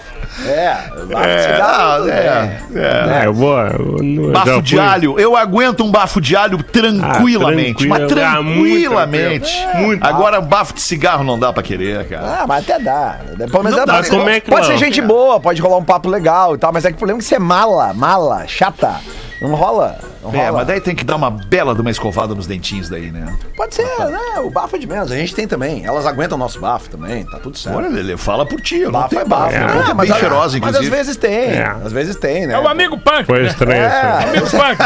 É, 0.46 0.78
vai 1.06 1.30
É, 1.32 1.40
cigarro, 1.54 1.98
tudo 2.00 2.12
é, 2.12 2.60
bem. 2.70 2.84
É, 2.84 3.26
eu 3.26 3.34
vou. 3.34 3.58
eu 3.58 3.98
não- 4.04 4.32
Bafo 4.32 4.62
de 4.62 4.78
alho, 4.80 5.20
eu 5.20 5.36
aguento 5.38 5.84
um 5.84 5.90
bafo 5.92 6.20
de 6.20 6.36
alho 6.36 6.62
tranquilamente, 6.62 7.86
Ah, 7.86 7.90
mas 7.90 8.08
tranquilo. 8.08 8.26
Ah, 8.38 8.42
muito 8.44 8.82
tranquilamente. 8.82 9.68
Muito. 9.76 10.04
Agora, 10.06 10.42
bafo 10.42 10.74
de 10.74 10.82
cigarro 10.82 11.24
não 11.24 11.40
dá 11.40 11.54
pra 11.54 11.64
querer, 11.64 12.08
cara. 12.08 12.42
Ah, 12.42 12.46
mas 12.48 12.64
até 12.70 12.80
dá. 12.84 13.20
Pelo 13.50 13.64
menos 13.64 13.78
Não 13.78 13.84
é 13.84 13.86
dá, 13.86 13.94
pode, 13.96 14.10
como 14.10 14.30
é 14.30 14.40
que 14.40 14.50
pode 14.50 14.68
não? 14.70 14.78
ser 14.78 14.84
gente 14.84 15.02
boa, 15.02 15.40
pode 15.40 15.62
rolar 15.62 15.78
um 15.78 15.84
papo 15.86 16.10
legal 16.10 16.56
e 16.56 16.58
tal, 16.58 16.74
mas 16.74 16.84
é 16.86 16.90
que 16.90 16.96
o 16.96 16.98
problema 16.98 17.20
é 17.20 17.22
que 17.22 17.28
você 17.28 17.36
é 17.36 17.40
mala, 17.40 17.94
mala, 17.94 18.46
chata. 18.48 18.96
Não 19.42 19.54
rola. 19.56 19.98
Não 20.32 20.40
É, 20.40 20.46
rola. 20.46 20.58
mas 20.60 20.68
daí 20.68 20.82
tem 20.82 20.96
que 20.96 21.04
dar 21.04 21.16
uma 21.16 21.30
bela 21.32 21.74
de 21.76 21.82
uma 21.82 21.92
escovada 21.92 22.34
nos 22.36 22.48
dentinhos 22.48 22.90
daí, 22.90 23.12
né? 23.12 23.36
Pode 23.56 23.76
ser, 23.76 23.84
né? 23.84 24.20
O 24.44 24.50
bafo 24.50 24.76
é 24.76 24.80
de 24.80 24.88
menos. 24.88 25.12
A 25.12 25.16
gente 25.16 25.34
tem 25.36 25.48
também. 25.48 25.86
Elas 25.86 26.06
aguentam 26.06 26.36
o 26.38 26.40
nosso 26.40 26.60
bafo 26.60 26.90
também, 26.90 27.24
tá 27.26 27.38
tudo 27.40 27.58
certo. 27.58 27.76
Olha, 27.78 27.88
Lele, 27.90 28.18
fala 28.18 28.46
por 28.46 28.60
ti. 28.62 28.80
Eu 28.80 28.92
não 28.92 29.00
Bafo 29.02 29.10
tenho 29.10 29.22
é 29.22 29.26
bafo. 29.26 29.56
É, 29.56 29.92
É, 29.92 29.94
bem 29.94 30.12
a- 30.12 30.16
cheirosa, 30.16 30.46
Mas 30.46 30.56
inclusive. 30.56 30.86
às 30.86 30.90
vezes 30.92 31.18
tem. 31.18 31.32
É. 31.34 31.76
Às 31.86 31.92
vezes 31.92 32.16
tem, 32.16 32.48
né? 32.48 32.54
É 32.56 32.60
o 32.60 32.68
amigo 32.68 32.98
punk. 32.98 33.26
Foi 33.26 33.42
né? 33.44 33.48
estranho 33.48 33.86
isso. 33.86 33.96
É. 33.96 34.24
Amigo 34.30 34.50
punk. 34.50 34.78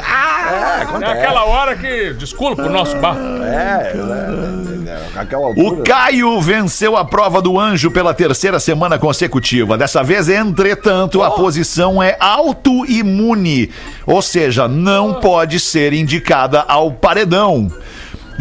É, 0.50 0.80
É 0.80 0.82
acontece. 0.82 1.12
aquela 1.12 1.44
hora 1.44 1.76
que. 1.76 2.12
Desculpa 2.14 2.62
o 2.62 2.68
nosso 2.68 2.96
bafo. 2.96 3.20
É, 3.44 3.92
é, 3.94 3.96
é, 3.96 4.69
é, 4.90 5.20
aquela 5.20 5.42
O 5.42 5.46
altura. 5.46 5.82
Caio 5.84 6.40
venceu 6.40 6.96
a 6.96 7.04
prova 7.04 7.40
do 7.40 7.58
anjo 7.58 7.90
pela 7.90 8.12
terceira 8.12 8.58
semana 8.58 8.98
consecutiva. 8.98 9.78
Dessa 9.78 10.02
vez, 10.02 10.28
entretanto, 10.28 11.22
a 11.22 11.30
posição 11.30 12.02
é 12.02 12.16
autoimune, 12.18 13.70
ou 14.04 14.20
seja, 14.20 14.66
não 14.66 15.14
pode 15.14 15.60
ser 15.60 15.92
indicada 15.92 16.60
ao 16.66 16.90
paredão. 16.90 17.70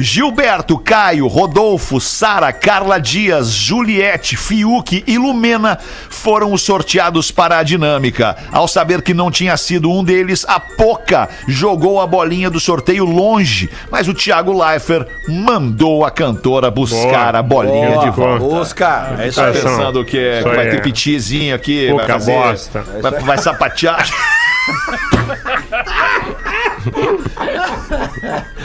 Gilberto, 0.02 0.78
Caio, 0.78 1.28
Rodolfo, 1.28 2.00
Sara, 2.00 2.54
Carla 2.54 3.00
Dias, 3.00 3.50
Juliette, 3.52 4.38
Fiuk 4.38 5.04
e 5.06 5.18
Lumena 5.18 5.78
foram 6.10 6.54
os 6.54 6.62
sorteados 6.62 7.32
para 7.32 7.58
a 7.58 7.64
dinâmica. 7.64 8.38
Ao 8.52 8.68
saber 8.68 9.02
que 9.02 9.14
não 9.14 9.30
tinha 9.30 9.58
sido 9.58 9.92
um 9.92 10.04
deles, 10.04 10.46
a 10.48 10.60
Poca 10.60 11.28
jogou 11.48 12.00
a 12.02 12.08
bolinha 12.08 12.50
do 12.50 12.60
sorteio 12.60 13.04
longe, 13.04 13.70
mas 13.92 14.08
o 14.08 14.14
Thiago 14.14 14.58
Leifert 14.58 15.08
mandou 15.28 16.06
a 16.06 16.12
cantora 16.12 16.72
buscar 16.72 17.32
Boa. 17.34 17.40
a 17.40 17.44
bolinha 17.44 17.92
Boa, 17.92 18.06
de 18.06 18.12
volta. 18.16 18.46
Busca. 18.46 19.16
É 19.20 19.28
isso 19.28 19.40
Tá 19.42 19.48
aí. 19.48 19.54
Pensando 19.54 20.06
que 20.06 20.18
é- 20.18 20.40
Isso 20.40 20.48
vai 20.50 20.60
aí 20.60 20.70
ter 20.72 20.78
é. 20.78 20.82
pitizinho 20.82 21.56
aqui, 21.56 21.88
Pouca 21.90 22.06
vai 22.08 22.14
fazer, 22.20 22.34
bosta. 22.34 22.84
vai, 23.02 23.12
vai 23.20 23.38
sapatear. 23.38 24.08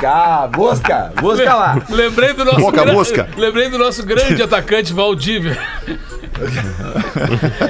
Cá, 0.00 0.48
busca. 0.50 1.12
Busca 1.20 1.54
lá. 1.54 1.78
Lembrei 1.90 2.32
do 2.32 2.44
nosso. 2.44 2.60
Boca 2.60 2.82
gran- 2.84 2.92
mosca. 2.92 3.28
Lembrei 3.36 3.68
do 3.68 3.78
nosso 3.78 4.04
grande 4.04 4.40
atacante 4.42 4.92
Valdívia. 4.92 5.58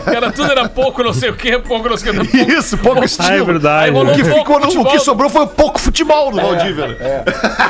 Cara, 0.05 0.33
tudo 0.33 0.51
era 0.51 0.69
pouco, 0.69 1.03
não 1.03 1.13
sei 1.13 1.31
o 1.31 1.35
que, 1.35 1.59
pouco, 1.59 1.89
não 1.89 1.97
sei 1.97 2.13
o 2.13 2.27
que. 2.27 2.37
Isso, 2.39 2.77
pouco 2.79 3.01
Ah, 3.01 3.03
é 3.03 3.07
estilo. 3.07 3.47
verdade. 3.47 3.97
Aí 3.97 4.05
né? 4.05 4.13
O 4.13 4.15
que, 4.15 4.25
pouco 4.25 4.39
ficou 4.55 4.61
no- 4.75 4.83
o 4.83 4.91
que 4.91 4.99
sobrou 5.01 5.29
foi 5.31 5.43
o 5.43 5.47
pouco 5.49 5.81
futebol 5.81 6.31
do 6.31 6.37
Valdívia. 6.41 6.97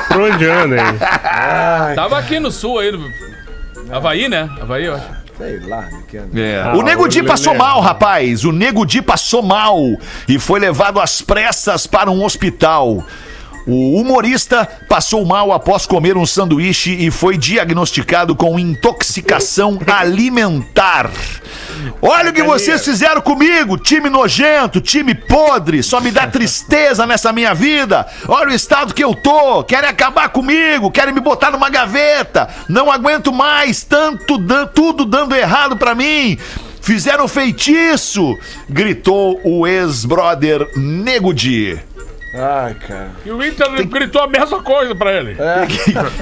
Por 0.09 0.21
onde 0.21 0.45
anda 0.47 0.77
aí? 0.77 1.95
Tava 1.95 2.19
aqui 2.19 2.39
no 2.39 2.51
sul 2.51 2.79
aí. 2.79 2.93
No... 2.93 3.11
Havaí, 3.91 4.29
né? 4.29 4.49
Havaí, 4.61 4.85
eu 4.87 4.95
acho. 4.95 5.23
Sei 5.39 5.59
lá. 5.61 5.79
ano. 5.79 6.31
É. 6.39 6.63
Ah, 6.63 6.75
o 6.77 6.83
Nego 6.83 7.09
Di 7.09 7.23
passou 7.23 7.55
mal, 7.55 7.81
rapaz. 7.81 8.45
O 8.45 8.53
Nego 8.53 8.85
Di 8.87 9.03
passou 9.03 9.43
mal 9.43 9.79
e 10.29 10.39
foi 10.39 10.61
levado 10.61 11.01
às 11.01 11.21
pressas 11.23 11.87
para 11.87 12.11
um 12.11 12.23
hospital. 12.25 13.03
O 13.67 14.01
humorista 14.01 14.69
passou 14.89 15.25
mal 15.25 15.53
após 15.53 15.87
comer 15.87 16.17
um 16.17 16.27
sanduíche 16.27 16.93
e 16.95 17.11
foi 17.11 17.39
diagnosticado 17.39 18.35
com 18.35 18.59
intoxicação 18.59 19.79
alimentar. 19.87 21.11
Olha 22.01 22.31
o 22.31 22.33
que 22.33 22.43
vocês 22.43 22.85
fizeram 22.85 23.21
comigo, 23.21 23.79
time 23.79 24.09
nojento, 24.11 24.81
time 24.81 25.15
podre, 25.15 25.83
só 25.83 26.01
me 26.01 26.11
dá 26.11 26.27
tristeza 26.27 27.07
nessa 27.07 27.33
minha 27.33 27.55
vida. 27.55 28.07
Olha 28.29 28.51
o 28.51 28.55
estado 28.55 28.93
que 28.95 29.03
eu 29.03 29.15
tô, 29.15 29.63
querem 29.65 29.89
acabar 29.89 30.29
comigo, 30.31 30.91
querem 30.91 31.15
me 31.15 31.21
botar 31.21 31.51
numa 31.51 31.71
gaveta. 31.71 32.49
Não 32.69 32.91
aguento 32.91 33.33
mais, 33.33 33.83
tanto 33.83 34.39
dan- 34.39 34.67
tudo 34.67 35.05
dando 35.05 35.35
errado 35.35 35.77
pra 35.77 35.95
mim. 35.95 36.37
Fizeram 36.81 37.29
feitiço, 37.29 38.37
gritou 38.69 39.41
o 39.45 39.67
ex-brother 39.67 40.69
Nego 40.77 41.33
Di. 41.33 41.79
Ai, 42.35 42.75
cara. 42.75 43.11
E 43.27 43.31
o 43.31 43.45
Inter 43.45 43.87
gritou 43.87 44.23
a 44.23 44.27
mesma 44.27 44.63
coisa 44.63 44.95
pra 44.95 45.13
ele. 45.13 45.37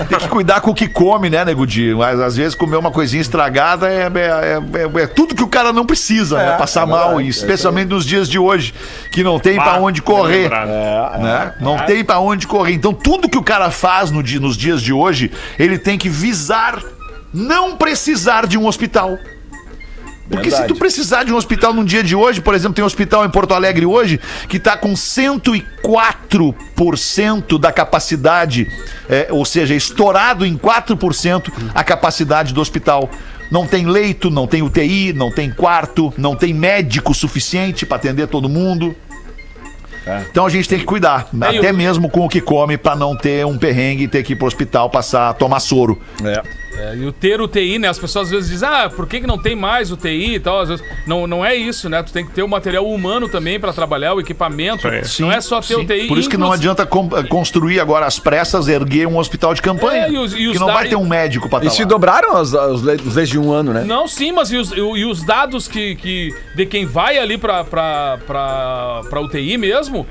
Tem 0.09 0.19
que 0.19 0.29
cuidar 0.29 0.61
com 0.61 0.73
o 0.73 0.75
que 0.75 0.89
come, 0.89 1.31
né, 1.31 1.45
Nego 1.45 1.65
Di? 1.65 1.95
Mas 1.95 2.19
às 2.19 2.37
vezes 2.37 2.55
comer 2.57 2.77
uma 2.77 2.91
coisinha 2.91 3.21
estragada 3.21 3.89
é, 3.89 4.03
é- 4.03 4.99
é- 4.99 5.03
é 5.03 5.07
tudo 5.07 5.35
que 5.37 5.43
o 5.43 5.49
cara 5.49 5.73
não 5.73 5.87
precisa, 5.87 6.37
né? 6.39 6.55
É, 6.55 6.57
Passar 6.57 6.83
é 6.83 6.87
mal, 6.87 7.09
verdade, 7.11 7.27
e 7.27 7.31
especialmente 7.31 7.89
nos 7.91 8.05
dias 8.05 8.29
de 8.29 8.39
hoje, 8.41 8.75
que 9.13 9.23
não 9.23 9.39
tem 9.39 9.55
pra 9.55 9.75
Ah, 9.75 9.79
onde 9.81 10.03
correr. 10.03 10.51
né? 10.51 11.55
Não 11.61 11.79
tem 11.87 12.05
pra 12.05 12.19
onde 12.19 12.47
correr. 12.47 12.73
Então, 12.75 12.93
tudo 12.93 13.29
que 13.29 13.39
o 13.39 13.43
cara 13.43 13.71
faz 13.71 14.11
no 14.11 14.21
dia- 14.23 14.41
nos 14.41 14.57
dias 14.57 14.83
de 14.83 14.93
hoje, 14.93 15.31
ele 15.59 15.79
tem 15.79 15.97
que 15.97 16.09
visar 16.09 16.83
não 17.33 17.77
precisar 17.77 18.47
de 18.49 18.59
um 18.59 18.67
hospital. 18.67 19.17
Porque 20.31 20.45
se 20.49 20.57
Verdade. 20.59 20.73
tu 20.73 20.79
precisar 20.79 21.25
de 21.25 21.33
um 21.33 21.37
hospital 21.37 21.75
num 21.75 21.85
dia 21.85 22.05
de 22.05 22.15
hoje, 22.15 22.41
por 22.41 22.55
exemplo, 22.55 22.75
tem 22.75 22.85
um 22.85 22.87
hospital 22.87 23.25
em 23.27 23.31
Porto 23.31 23.53
Alegre 23.53 23.85
hoje 23.85 24.21
que 24.49 24.61
tá 24.61 24.77
com 24.77 24.93
104% 24.95 27.59
da 27.59 27.73
capacidade, 27.73 28.69
é, 29.09 29.27
ou 29.31 29.45
seja, 29.45 29.75
estourado 29.75 30.47
em 30.47 30.57
4% 30.57 31.53
a 31.75 31.83
capacidade 31.85 32.55
do 32.55 32.61
hospital. 32.61 33.11
Não 33.51 33.67
tem 33.67 33.85
leito, 33.87 34.31
não 34.31 34.47
tem 34.47 34.63
UTI, 34.63 35.13
não 35.13 35.33
tem 35.33 35.51
quarto, 35.51 36.15
não 36.17 36.37
tem 36.37 36.55
médico 36.55 37.13
suficiente 37.13 37.85
para 37.85 37.97
atender 37.97 38.29
todo 38.29 38.49
mundo. 38.49 38.95
Então 40.31 40.47
a 40.47 40.51
gente 40.51 40.69
tem 40.69 40.79
que 40.79 40.85
cuidar, 40.85 41.29
É, 41.43 41.59
até 41.59 41.71
o- 41.71 41.75
mesmo 41.75 42.09
com 42.09 42.25
o 42.25 42.29
que 42.29 42.41
come, 42.41 42.79
para 42.79 42.97
não 42.97 43.15
ter 43.15 43.45
um 43.45 43.59
perrengue 43.59 44.05
e 44.05 44.09
ter 44.09 44.23
que 44.23 44.33
ir 44.33 44.37
pro 44.37 44.47
hospital 44.47 44.89
passar, 44.89 45.35
tomar 45.35 45.61
soro. 45.61 46.01
É, 46.25 46.41
e 46.97 47.05
o 47.07 47.13
ter 47.13 47.41
UTI, 47.41 47.79
né? 47.79 47.89
As 47.89 47.99
pessoas 47.99 48.27
às 48.27 48.31
vezes 48.31 48.51
dizem, 48.51 48.69
ah, 48.69 48.91
por 48.95 49.07
que, 49.07 49.21
que 49.21 49.27
não 49.27 49.39
tem 49.39 49.55
mais 49.55 49.91
UTI 49.91 50.35
e 50.35 50.41
tal? 50.41 50.61
Às 50.61 50.69
vezes, 50.69 50.85
não, 51.07 51.27
não 51.27 51.45
é 51.45 51.55
isso, 51.55 51.89
né? 51.89 52.03
Tu 52.03 52.13
tem 52.13 52.25
que 52.25 52.33
ter 52.33 52.43
o 52.43 52.49
material 52.49 52.87
humano 52.87 53.29
também 53.29 53.59
pra 53.61 53.73
trabalhar, 53.73 54.15
o 54.15 54.21
equipamento. 54.21 54.87
Não 54.89 55.05
Sim, 55.05 55.31
é 55.31 55.41
só 55.41 55.61
ter 55.61 55.75
sim. 55.75 55.83
UTI. 55.83 56.07
Por 56.09 56.19
isso 56.19 56.29
que 56.29 56.37
não 56.37 56.53
adianta 56.53 56.85
com- 56.87 57.09
construir 57.29 57.81
agora 57.81 58.07
às 58.07 58.19
pressas, 58.19 58.69
erguer 58.69 59.07
um 59.07 59.17
hospital 59.19 59.55
de 59.55 59.63
campanha. 59.63 60.07
É, 60.07 60.11
e 60.11 60.19
os- 60.19 60.33
e 60.33 60.47
os 60.49 60.53
que 60.55 60.59
não 60.59 60.67
da- 60.67 60.75
vai 60.75 60.89
ter 60.89 60.97
um 60.97 61.07
médico 61.07 61.49
pra 61.49 61.59
E 61.59 61.67
estar 61.67 61.77
se 61.77 61.85
dobraram 61.85 62.41
os, 62.41 62.53
os, 62.53 62.83
le- 62.83 63.01
os 63.07 63.15
leis 63.15 63.29
de 63.29 63.39
um 63.39 63.53
ano, 63.53 63.73
né? 63.73 63.85
Não, 63.85 64.07
sim, 64.09 64.33
mas 64.33 64.51
e 64.51 64.57
os, 64.57 64.73
e 64.73 65.05
os 65.05 65.23
dados 65.23 65.69
que, 65.69 65.95
que 65.97 66.35
de 66.55 66.67
quem 66.67 66.87
vai 66.87 67.19
ali 67.19 67.37
pra 67.39 69.21
UTI 69.23 69.57
mesmo 69.59 70.07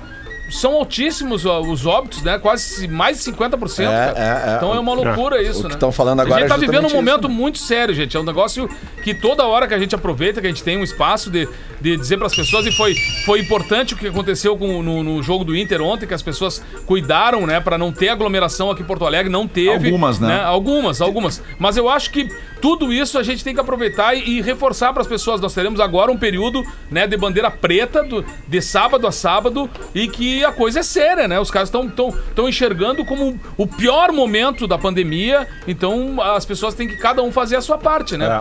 são 0.50 0.74
altíssimos 0.74 1.46
ó, 1.46 1.62
os 1.62 1.86
óbitos, 1.86 2.22
né? 2.24 2.38
Quase 2.38 2.88
mais 2.88 3.24
de 3.24 3.32
50%. 3.32 3.80
É, 3.80 3.86
cara. 3.86 4.20
é, 4.20 4.52
é. 4.52 4.56
Então 4.56 4.74
é 4.74 4.80
uma 4.80 4.94
loucura 4.94 5.42
isso, 5.42 5.60
o 5.60 5.64
que 5.64 5.70
né? 5.70 5.76
tão 5.80 5.92
falando 5.92 6.22
agora 6.22 6.38
A 6.38 6.40
gente 6.40 6.52
é 6.52 6.54
tá 6.54 6.60
vivendo 6.60 6.88
um 6.88 6.94
momento 6.94 7.28
isso, 7.28 7.30
muito 7.30 7.58
sério, 7.60 7.94
gente. 7.94 8.16
É 8.16 8.20
um 8.20 8.24
negócio 8.24 8.70
que 9.04 9.14
toda 9.14 9.46
hora 9.46 9.68
que 9.68 9.74
a 9.74 9.80
gente 9.80 9.96
aproveita, 9.96 10.42
que 10.42 10.48
a 10.48 10.50
gente 10.50 10.64
tem 10.64 10.78
um 10.78 10.84
espaço 10.84 11.30
de, 11.30 11.48
de 11.80 11.98
dizer 11.98 12.18
pras 12.18 12.36
pessoas, 12.36 12.66
e 12.66 12.72
foi, 12.72 12.96
foi 13.26 13.40
importante 13.40 13.94
o 13.94 13.98
que 13.98 14.08
aconteceu 14.08 14.58
com, 14.58 14.82
no, 14.82 15.04
no 15.04 15.24
jogo 15.24 15.44
do 15.44 15.56
Inter 15.56 15.82
ontem, 15.82 16.08
que 16.08 16.14
as 16.14 16.22
pessoas 16.22 16.64
cuidaram, 16.86 17.46
né, 17.46 17.60
Pra 17.60 17.78
não 17.78 17.92
ter 17.92 18.10
aglomeração 18.10 18.72
aqui 18.72 18.82
em 18.82 18.86
Porto 18.86 19.06
Alegre, 19.06 19.32
não 19.32 19.48
teve. 19.48 19.88
Algumas, 19.88 20.20
né? 20.20 20.42
Algumas, 20.44 21.02
algumas. 21.02 21.44
Mas 21.58 21.78
eu 21.78 21.90
acho 21.90 22.10
que 22.10 22.30
tudo 22.62 22.92
isso 22.92 23.18
a 23.18 23.24
gente 23.24 23.44
tem 23.44 23.54
que 23.54 23.60
aproveitar 23.60 24.16
e, 24.16 24.38
e 24.38 24.42
reforçar 24.42 24.92
para 24.94 25.02
as 25.02 25.08
pessoas. 25.08 25.42
Nós 25.42 25.54
teremos 25.54 25.80
agora 25.80 26.12
um 26.12 26.18
período 26.18 26.64
né, 26.90 27.06
de 27.06 27.18
bandeira 27.18 27.52
preta, 27.52 28.04
do, 28.04 28.26
de 28.48 28.62
sábado 28.62 29.06
a 29.08 29.12
sábado, 29.12 29.70
e 29.94 30.08
que 30.08 30.39
a 30.44 30.52
coisa 30.52 30.80
é 30.80 30.84
séria, 30.84 31.28
né? 31.28 31.40
Os 31.40 31.52
caras 31.52 31.70
estão 31.70 31.88
tão, 31.88 32.14
tão 32.36 32.50
enxergando 32.50 33.06
como 33.06 33.40
o 33.58 33.68
pior 33.68 34.12
momento 34.12 34.68
da 34.68 34.78
pandemia. 34.78 35.48
Então 35.68 36.22
as 36.22 36.46
pessoas 36.46 36.74
têm 36.74 36.88
que 36.88 36.98
cada 36.98 37.22
um 37.22 37.32
fazer 37.32 37.56
a 37.56 37.62
sua 37.62 37.78
parte, 37.78 38.18
né? 38.18 38.40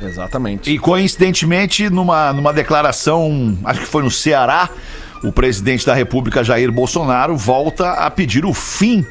É. 0.00 0.06
Exatamente. 0.06 0.70
E 0.70 0.78
coincidentemente, 0.78 1.90
numa, 1.90 2.32
numa 2.32 2.52
declaração, 2.52 3.58
acho 3.64 3.80
que 3.80 3.86
foi 3.86 4.02
no 4.02 4.10
Ceará, 4.10 4.70
o 5.22 5.30
presidente 5.30 5.84
da 5.84 5.94
República, 5.94 6.42
Jair 6.42 6.72
Bolsonaro, 6.72 7.36
volta 7.36 7.92
a 7.92 8.10
pedir 8.10 8.44
o 8.44 8.54
fim 8.54 9.04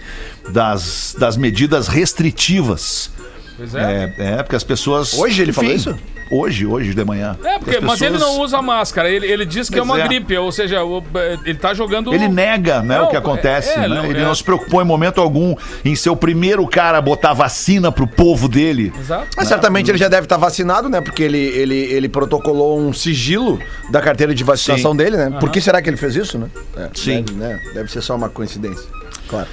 das, 0.49 1.15
das 1.17 1.37
medidas 1.37 1.87
restritivas. 1.87 3.11
Pois 3.55 3.75
é. 3.75 4.13
É, 4.17 4.23
é, 4.23 4.43
porque 4.43 4.55
as 4.55 4.63
pessoas. 4.63 5.13
Hoje 5.13 5.41
ele 5.41 5.53
falou 5.53 5.71
isso? 5.71 5.95
Hoje, 6.31 6.65
hoje 6.65 6.93
de 6.93 7.03
manhã. 7.03 7.35
É, 7.43 7.57
porque, 7.57 7.77
As 7.77 7.83
mas 7.83 8.01
ele 8.01 8.13
pessoas- 8.13 8.33
não 8.35 8.41
usa 8.41 8.61
máscara. 8.61 9.09
Ele, 9.09 9.25
ele 9.25 9.45
diz 9.45 9.67
que 9.69 9.75
é 9.75 9.79
Pois 9.79 9.89
uma 9.89 9.99
é. 9.99 10.07
gripe, 10.07 10.37
ou 10.37 10.51
seja, 10.51 10.83
o- 10.83 11.03
ele 11.43 11.57
tá 11.57 11.73
jogando. 11.73 12.13
Ele 12.13 12.27
nega 12.27 12.81
né, 12.83 12.97
Não, 12.99 13.05
o 13.05 13.09
que 13.09 13.17
acontece. 13.17 13.71
é, 13.71 13.79
né? 13.79 13.87
não, 13.87 14.05
ele 14.05 14.19
é. 14.19 14.23
não 14.23 14.35
se 14.35 14.43
preocupou 14.43 14.81
em 14.81 14.85
momento 14.85 15.19
algum 15.19 15.55
em 15.83 15.95
ser 15.95 16.09
o 16.11 16.15
primeiro 16.15 16.67
cara 16.67 16.99
a 16.99 17.01
botar 17.01 17.33
vacina 17.33 17.91
pro 17.91 18.05
povo 18.07 18.47
dele. 18.47 18.93
Exato. 18.99 19.27
Mas 19.35 19.47
certamente 19.47 19.89
ele 19.89 19.97
já 19.97 20.07
deve 20.07 20.25
estar 20.25 20.37
vacinado, 20.37 20.87
né? 20.87 21.01
Porque 21.01 21.23
ele, 21.23 21.39
ele, 21.39 21.75
ele 21.75 22.07
protocolou 22.07 22.79
um 22.79 22.93
sigilo 22.93 23.59
da 23.89 23.99
carteira 23.99 24.33
de 24.35 24.43
vacinação 24.43 24.91
Sim. 24.91 24.97
dele, 24.97 25.17
né? 25.17 25.37
Por 25.39 25.49
que 25.49 25.59
será 25.59 25.81
que 25.81 25.89
ele 25.89 25.97
fez 25.97 26.15
isso, 26.15 26.37
né? 26.37 26.47
É, 26.77 26.89
Sim. 26.93 27.23
Deve, 27.23 27.39
né? 27.39 27.59
deve 27.73 27.91
ser 27.91 28.01
só 28.01 28.15
uma 28.15 28.29
coincidência. 28.29 28.87
Claro. 29.27 29.47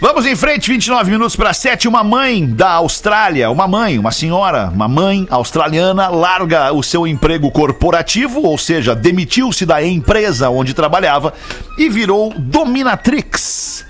Vamos 0.00 0.24
em 0.24 0.34
frente, 0.34 0.70
29 0.70 1.10
minutos 1.10 1.36
para 1.36 1.52
7. 1.52 1.86
Uma 1.86 2.02
mãe 2.02 2.46
da 2.46 2.70
Austrália, 2.70 3.50
uma 3.50 3.68
mãe, 3.68 3.98
uma 3.98 4.10
senhora, 4.10 4.70
uma 4.72 4.88
mãe 4.88 5.26
australiana, 5.28 6.08
larga 6.08 6.72
o 6.72 6.82
seu 6.82 7.06
emprego 7.06 7.50
corporativo, 7.50 8.40
ou 8.42 8.56
seja, 8.56 8.94
demitiu-se 8.94 9.66
da 9.66 9.84
empresa 9.84 10.48
onde 10.48 10.72
trabalhava 10.72 11.34
e 11.76 11.90
virou 11.90 12.32
dominatrix. 12.34 13.84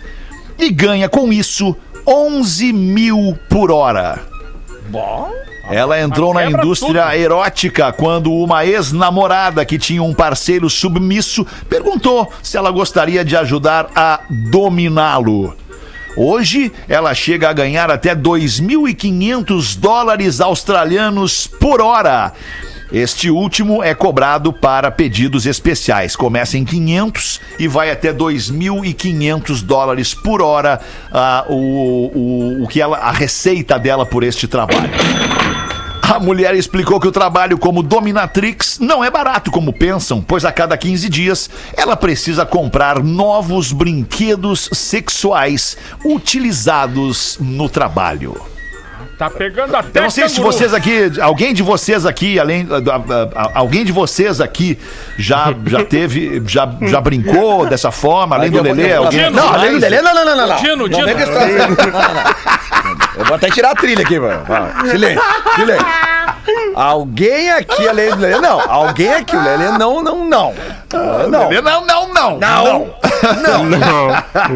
E 0.58 0.68
ganha 0.70 1.08
com 1.08 1.32
isso 1.32 1.76
11 2.04 2.72
mil 2.72 3.38
por 3.48 3.70
hora. 3.70 4.18
Ela 5.70 6.00
entrou 6.00 6.34
na 6.34 6.44
indústria 6.44 7.04
tudo. 7.04 7.14
erótica 7.14 7.92
quando 7.92 8.32
uma 8.32 8.66
ex-namorada 8.66 9.64
que 9.64 9.78
tinha 9.78 10.02
um 10.02 10.12
parceiro 10.12 10.68
submisso 10.68 11.46
perguntou 11.68 12.28
se 12.42 12.56
ela 12.56 12.72
gostaria 12.72 13.24
de 13.24 13.36
ajudar 13.36 13.86
a 13.94 14.18
dominá-lo. 14.50 15.54
Hoje, 16.16 16.72
ela 16.88 17.14
chega 17.14 17.48
a 17.48 17.52
ganhar 17.52 17.90
até 17.90 18.14
2.500 18.14 19.78
dólares 19.78 20.40
australianos 20.40 21.46
por 21.46 21.80
hora. 21.80 22.32
Este 22.92 23.30
último 23.30 23.84
é 23.84 23.94
cobrado 23.94 24.52
para 24.52 24.90
pedidos 24.90 25.46
especiais. 25.46 26.16
Começa 26.16 26.58
em 26.58 26.64
500 26.64 27.40
e 27.58 27.68
vai 27.68 27.90
até 27.90 28.12
2.500 28.12 29.62
dólares 29.62 30.12
por 30.12 30.42
hora 30.42 30.80
ah, 31.12 31.44
o, 31.48 31.54
o, 31.54 32.64
o 32.64 32.68
que 32.68 32.80
ela, 32.80 32.98
a 32.98 33.12
receita 33.12 33.78
dela 33.78 34.04
por 34.04 34.24
este 34.24 34.48
trabalho. 34.48 34.90
A 36.10 36.18
mulher 36.18 36.56
explicou 36.56 36.98
que 36.98 37.06
o 37.06 37.12
trabalho 37.12 37.56
como 37.56 37.84
dominatrix 37.84 38.80
não 38.80 39.04
é 39.04 39.08
barato 39.08 39.48
como 39.48 39.72
pensam, 39.72 40.20
pois 40.20 40.44
a 40.44 40.50
cada 40.50 40.76
15 40.76 41.08
dias 41.08 41.48
ela 41.76 41.96
precisa 41.96 42.44
comprar 42.44 43.00
novos 43.00 43.70
brinquedos 43.70 44.68
sexuais 44.72 45.76
utilizados 46.04 47.38
no 47.40 47.68
trabalho. 47.68 48.34
Tá 49.20 49.28
pegando 49.28 49.76
até. 49.76 49.98
Eu 49.98 50.04
não 50.04 50.10
sei 50.10 50.30
se 50.30 50.40
vocês 50.40 50.72
aqui, 50.72 51.12
alguém 51.20 51.52
de 51.52 51.62
vocês 51.62 52.06
aqui, 52.06 52.40
além, 52.40 52.66
a- 52.70 52.78
a- 53.36 53.48
a- 53.48 53.50
alguém 53.58 53.84
de 53.84 53.92
vocês 53.92 54.40
aqui 54.40 54.78
já, 55.18 55.52
já 55.66 55.84
teve, 55.84 56.42
já, 56.46 56.66
já 56.86 57.02
brincou 57.02 57.66
dessa 57.66 57.90
forma, 57.90 58.34
além 58.36 58.50
do 58.50 58.62
Lelê, 58.62 58.94
alguém 58.94 59.24
Dino, 59.26 59.36
Não, 59.36 59.52
além 59.52 59.72
do 59.72 59.78
Lelê, 59.78 60.00
não, 60.00 60.14
não, 60.14 60.24
não, 60.24 60.36
não. 60.36 60.46
não. 60.46 60.56
Dino, 60.56 60.76
Não 60.76 60.88
Dino. 60.88 61.06
Não, 61.06 61.14
não, 61.14 62.14
não. 62.14 62.34
Eu 63.18 63.24
vou 63.26 63.36
até 63.36 63.50
tirar 63.50 63.72
a 63.72 63.74
trilha 63.74 64.02
aqui, 64.02 64.18
mano. 64.18 64.40
Silêncio, 64.90 65.22
silêncio. 65.54 65.86
Alguém 66.74 67.50
aqui, 67.50 67.86
além 67.88 68.10
do 68.10 68.16
Lelê, 68.20 68.40
não. 68.40 68.58
Alguém 68.70 69.12
aqui, 69.12 69.36
o 69.36 69.42
Lelê, 69.42 69.70
não, 69.78 70.02
não, 70.02 70.24
não. 70.24 70.54
Não. 71.28 71.48
Lelê, 71.48 71.60
não, 71.60 71.84
não, 71.86 72.08
não. 72.14 72.38
Não. 72.38 72.90
Não. 73.42 73.64
Não. 73.64 74.08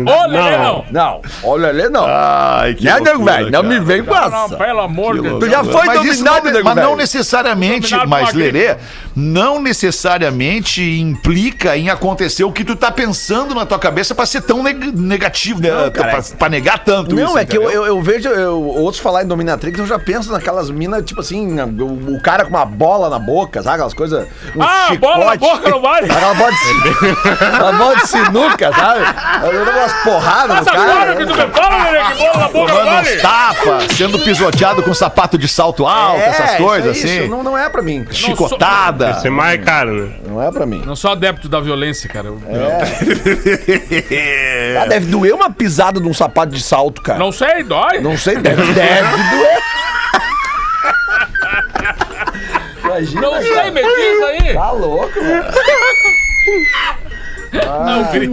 Ô, 0.06 0.26
Lelê, 0.26 0.56
não. 0.56 0.84
Não. 0.90 1.20
Ó, 1.42 1.50
o 1.52 1.56
Lelê, 1.56 1.88
não. 1.90 2.04
Ai, 2.08 2.74
que 2.74 2.84
Não, 2.84 2.96
loucura, 2.98 3.32
velho. 3.32 3.50
Não 3.50 3.62
cara. 3.62 3.74
me 3.74 3.80
vem 3.80 4.02
com 4.04 4.14
Não, 4.14 4.48
essa. 4.54 4.64
pelo 4.64 4.80
amor 4.80 5.16
de 5.16 5.22
Deus. 5.22 5.40
Tu 5.40 5.50
já 5.50 5.62
foi 5.64 5.86
mas 5.86 6.04
isso 6.04 6.24
não, 6.24 6.32
dominado, 6.34 6.50
nego 6.52 6.64
mas 6.64 6.76
não 6.76 6.96
necessariamente, 6.96 7.90
Dominado 7.90 8.08
mas. 8.10 8.32
Lelê, 8.34 8.76
não 9.16 9.60
necessariamente 9.60 10.82
implica 11.00 11.76
em 11.76 11.88
acontecer 11.90 12.44
o 12.44 12.52
que 12.52 12.64
tu 12.64 12.76
tá 12.76 12.90
pensando 12.90 13.54
na 13.54 13.64
tua 13.66 13.78
cabeça 13.78 14.14
pra 14.14 14.26
ser 14.26 14.42
tão 14.42 14.62
neg- 14.62 14.92
negativo, 14.94 15.60
né? 15.60 15.68
cara, 15.90 16.10
pra, 16.12 16.22
pra 16.38 16.48
negar 16.48 16.78
tanto 16.78 17.14
Não, 17.14 17.24
isso, 17.28 17.38
é 17.38 17.44
que 17.44 17.56
eu, 17.56 17.62
entendeu? 17.62 17.82
eu, 17.82 17.86
eu 17.96 18.02
vejo 18.02 18.28
eu, 18.28 18.60
outros 18.62 19.02
falar 19.02 19.22
em 19.24 19.26
Dominatrix, 19.26 19.78
eu 19.78 19.86
já 19.86 19.98
penso 19.98 20.30
naquelas 20.32 20.70
minas, 20.70 21.04
tipo 21.04 21.20
assim, 21.20 21.60
o, 21.60 22.16
o 22.16 22.20
cara 22.22 22.44
com 22.44 22.50
uma 22.50 22.64
bola 22.64 23.08
na 23.08 23.18
boca, 23.18 23.62
sabe? 23.62 23.74
Aquelas 23.76 23.94
coisas. 23.94 24.26
Um 24.56 24.62
Ah, 24.62 24.88
bola 24.98 25.24
na 25.26 25.36
boca 25.36 25.68
não 25.70 25.80
vale. 25.80 26.06
Aquela 26.12 26.34
bola 26.34 26.50
de, 26.52 27.30
aquela 27.30 27.72
bola 27.72 27.96
de 27.96 28.06
sinuca, 28.08 28.72
sabe? 28.72 29.00
Eu 29.54 29.64
dou 29.64 29.74
umas 29.74 29.92
porradas 30.04 30.48
no 30.48 30.64
Mas 30.64 30.66
agora 30.68 30.94
cara. 30.94 31.16
que 31.16 31.26
tu 31.26 31.34
me 31.34 31.46
fala, 31.54 31.84
Lelê, 31.84 32.04
que 32.04 32.18
bola 32.18 32.36
na 32.38 32.48
boca 32.48 32.72
não 32.74 32.84
vale. 32.84 33.16
uns 33.16 33.22
tapas, 33.22 33.96
sendo 33.96 34.18
pisoteado 34.20 34.43
com 34.82 34.94
sapato 34.94 35.36
de 35.38 35.48
salto 35.48 35.86
alto, 35.86 36.20
essas 36.20 36.50
isso 36.54 36.62
coisas 36.62 36.96
é 36.96 36.98
isso, 36.98 37.06
assim. 37.06 37.28
Não, 37.28 37.42
não 37.42 37.56
é 37.58 37.68
pra 37.68 37.82
mim. 37.82 38.04
Chicotada. 38.10 39.10
Isso 39.12 39.26
é 39.26 39.30
mais 39.30 39.62
caro, 39.64 39.92
né? 40.06 40.12
Não 40.26 40.42
é 40.42 40.50
pra 40.52 40.66
mim. 40.66 40.82
Não 40.86 40.94
sou 40.96 41.10
adepto 41.12 41.48
da 41.48 41.60
violência, 41.60 42.08
cara. 42.08 42.28
Eu- 42.28 42.40
Ah, 44.80 44.86
deve 44.86 45.06
doer 45.06 45.34
uma 45.34 45.50
pisada 45.50 46.00
de 46.00 46.08
um 46.08 46.14
sapato 46.14 46.52
de 46.52 46.62
salto, 46.62 47.00
cara. 47.02 47.18
Não 47.18 47.30
sei, 47.32 47.62
dói. 47.62 48.00
Não 48.00 48.16
sei, 48.16 48.36
deve, 48.36 48.62
deve 48.72 49.08
doer. 49.08 49.58
Imagina, 52.84 53.20
Não 53.20 53.40
sei, 53.42 53.70
me 53.70 53.82
diz 53.82 54.22
aí. 54.22 54.54
Tá 54.54 54.70
louco, 54.70 55.22
mano. 55.22 55.44
Não, 57.84 58.12
grita. 58.12 58.32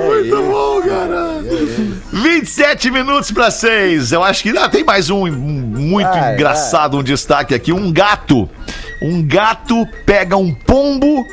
Muito 0.00 0.42
bom, 0.42 0.80
cara. 0.82 1.42
27 2.20 2.90
minutos 2.90 3.30
para 3.30 3.50
6. 3.50 4.12
Eu 4.12 4.22
acho 4.22 4.42
que 4.42 4.56
ah, 4.56 4.68
tem 4.68 4.84
mais 4.84 5.08
um, 5.08 5.26
um 5.26 5.30
muito 5.30 6.10
Vai, 6.10 6.34
engraçado, 6.34 6.98
um 6.98 7.02
destaque 7.02 7.54
aqui. 7.54 7.72
Um 7.72 7.90
gato. 7.90 8.48
Um 9.02 9.26
gato 9.26 9.86
pega 10.04 10.36
um 10.36 10.52
pombo 10.52 11.26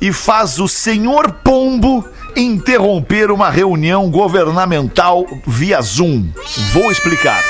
e 0.00 0.12
faz 0.12 0.60
o 0.60 0.68
senhor 0.68 1.32
pombo 1.42 2.06
interromper 2.36 3.30
uma 3.30 3.50
reunião 3.50 4.10
governamental 4.10 5.26
via 5.46 5.80
Zoom. 5.80 6.28
Vou 6.72 6.90
explicar. 6.90 7.42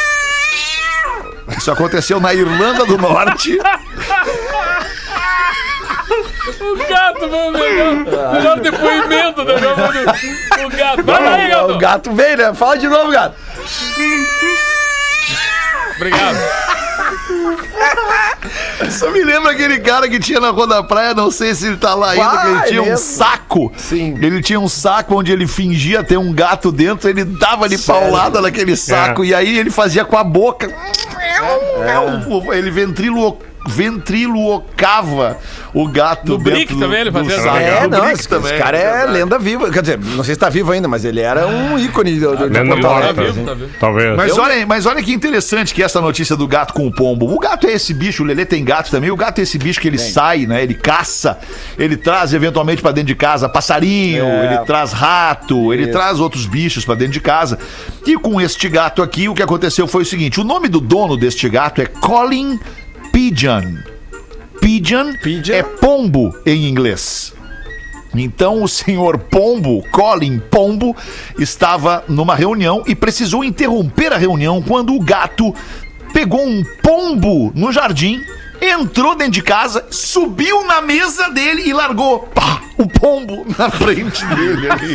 Isso 1.56 1.70
aconteceu 1.70 2.20
na 2.20 2.32
Irlanda 2.32 2.86
do 2.86 2.96
Norte. 2.96 3.58
O 6.58 6.76
gato, 6.88 7.28
meu 7.28 7.50
melhor, 7.50 8.32
melhor 8.32 8.60
depoimento 8.60 9.44
da 9.44 9.56
minha 9.58 9.76
mãe. 9.76 10.04
O 10.64 10.70
gato. 10.70 11.04
Vai 11.04 11.26
aí, 11.26 11.50
gato. 11.50 11.72
O 11.72 11.78
gato 11.78 12.12
veio, 12.12 12.36
né? 12.36 12.54
Fala 12.54 12.78
de 12.78 12.88
novo, 12.88 13.10
gato. 13.10 13.36
Obrigado. 15.96 16.38
Só 18.90 19.10
me 19.10 19.22
lembra 19.22 19.52
aquele 19.52 19.78
cara 19.80 20.08
que 20.08 20.18
tinha 20.18 20.40
na 20.40 20.50
Rua 20.50 20.66
da 20.66 20.82
Praia, 20.82 21.14
não 21.14 21.30
sei 21.30 21.54
se 21.54 21.66
ele 21.66 21.76
tá 21.76 21.94
lá 21.94 22.10
ainda, 22.10 22.38
que 22.38 22.46
ele 22.48 22.62
tinha 22.62 22.82
um 22.82 22.96
saco. 22.96 23.72
Sim. 23.76 24.18
Ele 24.20 24.42
tinha 24.42 24.58
um 24.58 24.68
saco 24.68 25.16
onde 25.16 25.30
ele 25.30 25.46
fingia 25.46 26.02
ter 26.02 26.16
um 26.16 26.32
gato 26.32 26.72
dentro, 26.72 27.08
ele 27.08 27.24
dava 27.24 27.66
ali 27.66 27.78
paulada 27.78 28.40
naquele 28.40 28.76
saco 28.76 29.24
e 29.24 29.34
aí 29.34 29.58
ele 29.58 29.70
fazia 29.70 30.04
com 30.04 30.16
a 30.16 30.24
boca. 30.24 30.74
Ele 32.52 32.70
ventrilo 32.70 33.38
ventriloquava 33.66 35.38
o 35.72 35.86
gato 35.88 36.32
No 36.32 36.38
dentro 36.38 36.52
Brick 36.52 36.76
também 36.78 37.00
ele 37.00 37.12
fazia 37.12 37.40
saco. 37.40 37.56
É, 37.56 37.86
não, 37.86 38.00
Brick 38.00 38.20
esse, 38.20 38.34
esse 38.34 38.54
cara 38.58 38.76
é 38.76 38.92
verdade. 38.92 39.12
lenda 39.12 39.38
viva. 39.38 39.70
Quer 39.70 39.80
dizer, 39.82 39.98
não 39.98 40.24
sei 40.24 40.34
se 40.34 40.40
tá 40.40 40.48
vivo 40.48 40.72
ainda, 40.72 40.88
mas 40.88 41.04
ele 41.04 41.20
era 41.20 41.46
um 41.46 41.78
ícone 41.78 42.18
do, 42.18 42.36
do, 42.36 42.48
de 42.50 42.58
Lenda 42.58 42.76
Porto. 42.76 42.86
Alegre. 42.86 43.14
Tá 43.26 43.32
vivo, 43.32 43.46
tá 43.46 43.54
vivo. 43.54 43.70
Talvez. 43.78 44.16
Mas 44.16 44.38
olha, 44.38 44.66
mas 44.66 44.86
olha 44.86 45.02
que 45.02 45.12
interessante 45.12 45.74
que 45.74 45.82
essa 45.82 46.00
notícia 46.00 46.36
do 46.36 46.46
gato 46.48 46.72
com 46.72 46.86
o 46.86 46.92
pombo. 46.92 47.32
O 47.32 47.38
gato 47.38 47.66
é 47.66 47.72
esse 47.72 47.92
bicho, 47.94 48.22
o 48.22 48.26
Lelê 48.26 48.44
tem 48.44 48.64
gato 48.64 48.90
também. 48.90 49.10
O 49.10 49.16
gato 49.16 49.38
é 49.38 49.42
esse 49.42 49.58
bicho 49.58 49.80
que 49.80 49.88
ele 49.88 49.98
sai, 49.98 50.46
né? 50.46 50.62
Ele 50.62 50.74
caça, 50.74 51.38
ele 51.78 51.96
traz 51.96 52.32
eventualmente 52.32 52.82
pra 52.82 52.92
dentro 52.92 53.08
de 53.08 53.14
casa 53.14 53.48
passarinho, 53.48 54.24
É. 54.24 54.46
ele 54.54 54.64
traz 54.64 54.92
rato, 54.92 55.72
ele 55.72 55.88
traz 55.88 56.18
outros 56.20 56.46
bichos 56.46 56.84
pra 56.84 56.94
dentro 56.94 57.12
de 57.12 57.20
casa. 57.20 57.58
E 58.06 58.16
com 58.16 58.40
este 58.40 58.68
gato 58.68 59.02
aqui, 59.02 59.28
o 59.28 59.34
que 59.34 59.42
aconteceu 59.42 59.86
foi 59.86 60.02
o 60.02 60.06
seguinte: 60.06 60.40
o 60.40 60.44
nome 60.44 60.68
do 60.68 60.80
dono 60.80 61.16
deste 61.16 61.48
gato 61.48 61.80
é 61.80 61.86
Colin 61.86 62.58
Pigeon. 63.12 63.78
Pigeon, 64.60 65.12
Pigeon. 65.22 65.54
é 65.54 65.62
pombo 65.62 66.34
em 66.46 66.66
inglês. 66.68 67.32
Então 68.14 68.62
o 68.62 68.68
senhor 68.68 69.18
Pombo, 69.18 69.84
Colin 69.90 70.38
Pombo, 70.38 70.96
estava 71.38 72.04
numa 72.08 72.34
reunião 72.34 72.82
e 72.86 72.94
precisou 72.94 73.44
interromper 73.44 74.12
a 74.12 74.16
reunião 74.16 74.60
quando 74.60 74.94
o 74.94 75.00
gato 75.00 75.54
pegou 76.12 76.44
um 76.44 76.64
pombo 76.82 77.52
no 77.54 77.70
jardim, 77.70 78.20
entrou 78.60 79.14
dentro 79.14 79.34
de 79.34 79.42
casa, 79.42 79.86
subiu 79.90 80.66
na 80.66 80.82
mesa 80.82 81.30
dele 81.30 81.62
e 81.68 81.72
largou 81.72 82.20
pá, 82.34 82.60
o 82.76 82.86
pombo 82.86 83.46
na 83.56 83.70
frente 83.70 84.24
dele 84.26 84.70
ali. 84.70 84.94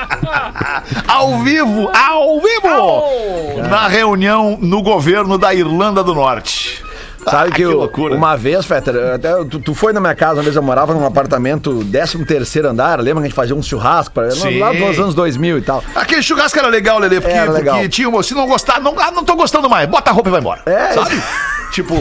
ao 1.06 1.38
vivo, 1.40 1.90
ao 1.94 2.40
vivo! 2.40 3.68
Na 3.68 3.88
reunião 3.88 4.58
no 4.60 4.82
governo 4.82 5.36
da 5.36 5.54
Irlanda 5.54 6.02
do 6.02 6.14
Norte. 6.14 6.82
Sabe 7.24 7.36
Ah, 7.36 7.50
que, 7.50 7.52
que 7.56 7.62
eu- 7.62 7.76
loucura. 7.78 8.14
uma 8.16 8.36
vez, 8.36 8.64
Fetter, 8.66 9.14
até, 9.14 9.32
tu, 9.44 9.60
tu 9.60 9.74
foi 9.74 9.92
na 9.92 10.00
minha 10.00 10.14
casa, 10.14 10.34
uma 10.36 10.42
vez 10.42 10.56
eu 10.56 10.62
morava 10.62 10.92
num 10.92 11.06
apartamento 11.06 11.84
13 11.90 12.24
terceiro 12.24 12.68
andar, 12.68 12.98
lembra 13.00 13.22
que 13.22 13.26
a 13.26 13.28
gente 13.28 13.36
fazia 13.36 13.54
um 13.54 13.62
churrasco 13.62 14.12
pra, 14.12 14.30
Sim. 14.32 14.58
lá 14.58 14.72
dos 14.72 14.98
anos 14.98 15.14
2000 15.14 15.58
e 15.58 15.62
tal. 15.62 15.84
Aquele 15.94 16.22
churrasco 16.22 16.58
era 16.58 16.68
legal, 16.68 16.98
Lelê, 16.98 17.20
porque, 17.20 17.36
Era 17.36 17.52
legal. 17.52 17.74
porque 17.76 17.88
tinha 17.88 18.08
um. 18.08 18.22
Se 18.22 18.34
não 18.34 18.46
gostar, 18.46 18.80
não, 18.80 18.94
ah, 18.98 19.10
não 19.12 19.24
tô 19.24 19.36
gostando 19.36 19.70
mais, 19.70 19.88
bota 19.88 20.10
a 20.10 20.12
roupa 20.12 20.28
e 20.28 20.32
vai 20.32 20.40
embora. 20.40 20.62
É. 20.66 20.92
Sabe? 20.92 21.22
Tipo. 21.72 21.94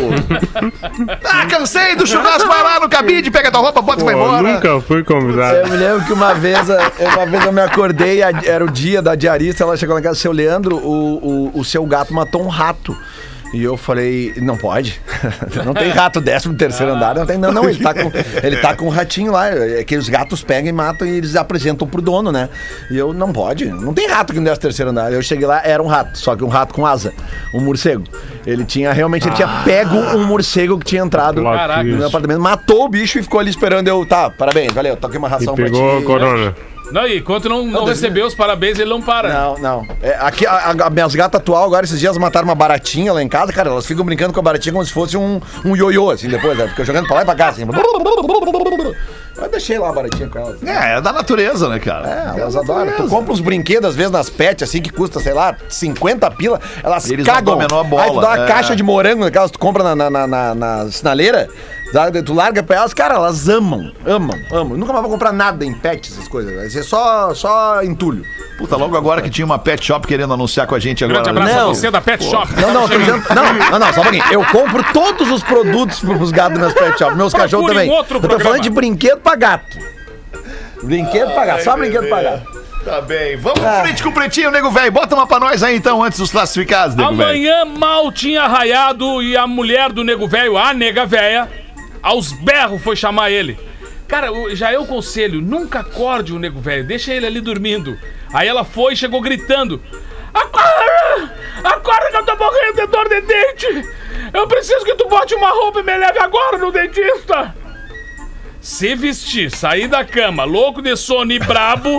ah, 1.23 1.45
cansei 1.45 1.95
do 1.95 2.05
churrasco, 2.05 2.47
vai 2.47 2.61
lá 2.61 2.79
no 2.81 2.89
cabide, 2.89 3.31
pega 3.31 3.49
tua 3.49 3.61
roupa, 3.61 3.81
bota 3.81 4.01
e 4.01 4.03
vai 4.03 4.13
Pô, 4.15 4.21
embora. 4.25 4.41
nunca 4.41 4.81
fui 4.81 5.01
convidado. 5.03 5.55
Eu 5.59 5.67
me 5.69 5.77
lembro 5.77 6.05
que 6.05 6.11
uma 6.13 6.33
vez, 6.33 6.69
eh, 6.69 6.91
uma 6.99 7.25
vez 7.25 7.45
eu 7.45 7.53
me 7.53 7.61
acordei, 7.61 8.21
era 8.21 8.65
o 8.65 8.69
dia 8.69 9.01
da 9.01 9.15
diarista, 9.15 9.63
ela 9.63 9.77
chegou 9.77 9.97
em 9.97 10.01
casa, 10.01 10.15
seu 10.19 10.31
Leandro, 10.33 10.75
o, 10.75 11.51
o, 11.55 11.59
o 11.59 11.63
seu 11.63 11.85
gato 11.85 12.13
matou 12.13 12.43
um 12.43 12.49
rato. 12.49 12.93
E 13.53 13.61
eu 13.61 13.75
falei, 13.75 14.33
não 14.37 14.55
pode. 14.55 15.01
Não 15.65 15.73
tem 15.73 15.89
rato, 15.89 16.21
13 16.21 16.53
terceiro 16.55 16.93
andar. 16.93 17.15
Não 17.15 17.25
tem, 17.25 17.37
não, 17.37 17.51
não. 17.51 17.67
Ele 17.69 17.79
tá, 17.83 17.93
com, 17.93 18.11
ele 18.41 18.57
tá 18.57 18.75
com 18.75 18.85
um 18.85 18.89
ratinho 18.89 19.31
lá. 19.33 19.49
É 19.49 19.83
que 19.83 19.97
os 19.97 20.07
gatos 20.07 20.41
pegam 20.41 20.69
e 20.69 20.71
matam 20.71 21.05
e 21.05 21.17
eles 21.17 21.35
apresentam 21.35 21.85
pro 21.85 22.01
dono, 22.01 22.31
né? 22.31 22.47
E 22.89 22.97
eu, 22.97 23.11
não 23.13 23.33
pode. 23.33 23.65
Não 23.65 23.93
tem 23.93 24.07
rato 24.07 24.31
aqui 24.31 24.39
no 24.39 24.45
13 24.45 24.59
terceiro 24.59 24.91
andar. 24.91 25.11
Eu 25.11 25.21
cheguei 25.21 25.45
lá, 25.45 25.61
era 25.65 25.83
um 25.83 25.87
rato, 25.87 26.17
só 26.17 26.33
que 26.35 26.43
um 26.43 26.47
rato 26.47 26.73
com 26.73 26.85
asa. 26.85 27.13
Um 27.53 27.59
morcego. 27.59 28.03
Ele 28.47 28.63
tinha, 28.63 28.93
realmente, 28.93 29.27
ele 29.27 29.35
tinha 29.35 29.49
pego 29.65 29.95
um 29.95 30.25
morcego 30.25 30.79
que 30.79 30.85
tinha 30.85 31.01
entrado 31.03 31.43
Caraca. 31.43 31.83
no 31.83 31.97
meu 31.97 32.07
apartamento, 32.07 32.39
matou 32.39 32.85
o 32.85 32.89
bicho 32.89 33.19
e 33.19 33.23
ficou 33.23 33.39
ali 33.39 33.49
esperando 33.49 33.87
eu. 33.87 34.05
Tá, 34.05 34.29
parabéns, 34.29 34.71
valeu, 34.73 34.95
toquei 34.95 35.17
uma 35.19 35.27
E 35.27 35.31
ração 35.31 35.55
pra 35.55 35.65
ti. 35.65 35.71
pegou 35.71 35.97
a 35.97 36.03
corona. 36.03 36.55
Não, 36.91 37.07
e 37.07 37.19
enquanto 37.19 37.47
não, 37.49 37.65
não 37.65 37.85
recebeu 37.85 38.25
os 38.25 38.35
parabéns, 38.35 38.77
ele 38.79 38.89
não 38.89 39.01
para. 39.01 39.29
Não, 39.33 39.57
não. 39.57 39.87
É, 40.01 40.15
aqui, 40.19 40.45
a, 40.45 40.71
a- 40.85 40.89
minhas 40.89 41.15
gatas 41.15 41.39
atual, 41.41 41.63
agora, 41.65 41.85
esses 41.85 41.99
dias 41.99 42.17
mataram 42.17 42.45
uma 42.47 42.55
baratinha 42.55 43.13
lá 43.13 43.21
em 43.23 43.27
casa, 43.29 43.51
cara. 43.53 43.69
Elas 43.69 43.85
ficam 43.85 44.03
brincando 44.05 44.33
com 44.33 44.39
a 44.39 44.43
baratinha 44.43 44.73
como 44.73 44.85
se 44.85 44.91
fosse 44.93 45.15
um, 45.17 45.39
um 45.65 45.75
ioiô, 45.75 46.11
assim, 46.11 46.27
depois, 46.27 46.57
né? 46.57 46.67
Fica 46.67 46.83
jogando 46.85 47.07
pra 47.07 47.17
lá 47.17 47.21
e 47.21 47.25
pra 47.25 47.35
cá, 47.35 47.49
assim. 47.49 47.63
Eu 49.37 49.49
deixei 49.49 49.79
lá 49.79 49.89
a 49.89 49.93
baratinha 49.93 50.27
com 50.27 50.37
elas. 50.39 50.61
É, 50.63 50.97
é 50.97 51.01
da 51.01 51.13
natureza, 51.13 51.69
né, 51.69 51.79
cara? 51.79 52.33
É, 52.35 52.39
elas 52.41 52.55
adoram. 52.55 52.91
Tu 52.97 53.07
compra 53.07 53.31
uns 53.33 53.39
brinquedos, 53.39 53.89
às 53.89 53.95
vezes, 53.95 54.11
nas 54.11 54.29
pets, 54.29 54.67
assim, 54.67 54.81
que 54.81 54.89
custa, 54.91 55.19
sei 55.19 55.33
lá, 55.33 55.55
50 55.69 56.29
pila, 56.31 56.59
elas 56.83 57.09
Eles 57.09 57.25
não 57.25 57.33
cagam. 57.33 57.53
a 57.53 57.57
menor 57.57 57.83
bola, 57.85 58.03
Aí 58.03 58.09
tu 58.11 58.19
dá 58.21 58.27
uma 58.29 58.43
é. 58.43 58.47
caixa 58.47 58.75
de 58.75 58.83
morango 58.83 59.23
naquelas 59.23 59.49
que 59.49 59.57
tu 59.57 59.59
compra 59.61 59.83
na, 59.83 59.95
na, 59.95 60.09
na, 60.09 60.27
na- 60.27 60.55
na 60.55 60.91
sinaleira, 60.91 61.47
tu 62.25 62.33
larga 62.33 62.63
pra 62.63 62.77
elas, 62.77 62.93
cara, 62.93 63.15
elas 63.15 63.49
amam, 63.49 63.91
amam, 64.05 64.37
amam. 64.51 64.77
Nunca 64.77 64.93
mais 64.93 65.03
vou 65.03 65.11
comprar 65.11 65.31
nada 65.33 65.65
em 65.65 65.73
pet, 65.73 66.09
essas 66.11 66.27
coisas. 66.27 66.55
Vai 66.55 66.69
ser 66.69 66.83
só, 66.83 67.33
só 67.33 67.83
entulho. 67.83 68.23
Puta, 68.57 68.77
logo 68.77 68.95
agora 68.95 69.21
que 69.21 69.29
tinha 69.29 69.43
uma 69.45 69.57
pet 69.59 69.83
shop 69.85 70.07
querendo 70.07 70.33
anunciar 70.33 70.67
com 70.67 70.75
a 70.75 70.79
gente 70.79 71.03
agora. 71.03 71.21
Grande 71.21 71.39
abraço 71.39 71.53
né? 71.55 71.61
a 71.61 71.65
Não. 71.65 71.73
você 71.75 71.91
da 71.91 71.99
Pet 72.01 72.23
Shop. 72.23 72.47
Não, 72.61 72.73
não, 72.73 72.87
tô 72.87 72.97
dizendo. 72.97 73.23
Não, 73.33 73.53
não, 73.71 73.79
não, 73.79 73.93
só 73.93 74.01
um 74.01 74.03
pouquinho. 74.03 74.23
Eu 74.31 74.45
compro 74.45 74.83
todos 74.93 75.29
os 75.31 75.41
produtos 75.43 75.99
pros 75.99 76.31
gatos 76.31 76.59
dos 76.59 76.61
meus 76.61 76.73
pet 76.73 76.97
shop, 76.99 77.15
meus 77.15 77.33
Procure 77.33 77.49
cachorros 77.51 77.67
também. 77.71 77.89
outro 77.89 78.17
Eu 78.17 78.21
tô 78.21 78.27
programa. 78.27 78.43
falando 78.49 78.61
de 78.63 78.69
brinquedo 78.69 79.19
pra 79.19 79.35
gato. 79.35 79.77
Brinquedo 80.83 81.31
pra 81.33 81.45
gato, 81.45 81.63
só 81.63 81.77
brinquedo 81.77 82.07
pra 82.07 82.21
gato. 82.23 82.61
Tá 82.83 82.99
bem. 83.01 83.37
Vamos 83.37 83.63
Ah. 83.63 83.81
frente 83.83 84.01
com 84.01 84.09
o 84.09 84.11
pretinho, 84.13 84.49
nego 84.49 84.71
velho. 84.71 84.91
Bota 84.91 85.13
uma 85.15 85.27
pra 85.27 85.39
nós 85.39 85.61
aí 85.61 85.75
então, 85.75 86.03
antes 86.03 86.17
dos 86.19 86.31
classificados, 86.31 86.95
nego 86.95 87.09
velho. 87.15 87.29
Amanhã 87.29 87.65
mal 87.65 88.11
tinha 88.11 88.47
raiado 88.47 89.21
e 89.21 89.37
a 89.37 89.45
mulher 89.45 89.91
do 89.91 90.03
nego 90.03 90.27
velho, 90.27 90.57
a 90.57 90.73
nega 90.73 91.05
véia, 91.05 91.47
aos 92.01 92.31
berros 92.31 92.81
foi 92.81 92.95
chamar 92.95 93.31
ele. 93.31 93.57
Cara, 94.07 94.27
já 94.53 94.71
é 94.71 94.77
o 94.77 94.85
conselho, 94.85 95.41
nunca 95.41 95.79
acorde 95.79 96.33
o 96.33 96.39
nego 96.39 96.59
velho, 96.59 96.83
deixa 96.83 97.13
ele 97.13 97.25
ali 97.25 97.39
dormindo. 97.39 97.97
Aí 98.33 98.47
ela 98.47 98.63
foi 98.63 98.93
e 98.93 98.97
chegou 98.97 99.21
gritando: 99.21 99.81
Acorda! 100.33 101.33
Acorda 101.63 102.09
que 102.09 102.17
eu 102.17 102.25
tô 102.25 102.35
morrendo 102.35 102.75
de 102.75 102.87
dor 102.87 103.07
de 103.07 103.21
dente! 103.21 103.89
Eu 104.33 104.47
preciso 104.47 104.83
que 104.85 104.95
tu 104.95 105.07
bote 105.07 105.33
uma 105.35 105.49
roupa 105.49 105.79
e 105.79 105.83
me 105.83 105.97
leve 105.97 106.19
agora 106.19 106.57
no 106.57 106.71
dentista! 106.71 107.55
Se 108.61 108.93
vestir, 108.93 109.49
sair 109.49 109.87
da 109.87 110.05
cama, 110.05 110.43
louco 110.43 110.83
de 110.83 110.95
sono 110.95 111.31
e 111.31 111.39
brabo, 111.39 111.97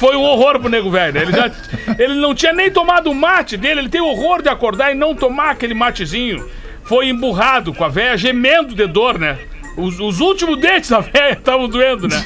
foi 0.00 0.16
um 0.16 0.22
horror 0.22 0.58
pro 0.58 0.70
nego 0.70 0.90
velho. 0.90 1.20
Ele, 1.20 1.32
já, 1.32 1.50
ele 1.98 2.14
não 2.14 2.34
tinha 2.34 2.52
nem 2.52 2.70
tomado 2.70 3.10
o 3.10 3.14
mate 3.14 3.58
dele, 3.58 3.80
ele 3.80 3.88
tem 3.90 4.00
horror 4.00 4.40
de 4.40 4.48
acordar 4.48 4.90
e 4.90 4.94
não 4.94 5.14
tomar 5.14 5.50
aquele 5.50 5.74
matezinho. 5.74 6.48
Foi 6.84 7.08
emburrado 7.08 7.72
com 7.72 7.84
a 7.84 7.88
véia 7.88 8.16
gemendo 8.16 8.74
de 8.74 8.86
dor, 8.86 9.18
né? 9.18 9.38
Os, 9.76 9.98
os 10.00 10.20
últimos 10.20 10.58
dentes 10.60 10.90
da 10.90 11.00
véia 11.00 11.32
estavam 11.32 11.68
doendo, 11.68 12.08
né? 12.08 12.24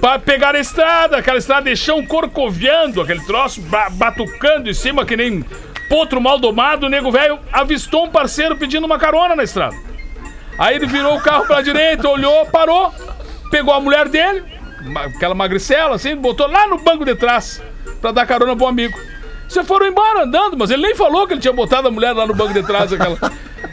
Pra 0.00 0.18
pegar 0.18 0.54
a 0.54 0.58
estrada, 0.58 1.16
aquela 1.16 1.38
estrada 1.38 1.70
de 1.70 1.76
chão 1.76 2.04
corcoviando, 2.04 3.00
aquele 3.00 3.20
troço 3.24 3.60
ba- 3.62 3.88
batucando 3.90 4.68
em 4.68 4.74
cima 4.74 5.04
que 5.04 5.16
nem 5.16 5.44
potro 5.88 6.20
mal 6.20 6.38
domado, 6.38 6.86
o 6.86 6.88
nego 6.88 7.10
velho 7.12 7.38
avistou 7.52 8.06
um 8.06 8.10
parceiro 8.10 8.56
pedindo 8.56 8.84
uma 8.84 8.98
carona 8.98 9.36
na 9.36 9.44
estrada. 9.44 9.76
Aí 10.58 10.76
ele 10.76 10.86
virou 10.86 11.16
o 11.16 11.22
carro 11.22 11.46
pra 11.46 11.62
direita, 11.62 12.08
olhou, 12.08 12.44
parou, 12.46 12.92
pegou 13.50 13.72
a 13.72 13.80
mulher 13.80 14.08
dele, 14.08 14.42
aquela 15.04 15.34
magricela 15.34 15.94
assim, 15.94 16.16
botou 16.16 16.48
lá 16.48 16.66
no 16.66 16.78
banco 16.78 17.04
de 17.04 17.14
trás 17.14 17.62
pra 18.00 18.10
dar 18.12 18.26
carona 18.26 18.56
pro 18.56 18.66
amigo. 18.66 18.98
Você 19.48 19.62
foram 19.62 19.86
embora 19.86 20.24
andando, 20.24 20.56
mas 20.56 20.70
ele 20.70 20.82
nem 20.82 20.94
falou 20.94 21.26
que 21.26 21.34
ele 21.34 21.40
tinha 21.40 21.52
botado 21.52 21.88
a 21.88 21.90
mulher 21.90 22.12
lá 22.12 22.26
no 22.26 22.34
banco 22.34 22.52
de 22.52 22.62
trás. 22.62 22.92
Aquela... 22.92 23.16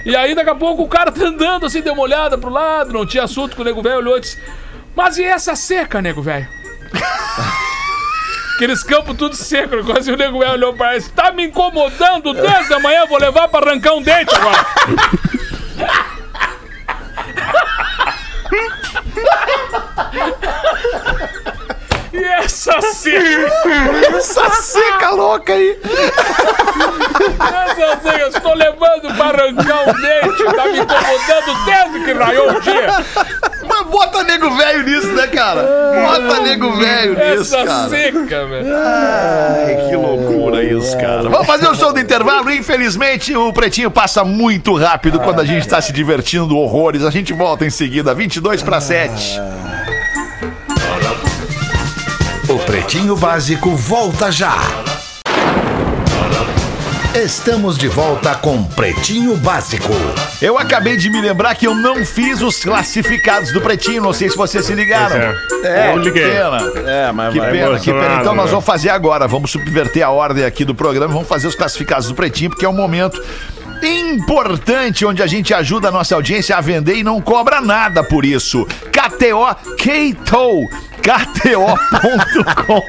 E 0.06 0.16
aí 0.16 0.34
daqui 0.34 0.50
a 0.50 0.56
pouco 0.56 0.84
o 0.84 0.88
cara 0.88 1.12
tá 1.12 1.26
andando 1.26 1.66
assim, 1.66 1.82
deu 1.82 1.94
uma 1.94 2.04
olhada 2.04 2.38
pro 2.38 2.50
lado, 2.50 2.94
não 2.94 3.06
tinha 3.06 3.24
assunto 3.24 3.56
com 3.56 3.62
o 3.62 3.66
nego 3.66 3.82
velho, 3.82 3.98
olhou 3.98 4.18
e 4.18 4.22
disse: 4.22 4.38
Mas 4.96 5.18
e 5.18 5.24
essa 5.24 5.56
seca, 5.56 6.02
nego 6.02 6.22
velho? 6.22 6.48
Aqueles 8.56 8.84
campos 8.84 9.18
tudo 9.18 9.36
seco, 9.36 9.84
quase 9.84 10.12
o 10.12 10.18
nego 10.18 10.40
velho 10.40 10.52
olhou 10.52 10.74
pra 10.74 10.96
ele, 10.96 11.04
tá 11.16 11.32
me 11.32 11.46
incomodando 11.46 12.34
desde 12.34 12.74
amanhã, 12.74 13.06
vou 13.08 13.18
levar 13.18 13.48
pra 13.48 13.72
arrancar 13.72 13.94
um 13.94 14.02
dente 14.02 14.36
agora. 14.36 14.66
E 22.22 22.24
essa 22.44 22.80
seca, 22.82 23.52
Essa 24.16 24.50
seca 24.52 25.10
louca 25.10 25.54
aí. 25.54 25.76
essa 27.40 28.00
seca, 28.02 28.28
estou 28.28 28.54
levando 28.54 29.16
pra 29.16 29.26
arrancar 29.26 29.82
um 29.90 29.94
dente, 30.02 30.56
tá 30.56 30.66
me 30.68 30.80
incomodando 30.80 31.66
desde 31.66 32.06
que 32.06 32.14
raiou 32.14 32.52
o 32.52 32.62
dia. 32.62 32.88
Mas 33.68 33.88
bota 33.88 34.24
nego 34.24 34.50
velho 34.56 34.84
nisso, 34.84 35.08
né, 35.14 35.28
cara? 35.28 35.64
Bota 35.64 36.42
nego 36.42 36.72
velho 36.78 37.14
nisso, 37.14 37.56
Essa 37.56 37.64
cara. 37.66 37.90
seca, 37.90 38.46
velho. 38.48 38.68
Ai, 38.76 39.88
que 39.90 39.96
loucura 39.96 40.64
isso, 40.64 40.96
cara. 40.98 41.24
Vamos 41.30 41.48
fazer 41.48 41.68
o 41.70 41.76
show 41.76 41.92
do 41.94 42.00
intervalo. 42.00 42.52
Infelizmente, 42.52 43.36
o 43.36 43.52
Pretinho 43.54 43.90
passa 43.90 44.24
muito 44.24 44.76
rápido 44.78 45.20
quando 45.20 45.40
a 45.40 45.46
gente 45.46 45.68
tá 45.68 45.82
se 45.82 45.92
divertindo 45.92 46.56
horrores. 46.58 47.04
A 47.04 47.10
gente 47.10 47.34
volta 47.34 47.66
em 47.66 47.70
seguida, 47.70 48.14
22 48.14 48.62
para 48.62 48.80
7. 48.82 49.40
Pretinho 52.72 53.18
Básico 53.18 53.76
volta 53.76 54.32
já. 54.32 54.56
Estamos 57.14 57.78
de 57.78 57.90
volta 57.90 58.34
com 58.34 58.64
Pretinho 58.64 59.36
Básico. 59.36 59.92
Eu 60.42 60.58
acabei 60.58 60.96
de 60.96 61.10
me 61.10 61.20
lembrar 61.20 61.54
que 61.56 61.68
eu 61.68 61.76
não 61.76 62.06
fiz 62.06 62.42
os 62.42 62.64
classificados 62.64 63.52
do 63.52 63.60
Pretinho. 63.60 64.02
Não 64.02 64.14
sei 64.14 64.30
se 64.30 64.38
vocês 64.38 64.64
se 64.64 64.74
ligaram. 64.74 65.18
É, 65.66 65.94
eu 65.94 66.00
que 66.00 66.08
liguei. 66.12 66.32
pena. 66.32 66.90
É, 66.90 67.12
mas 67.12 67.34
Que 67.34 67.42
pena, 67.42 67.78
que 67.78 67.92
pena. 67.92 68.22
Então 68.22 68.34
nós 68.34 68.46
né? 68.46 68.52
vamos 68.52 68.66
fazer 68.66 68.88
agora. 68.90 69.28
Vamos 69.28 69.52
subverter 69.52 70.06
a 70.06 70.10
ordem 70.10 70.46
aqui 70.46 70.64
do 70.64 70.74
programa. 70.74 71.14
Vamos 71.14 71.28
fazer 71.28 71.48
os 71.48 71.56
classificados 71.56 72.08
do 72.08 72.16
Pretinho, 72.16 72.52
porque 72.52 72.64
é 72.64 72.70
um 72.70 72.74
momento 72.74 73.22
importante 73.84 75.06
onde 75.06 75.22
a 75.22 75.28
gente 75.28 75.54
ajuda 75.54 75.90
a 75.90 75.92
nossa 75.92 76.16
audiência 76.16 76.56
a 76.56 76.62
vender 76.62 76.96
e 76.96 77.04
não 77.04 77.20
cobra 77.20 77.60
nada 77.60 78.02
por 78.02 78.24
isso. 78.24 78.66
KTO 78.94 79.76
Keito. 79.76 80.70
KTO.com. 81.02 82.82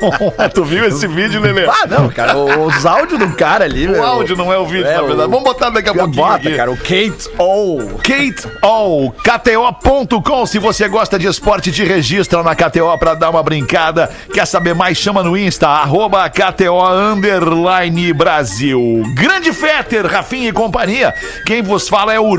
tu 0.55 0.65
viu 0.65 0.85
esse 0.87 1.07
vídeo, 1.07 1.41
Lelê? 1.41 1.67
Ah, 1.67 1.87
não, 1.89 2.09
cara, 2.09 2.37
os 2.37 2.85
áudios 2.87 3.19
do 3.19 3.29
cara 3.35 3.65
ali, 3.65 3.89
O 3.89 4.03
áudio 4.03 4.37
não 4.37 4.53
é 4.53 4.59
o 4.59 4.67
vídeo, 4.67 4.87
É, 4.87 4.95
na 4.97 5.03
verdade. 5.03 5.29
o- 5.29 5.31
Vamos 5.31 5.45
botar 5.45 5.71
daqui 5.71 5.89
a 5.89 5.95
pouquinho. 5.95 6.17
Bota, 6.25 6.37
aqui. 6.49 6.57
cara, 6.57 6.71
o 6.71 6.77
Kate 6.77 7.29
O. 7.39 7.79
Kate 7.99 8.47
O, 8.63 9.11
KTO.com. 9.13 10.47
Se 10.47 10.59
você 10.59 10.89
gosta 10.89 11.19
de 11.19 11.27
esporte, 11.27 11.73
te 11.73 11.85
registra 11.85 12.43
na 12.43 12.55
KTO 12.55 12.97
pra 12.99 13.15
dar 13.15 13.31
uma 13.31 13.43
brincada. 13.43 14.11
Quer 14.33 14.47
saber 14.47 14.75
mais? 14.75 14.99
Chama 14.99 15.23
no 15.23 15.37
Insta, 15.37 15.69
arroba 15.69 16.29
KTO 16.29 16.81
Underline 16.87 18.13
Brasil. 18.13 19.03
Grande 19.15 19.53
Fetter, 19.53 20.07
Rafinha 20.07 20.49
e 20.49 20.53
companhia. 20.53 21.15
Quem 21.47 21.63
vos 21.63 21.89
fala 21.89 22.13
é 22.13 22.21
o 22.21 22.35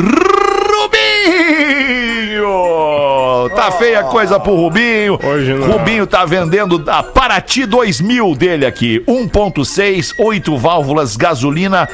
Rubinho. 1.24 3.50
Tá 3.56 3.72
feia 3.72 4.02
a 4.02 4.04
coisa 4.04 4.40
pro 4.40 4.56
Rubinho. 4.56 5.20
Hoje 5.24 5.54
não. 5.54 5.72
Rubinho 5.72 6.08
tá 6.08 6.26
vendendo 6.26 6.84
a 6.88 7.04
Paraty 7.04 7.66
2000 7.66 8.36
dele 8.36 8.66
aqui. 8.66 9.02
1.6, 9.08 10.14
8 10.18 10.58
válvulas, 10.58 11.16
gasolina 11.16 11.88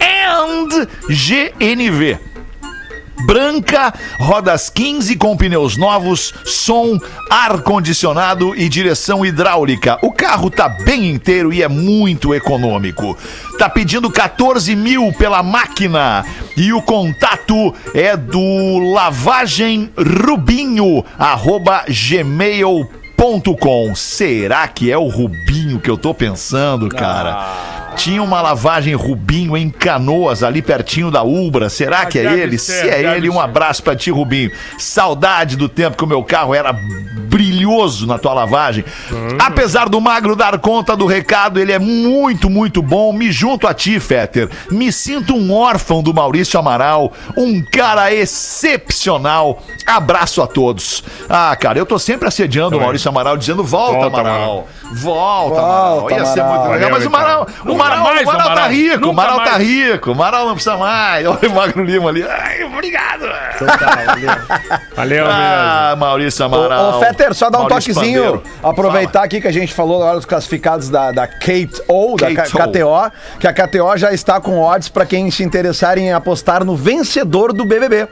and 0.00 0.86
GNV. 1.08 2.31
Branca, 3.26 3.94
rodas 4.18 4.68
15 4.68 5.16
com 5.16 5.36
pneus 5.36 5.76
novos, 5.76 6.34
som, 6.44 6.98
ar-condicionado 7.30 8.54
e 8.56 8.68
direção 8.68 9.24
hidráulica. 9.24 9.98
O 10.02 10.12
carro 10.12 10.50
tá 10.50 10.68
bem 10.68 11.10
inteiro 11.10 11.52
e 11.52 11.62
é 11.62 11.68
muito 11.68 12.34
econômico. 12.34 13.16
Tá 13.58 13.68
pedindo 13.68 14.10
14 14.10 14.74
mil 14.74 15.12
pela 15.12 15.42
máquina 15.42 16.24
e 16.56 16.72
o 16.72 16.82
contato 16.82 17.74
é 17.94 18.16
do 18.16 18.78
lavagem 18.92 19.90
rubinho, 19.96 21.04
arroba 21.18 21.84
gmail.com. 21.88 23.94
Será 23.94 24.66
que 24.66 24.90
é 24.90 24.98
o 24.98 25.08
Rubinho 25.08 25.61
que 25.80 25.90
eu 25.90 25.96
tô 25.96 26.12
pensando, 26.14 26.88
cara? 26.88 27.70
Tinha 27.96 28.22
uma 28.22 28.40
lavagem 28.40 28.94
Rubinho 28.94 29.54
em 29.56 29.68
Canoas, 29.68 30.42
ali 30.42 30.62
pertinho 30.62 31.10
da 31.10 31.22
Ubra. 31.22 31.68
Será 31.68 32.06
que 32.06 32.18
é 32.18 32.38
ele? 32.38 32.56
ser, 32.58 32.72
Se 32.84 32.88
é 32.88 33.16
ele, 33.16 33.28
um 33.28 33.34
ser. 33.34 33.40
abraço 33.40 33.82
pra 33.82 33.94
ti, 33.94 34.10
Rubinho. 34.10 34.50
Saudade 34.78 35.56
do 35.56 35.68
tempo 35.68 35.96
que 35.98 36.04
o 36.04 36.06
meu 36.06 36.24
carro 36.24 36.54
era 36.54 36.72
brilhoso 37.28 38.06
na 38.06 38.18
tua 38.18 38.32
lavagem. 38.32 38.82
Apesar 39.38 39.90
do 39.90 40.00
magro 40.00 40.34
dar 40.34 40.58
conta 40.58 40.96
do 40.96 41.04
recado, 41.06 41.60
ele 41.60 41.70
é 41.70 41.78
muito, 41.78 42.48
muito 42.48 42.80
bom. 42.82 43.12
Me 43.12 43.30
junto 43.30 43.66
a 43.66 43.74
ti, 43.74 44.00
Fetter. 44.00 44.48
Me 44.70 44.90
sinto 44.90 45.34
um 45.34 45.52
órfão 45.52 46.02
do 46.02 46.14
Maurício 46.14 46.58
Amaral, 46.58 47.12
um 47.36 47.62
cara 47.62 48.12
excepcional. 48.12 49.62
Abraço 49.86 50.40
a 50.40 50.46
todos. 50.46 51.04
Ah, 51.28 51.54
cara, 51.56 51.78
eu 51.78 51.86
tô 51.86 51.98
sempre 51.98 52.26
assediando 52.26 52.76
o 52.76 52.80
Maurício 52.80 53.08
Amaral, 53.10 53.36
dizendo 53.36 53.62
volta, 53.62 53.92
Volta, 54.08 54.20
Amaral. 54.20 54.68
Volta, 54.94 55.60
Amaral. 55.60 56.00
Volta, 56.00 56.14
Ia 56.14 56.24
ser 56.26 56.42
muito 56.44 56.68
legal. 56.68 56.90
Mas 56.90 57.04
o 57.04 57.08
Amaral, 57.08 57.42
o 57.62 57.64
Nunca 57.68 57.84
Amaral, 57.84 58.04
mais, 58.04 58.26
o 58.26 58.30
Amaral 58.30 58.54
tá 58.54 58.66
rico. 58.68 59.06
O 59.06 59.10
Amaral 59.10 59.44
tá 59.44 59.56
rico. 59.58 60.08
O 60.10 60.12
Amaral 60.12 60.46
não 60.46 60.54
precisa 60.54 60.76
mais. 60.76 61.26
Olha 61.26 61.48
o 61.48 61.54
Magro 61.54 61.82
Lima 61.84 62.08
ali. 62.10 62.22
Ai, 62.22 62.64
obrigado. 62.64 63.24
Valeu, 64.96 65.24
Ah, 65.28 65.94
Maurício 65.98 66.44
Amaral. 66.44 66.98
Ô, 66.98 67.00
Fetter, 67.00 67.34
só 67.34 67.50
dar 67.50 67.58
um 67.58 67.68
Maurício 67.68 67.94
toquezinho, 67.94 68.22
Pandeiro. 68.22 68.42
aproveitar 68.62 69.22
aqui 69.22 69.40
que 69.40 69.48
a 69.48 69.52
gente 69.52 69.72
falou 69.72 69.96
agora 70.02 70.16
dos 70.16 70.24
classificados 70.26 70.88
da, 70.88 71.10
da 71.12 71.26
Kate 71.26 71.82
ou 71.88 72.16
da 72.16 72.28
O. 72.28 72.34
KTO, 72.34 73.12
que 73.40 73.46
a 73.46 73.52
KTO 73.52 73.96
já 73.96 74.12
está 74.12 74.40
com 74.40 74.60
odds 74.60 74.88
para 74.88 75.06
quem 75.06 75.30
se 75.30 75.42
interessar 75.42 75.98
em 75.98 76.12
apostar 76.12 76.64
no 76.64 76.76
vencedor 76.76 77.52
do 77.52 77.64
BBB. 77.64 78.08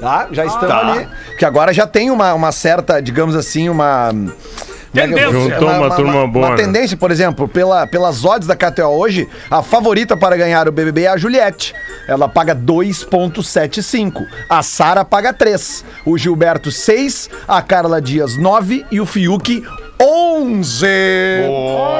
Tá? 0.00 0.28
Já 0.30 0.44
estamos 0.44 0.68
Tá. 0.68 0.78
ali. 0.92 1.08
Que 1.38 1.44
agora 1.44 1.72
já 1.72 1.86
tem 1.86 2.10
uma, 2.10 2.34
uma 2.34 2.52
certa, 2.52 3.00
digamos 3.00 3.34
assim, 3.34 3.68
uma. 3.68 4.10
É 5.00 5.04
eu- 5.04 5.08
Tendência. 5.14 5.32
Juntou 5.54 5.68
uma 5.68 5.94
turma 5.94 6.26
boa, 6.26 6.46
Uma 6.46 6.56
né? 6.56 6.62
tendência, 6.62 6.96
por 6.96 7.10
exemplo, 7.10 7.46
pela, 7.48 7.86
pelas 7.86 8.24
odds 8.24 8.46
da 8.46 8.56
KTO 8.56 8.84
hoje, 8.88 9.28
a 9.50 9.62
favorita 9.62 10.16
para 10.16 10.36
ganhar 10.36 10.68
o 10.68 10.72
BBB 10.72 11.02
é 11.02 11.08
a 11.08 11.16
Juliette. 11.16 11.74
Ela 12.08 12.28
paga 12.28 12.54
2,75. 12.54 14.26
A 14.48 14.62
Sara 14.62 15.04
paga 15.04 15.32
3. 15.32 15.84
O 16.04 16.16
Gilberto 16.16 16.70
6. 16.70 17.28
A 17.46 17.60
Carla 17.62 18.00
Dias 18.00 18.36
9. 18.36 18.84
E 18.90 19.00
o 19.00 19.06
Fiuk 19.06 19.62
11. 20.00 20.86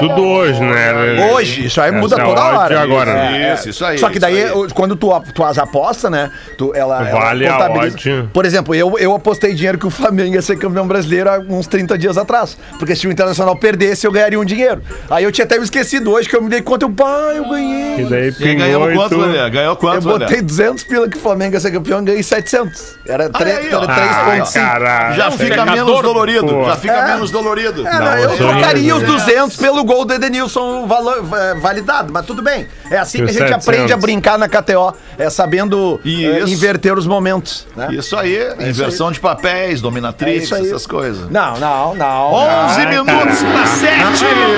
Tudo 0.00 0.22
hoje, 0.22 0.60
né? 0.60 1.30
Hoje, 1.32 1.66
isso 1.66 1.80
aí 1.80 1.90
muda 1.90 2.14
Essa 2.16 2.22
é 2.22 2.26
toda 2.26 2.40
a 2.40 2.48
odd 2.48 2.56
hora. 2.58 2.80
agora, 2.80 3.14
né? 3.14 3.54
Isso, 3.54 3.70
isso 3.70 3.84
aí. 3.84 3.98
Só 3.98 4.10
que 4.10 4.18
daí, 4.18 4.44
quando 4.74 4.94
tu, 4.96 5.08
tu 5.34 5.42
as 5.44 5.58
aposta, 5.58 6.10
né? 6.10 6.30
Tu, 6.58 6.72
ela, 6.74 7.02
Vale 7.04 7.46
a 7.46 7.48
ela 7.54 7.68
contabiliza. 7.68 8.28
Por 8.32 8.44
exemplo, 8.44 8.74
eu, 8.74 8.98
eu 8.98 9.14
apostei 9.14 9.54
dinheiro 9.54 9.78
que 9.78 9.86
o 9.86 9.90
Flamengo 9.90 10.34
ia 10.34 10.42
ser 10.42 10.56
campeão 10.58 10.86
brasileiro 10.86 11.30
há 11.30 11.38
uns 11.38 11.66
30 11.66 11.96
dias 11.96 12.18
atrás. 12.18 12.56
Porque 12.78 12.94
se 12.94 13.06
o 13.06 13.10
Internacional 13.12 13.56
perdesse, 13.56 14.06
eu 14.06 14.12
ganharia 14.12 14.38
um 14.38 14.44
dinheiro. 14.44 14.82
Aí 15.10 15.24
eu 15.24 15.32
tinha 15.32 15.44
até 15.44 15.56
me 15.58 15.64
esquecido 15.64 16.10
hoje 16.12 16.28
que 16.28 16.36
eu 16.36 16.42
me 16.42 16.50
dei 16.50 16.60
conta, 16.60 16.84
eu, 16.84 16.90
pá, 16.90 17.32
eu 17.34 17.48
ganhei. 17.48 18.00
E 18.00 18.04
daí 18.04 18.20
E 18.22 18.24
aí 18.24 18.32
pingou 18.32 18.90
e 18.90 18.94
quanto, 18.94 19.08
tu... 19.14 19.20
Lelê? 19.20 19.50
Ganhou 19.50 19.72
Eu 19.72 19.76
quanto, 19.76 20.02
botei 20.02 20.26
Lelê? 20.28 20.42
200 20.42 20.84
pila 20.84 21.08
que 21.08 21.16
o 21.16 21.20
Flamengo 21.20 21.54
ia 21.54 21.60
ser 21.60 21.70
campeão 21.70 22.02
e 22.02 22.04
ganhei 22.04 22.22
700. 22.22 22.96
Era 23.08 23.30
tre- 23.30 23.52
aí, 23.52 23.74
ó. 23.74 23.82
era 23.84 23.92
Ah, 23.92 24.36
3,5. 24.44 24.52
caralho. 24.52 25.14
Já 25.16 25.30
fica 25.30 25.64
menos 25.64 26.02
dolorido. 26.02 26.64
Já 26.66 26.76
fica 26.76 26.94
É. 26.94 27.06
menos 27.14 27.30
dolorido. 27.30 27.85
É, 27.86 27.98
não, 27.98 28.18
eu 28.18 28.28
Não, 28.30 28.36
trocaria 28.36 28.94
os 28.96 29.02
né? 29.02 29.08
200 29.08 29.56
pelo 29.56 29.84
gol 29.84 30.04
do 30.04 30.14
Edenilson 30.14 30.86
valo- 30.86 31.22
va- 31.22 31.54
validado, 31.54 32.12
mas 32.12 32.24
tudo 32.26 32.42
bem. 32.42 32.66
É 32.90 32.98
assim 32.98 33.18
que 33.18 33.24
a 33.24 33.26
gente 33.32 33.38
700? 33.38 33.68
aprende 33.68 33.92
a 33.92 33.96
brincar 33.96 34.38
na 34.38 34.48
KTO, 34.48 34.94
é 35.18 35.28
sabendo 35.30 36.00
é, 36.04 36.08
Isso. 36.08 36.48
inverter 36.52 36.96
os 36.96 37.06
momentos. 37.06 37.66
Né? 37.76 37.88
Isso 37.92 38.16
aí, 38.16 38.38
inversão 38.60 39.10
de 39.12 39.20
papéis, 39.20 39.80
dominatrix, 39.80 40.40
É 40.40 40.44
isso 40.44 40.54
aí. 40.54 40.66
essas 40.66 40.86
coisas. 40.86 41.30
Não, 41.30 41.56
não, 41.58 41.94
não. 41.94 42.32
11 42.34 42.86
minutos 42.86 43.42
para 43.42 43.66
7. 43.66 43.96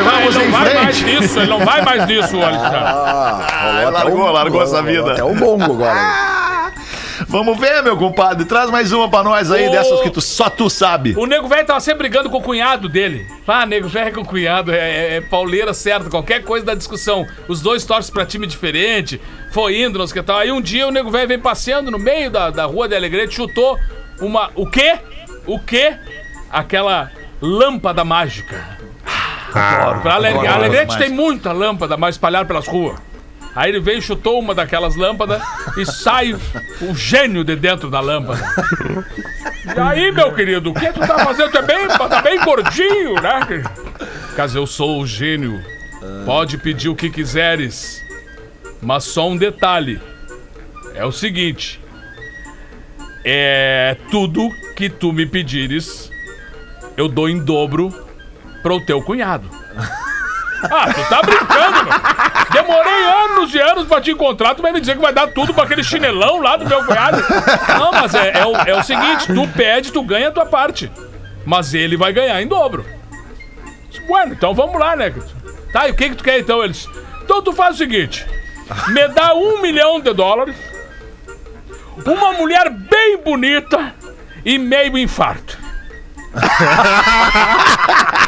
Vamos 0.04 0.36
ele 0.36 0.44
em 0.44 0.50
não 0.50 0.58
vai 0.58 0.74
mais 0.74 0.98
frente. 0.98 1.20
nisso, 1.20 1.38
ele 1.40 1.50
não 1.50 1.64
vai 1.64 1.82
mais 1.82 2.06
nisso, 2.06 2.36
Alexandre. 2.42 2.78
Ah, 2.78 3.90
largou, 3.92 4.30
largou 4.30 4.62
essa 4.62 4.82
vida. 4.82 5.12
Até 5.12 5.24
o 5.24 5.34
bongo 5.34 5.64
agora. 5.64 5.98
Vamos 7.28 7.58
ver, 7.58 7.82
meu 7.82 7.94
compadre. 7.96 8.44
Traz 8.46 8.70
mais 8.70 8.90
uma 8.90 9.08
pra 9.10 9.22
nós 9.22 9.52
aí, 9.52 9.68
O- 9.68 9.70
dessas 9.70 10.00
que 10.00 10.08
tu, 10.10 10.20
só 10.20 10.48
tu 10.48 10.70
sabe. 10.70 11.14
O 11.16 11.26
nego 11.26 11.46
velho 11.46 11.66
tava 11.66 11.78
sempre 11.80 12.08
brigando 12.08 12.30
com 12.30 12.38
o 12.38 12.42
cunhado 12.42 12.88
dele. 12.88 13.26
Ah, 13.46 13.66
nego 13.66 13.86
velho 13.86 14.14
com 14.14 14.22
o 14.22 14.24
cunhado, 14.24 14.72
é, 14.72 14.76
é, 14.78 15.16
é 15.16 15.20
pauleira 15.20 15.74
certa, 15.74 16.08
qualquer 16.08 16.42
coisa 16.42 16.64
da 16.64 16.74
discussão. 16.74 17.26
Os 17.46 17.60
dois 17.60 17.84
torcem 17.84 18.12
pra 18.14 18.24
time 18.24 18.46
diferente, 18.46 19.20
foi 19.52 19.82
indo, 19.82 19.98
não 19.98 20.06
sei 20.06 20.18
o 20.18 20.22
que 20.22 20.26
tal. 20.26 20.38
Aí 20.38 20.50
um 20.50 20.60
dia 20.60 20.88
o 20.88 20.90
nego 20.90 21.10
velho 21.10 21.28
vem 21.28 21.38
passeando 21.38 21.90
no 21.90 21.98
meio 21.98 22.30
da, 22.30 22.48
da 22.50 22.64
rua 22.64 22.88
de 22.88 22.96
Alegrete, 22.96 23.34
chutou 23.34 23.78
uma. 24.20 24.50
O 24.54 24.66
quê? 24.66 24.98
O 25.46 25.58
quê? 25.60 25.96
Aquela 26.50 27.10
lâmpada 27.42 28.04
mágica. 28.04 28.78
Ah, 29.54 29.98
Pra 30.02 30.14
Ale... 30.14 30.28
Adoro 30.28 30.46
a 30.48 30.54
Alegrete 30.54 30.96
tem 30.98 31.08
muita 31.10 31.52
lâmpada 31.52 31.96
mais 31.96 32.14
espalhada 32.14 32.44
pelas 32.46 32.66
ruas. 32.66 32.98
Aí 33.58 33.70
ele 33.70 33.80
veio, 33.80 34.00
chutou 34.00 34.38
uma 34.38 34.54
daquelas 34.54 34.94
lâmpadas 34.94 35.42
e 35.76 35.84
sai 35.84 36.32
o 36.80 36.94
gênio 36.94 37.42
de 37.42 37.56
dentro 37.56 37.90
da 37.90 37.98
lâmpada. 37.98 38.40
E 39.76 39.80
aí, 39.80 40.12
meu 40.12 40.32
querido, 40.32 40.70
o 40.70 40.74
que 40.74 40.92
tu 40.92 41.00
tá 41.00 41.18
fazendo? 41.24 41.50
Tu 41.50 41.58
é 41.58 41.62
bem, 41.62 41.88
tá 41.88 42.22
bem 42.22 42.38
gordinho, 42.44 43.14
né? 43.14 43.64
Caso 44.36 44.56
eu 44.56 44.64
sou 44.64 45.00
o 45.00 45.06
gênio, 45.08 45.60
pode 46.24 46.56
pedir 46.56 46.88
o 46.88 46.94
que 46.94 47.10
quiseres. 47.10 48.00
Mas 48.80 49.02
só 49.02 49.28
um 49.28 49.36
detalhe. 49.36 50.00
É 50.94 51.04
o 51.04 51.10
seguinte. 51.10 51.80
É 53.24 53.96
tudo 54.08 54.48
que 54.76 54.88
tu 54.88 55.12
me 55.12 55.26
pedires, 55.26 56.12
eu 56.96 57.08
dou 57.08 57.28
em 57.28 57.40
dobro 57.40 57.92
pro 58.62 58.80
teu 58.86 59.02
cunhado. 59.02 59.50
Ah, 60.64 60.92
tu 60.92 61.08
tá 61.08 61.22
brincando, 61.22 61.84
meu. 61.84 61.94
Demorei 62.52 63.04
anos 63.04 63.54
e 63.54 63.60
anos 63.60 63.86
pra 63.86 64.00
te 64.00 64.10
encontrar, 64.10 64.54
tu 64.54 64.62
vai 64.62 64.72
me 64.72 64.80
dizer 64.80 64.96
que 64.96 65.02
vai 65.02 65.12
dar 65.12 65.28
tudo 65.28 65.54
pra 65.54 65.64
aquele 65.64 65.84
chinelão 65.84 66.40
lá 66.40 66.56
do 66.56 66.66
meu 66.66 66.84
cunhado. 66.84 67.22
Não, 67.78 67.92
mas 67.92 68.14
é, 68.14 68.38
é 68.38 68.46
o, 68.46 68.56
é 68.56 68.74
o 68.74 68.82
seguinte, 68.82 69.32
tu 69.32 69.46
pede, 69.48 69.92
tu 69.92 70.02
ganha 70.02 70.28
a 70.28 70.32
tua 70.32 70.46
parte. 70.46 70.90
Mas 71.46 71.74
ele 71.74 71.96
vai 71.96 72.12
ganhar 72.12 72.42
em 72.42 72.46
dobro. 72.46 72.84
Bueno, 74.06 74.32
então 74.32 74.54
vamos 74.54 74.78
lá, 74.78 74.96
né? 74.96 75.14
Tá, 75.72 75.86
e 75.86 75.92
o 75.92 75.94
que 75.94 76.10
que 76.10 76.16
tu 76.16 76.24
quer 76.24 76.40
então? 76.40 76.62
Eles... 76.64 76.88
Então 77.22 77.42
tu 77.42 77.52
faz 77.52 77.74
o 77.74 77.78
seguinte, 77.78 78.26
me 78.88 79.08
dá 79.08 79.34
um 79.34 79.60
milhão 79.60 80.00
de 80.00 80.12
dólares, 80.14 80.56
uma 82.04 82.32
mulher 82.32 82.70
bem 82.70 83.18
bonita 83.18 83.94
e 84.44 84.58
meio 84.58 84.96
infarto. 84.96 85.58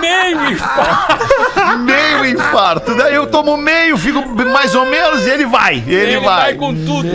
meio 0.00 0.50
infarto. 0.52 1.78
Meio 1.80 2.24
infarto. 2.26 2.94
Daí 2.94 3.14
eu 3.14 3.26
tomo 3.26 3.56
meio, 3.56 3.96
fico 3.96 4.26
mais 4.46 4.74
ou 4.74 4.84
menos 4.86 5.26
e 5.26 5.30
ele 5.30 5.46
vai. 5.46 5.76
Ele, 5.86 5.94
Ele 5.94 6.20
vai. 6.20 6.40
vai 6.42 6.54
com 6.54 6.74
tudo. 6.74 7.08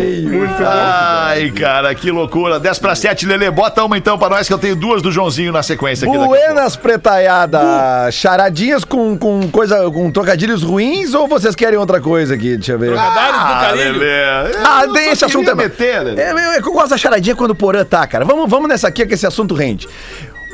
Ai, 0.66 1.52
cara, 1.52 1.94
que 1.96 2.12
loucura. 2.12 2.60
10 2.60 2.80
para 2.80 2.96
7, 2.96 3.26
Lelê. 3.26 3.50
Bota 3.52 3.84
uma 3.84 3.98
então 3.98 4.18
pra 4.18 4.30
nós 4.30 4.48
que 4.48 4.54
eu 4.54 4.58
tenho 4.58 4.76
duas 4.76 5.02
do 5.02 5.12
Joãozinho 5.12 5.52
na 5.52 5.64
sequência 5.64 6.08
aqui. 6.08 6.18
Buenas 6.18 6.76
pretaiada, 6.76 8.10
charadinhas 8.12 8.84
com, 8.84 9.18
com 9.18 9.50
coisa, 9.50 9.90
com 9.92 10.12
trocadilhos 10.12 10.64
ruins 10.64 11.14
ou 11.14 11.28
vocês 11.28 11.56
querem 11.56 11.78
outra 11.78 12.00
coisa 12.02 12.36
aqui? 12.36 12.56
Deixa 12.58 12.74
eu 12.74 12.80
ver. 12.80 12.94
Trocadilhos 12.94 13.34
do 13.34 13.54
Ah, 13.54 13.60
carilho. 13.62 14.00
Lelê. 14.00 14.56
Ah, 14.66 14.82
Eu 14.86 14.94
tem 14.94 15.12
esse 15.12 15.26
assunto 15.26 15.56
meter. 15.56 16.18
É, 16.18 16.58
é 16.58 16.62
que 16.62 16.68
eu 16.68 16.74
gosto 16.74 16.90
da 16.90 16.98
charadinha 16.98 17.36
quando 17.36 17.52
o 17.52 17.56
Porã 17.56 17.84
tá, 17.84 18.06
cara. 18.08 18.26
Vamos, 18.26 18.50
vamos 18.50 18.68
nessa 18.70 18.88
aqui 18.88 19.06
que 19.06 19.14
esse 19.14 19.26
assunto 19.26 19.54
rende. 19.56 19.88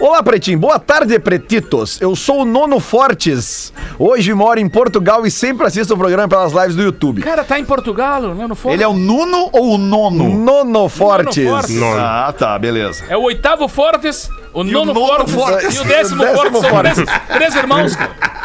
Olá, 0.02 0.24
Pretinho. 0.24 0.58
Boa 0.58 0.80
tarde, 0.80 1.20
Pretitos. 1.20 2.02
Eu 2.02 2.16
sou 2.16 2.42
o 2.42 2.46
Nono 2.46 2.80
Fortes. 2.80 3.72
Hoje 4.00 4.34
moro 4.34 4.60
em 4.60 4.68
Portugal 4.68 5.28
e 5.28 5.30
sempre 5.30 5.68
assisto 5.68 5.94
o 5.94 5.98
programa 5.98 6.28
pelas 6.28 6.52
lives 6.54 6.76
do 6.76 6.82
YouTube. 6.82 7.22
Cara, 7.22 7.44
tá 7.44 7.60
em 7.60 7.64
Portugal, 7.64 8.34
né? 8.34 8.48
No 8.48 8.56
fone. 8.56 8.74
Ele 8.74 8.84
é 8.84 8.88
o 8.88 8.94
Nuno 8.94 9.50
ou 9.54 9.76
o 9.76 9.78
Nono? 9.78 10.28
Nono 10.28 10.90
Fortes. 10.90 11.48
Fortes. 11.48 11.76
Nono. 11.80 12.00
Ah, 12.00 12.34
tá, 12.36 12.58
beleza. 12.58 13.04
É 13.10 13.16
o 13.16 13.22
oitavo 13.22 13.68
Fortes, 13.68 14.28
o 14.52 14.62
o 14.62 14.64
nono 14.64 14.92
nono 14.92 15.28
Fortes, 15.28 15.36
Fortes. 15.36 15.76
e 15.76 15.80
o 15.80 15.84
décimo 15.84 16.24
O 16.24 16.26
décimo 16.26 16.42
Fortes. 16.42 16.62
São 16.62 16.70
Fortes. 16.72 16.96
três, 17.28 17.38
três 17.38 17.56
irmãos. 17.56 17.98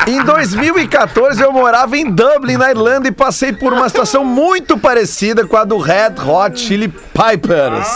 Em 0.07 0.23
2014 0.23 1.43
eu 1.43 1.53
morava 1.53 1.97
em 1.97 2.05
Dublin, 2.11 2.59
na 2.59 2.71
Irlanda, 2.71 3.09
e 3.09 3.13
passei 3.13 3.55
por 3.55 3.73
uma 3.73 3.89
situação 3.89 4.27
muito 4.27 4.77
parecida 4.77 5.47
com 5.47 5.57
a 5.57 5.65
do 5.65 5.79
Red 5.79 6.17
Hot 6.23 6.61
Chili 6.61 6.89
Pipers. 6.89 7.89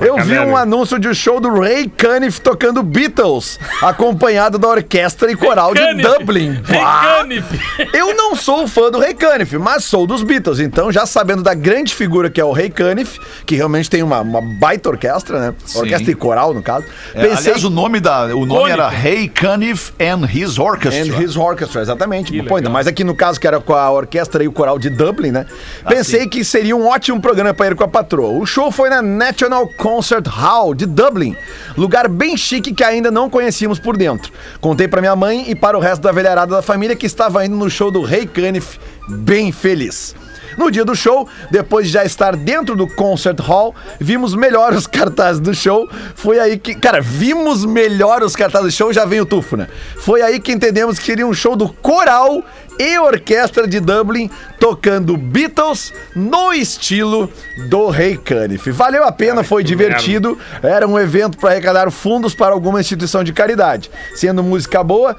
Eu 0.00 0.16
vi 0.18 0.38
um 0.38 0.56
anúncio 0.56 0.98
de 0.98 1.08
um 1.08 1.14
show 1.14 1.40
do 1.40 1.60
Ray 1.60 1.88
Cunniff 1.88 2.40
tocando 2.40 2.82
Beatles, 2.82 3.58
acompanhado 3.82 4.58
da 4.58 4.68
orquestra 4.68 5.30
e 5.30 5.36
coral 5.36 5.74
de 5.74 5.80
Caniff. 5.80 6.18
Dublin. 6.18 6.62
Bah! 6.68 7.18
Caniff. 7.18 7.60
Eu 7.92 8.14
não 8.14 8.36
sou 8.36 8.66
fã 8.68 8.90
do 8.90 8.98
Ray 8.98 9.14
Cunniff, 9.14 9.56
mas 9.58 9.84
sou 9.84 10.06
dos 10.06 10.22
Beatles. 10.22 10.60
Então, 10.60 10.92
já 10.92 11.06
sabendo 11.06 11.42
da 11.42 11.54
grande 11.54 11.94
figura 11.94 12.30
que 12.30 12.40
é 12.40 12.44
o 12.44 12.52
Ray 12.52 12.70
Cunniff, 12.70 13.18
que 13.44 13.56
realmente 13.56 13.90
tem 13.90 14.02
uma, 14.02 14.20
uma 14.20 14.40
baita 14.40 14.88
orquestra, 14.88 15.40
né? 15.40 15.54
Orquestra 15.74 16.10
e 16.10 16.14
coral, 16.14 16.54
no 16.54 16.62
caso. 16.62 16.86
É, 17.14 17.32
aliás, 17.32 17.64
o 17.64 17.70
nome, 17.70 18.00
da, 18.00 18.26
o 18.36 18.46
nome 18.46 18.70
era 18.70 18.90
Hey 18.92 19.28
Cunniff 19.28 19.92
and 20.00 20.26
His 20.32 20.58
Orchestra. 20.58 21.16
And 21.16 21.22
His 21.22 21.36
Orchestra, 21.36 21.82
exatamente. 21.82 22.32
Que 22.32 22.42
Pô, 22.42 22.56
ainda 22.56 22.70
mais 22.70 22.86
aqui 22.86 23.04
no 23.04 23.14
caso 23.14 23.40
que 23.40 23.46
era 23.46 23.60
com 23.60 23.74
a 23.74 23.90
orquestra 23.90 24.42
e 24.42 24.48
o 24.48 24.52
coral 24.52 24.78
de 24.78 24.90
Dublin, 24.90 25.30
né? 25.30 25.46
Ah, 25.84 25.88
Pensei 25.88 26.26
que 26.28 26.44
seria 26.44 26.76
um 26.76 26.86
ótimo 26.86 27.20
programa 27.20 27.52
para 27.52 27.68
ir 27.68 27.74
com 27.74 27.84
a 27.84 27.88
patroa. 27.88 28.30
O 28.30 28.46
show 28.46 28.70
foi 28.70 28.88
na 28.88 29.02
National 29.02 29.68
Concert 29.88 30.26
Hall 30.26 30.74
de 30.74 30.84
Dublin, 30.84 31.34
lugar 31.74 32.08
bem 32.08 32.36
chique 32.36 32.74
que 32.74 32.84
ainda 32.84 33.10
não 33.10 33.30
conhecíamos 33.30 33.78
por 33.78 33.96
dentro. 33.96 34.30
Contei 34.60 34.86
para 34.86 35.00
minha 35.00 35.16
mãe 35.16 35.46
e 35.48 35.54
para 35.54 35.78
o 35.78 35.80
resto 35.80 36.02
da 36.02 36.12
velharada 36.12 36.54
da 36.54 36.60
família 36.60 36.94
que 36.94 37.06
estava 37.06 37.42
indo 37.46 37.56
no 37.56 37.70
show 37.70 37.90
do 37.90 38.02
Ray 38.02 38.26
Cunniff, 38.26 38.78
bem 39.08 39.50
feliz. 39.50 40.14
No 40.58 40.70
dia 40.70 40.84
do 40.84 40.94
show, 40.94 41.28
depois 41.50 41.86
de 41.86 41.92
já 41.92 42.04
estar 42.04 42.34
dentro 42.34 42.74
do 42.74 42.86
concert 42.86 43.38
hall, 43.40 43.74
vimos 44.00 44.34
melhor 44.34 44.72
os 44.72 44.88
cartazes 44.88 45.40
do 45.40 45.54
show. 45.54 45.88
Foi 46.16 46.40
aí 46.40 46.58
que, 46.58 46.74
cara, 46.74 47.00
vimos 47.00 47.64
melhor 47.64 48.22
os 48.24 48.34
cartazes 48.34 48.74
do 48.74 48.76
show, 48.76 48.92
já 48.92 49.04
vem 49.04 49.20
o 49.20 49.26
tufo, 49.26 49.56
né? 49.56 49.68
Foi 49.98 50.20
aí 50.20 50.40
que 50.40 50.50
entendemos 50.50 50.98
que 50.98 51.06
seria 51.06 51.26
um 51.26 51.32
show 51.32 51.54
do 51.54 51.68
coral 51.68 52.42
e 52.78 52.98
orquestra 52.98 53.66
de 53.66 53.80
Dublin 53.80 54.30
tocando 54.58 55.16
Beatles 55.16 55.92
no 56.14 56.52
estilo 56.52 57.30
do 57.68 57.88
Ray 57.88 58.16
Cunniff. 58.16 58.70
Valeu 58.70 59.04
a 59.04 59.12
pena, 59.12 59.42
foi 59.42 59.64
divertido. 59.64 60.38
Era 60.62 60.86
um 60.86 60.98
evento 60.98 61.38
para 61.38 61.50
arrecadar 61.50 61.90
fundos 61.90 62.34
para 62.34 62.52
alguma 62.52 62.80
instituição 62.80 63.24
de 63.24 63.32
caridade. 63.32 63.90
Sendo 64.14 64.42
música 64.42 64.82
boa, 64.82 65.16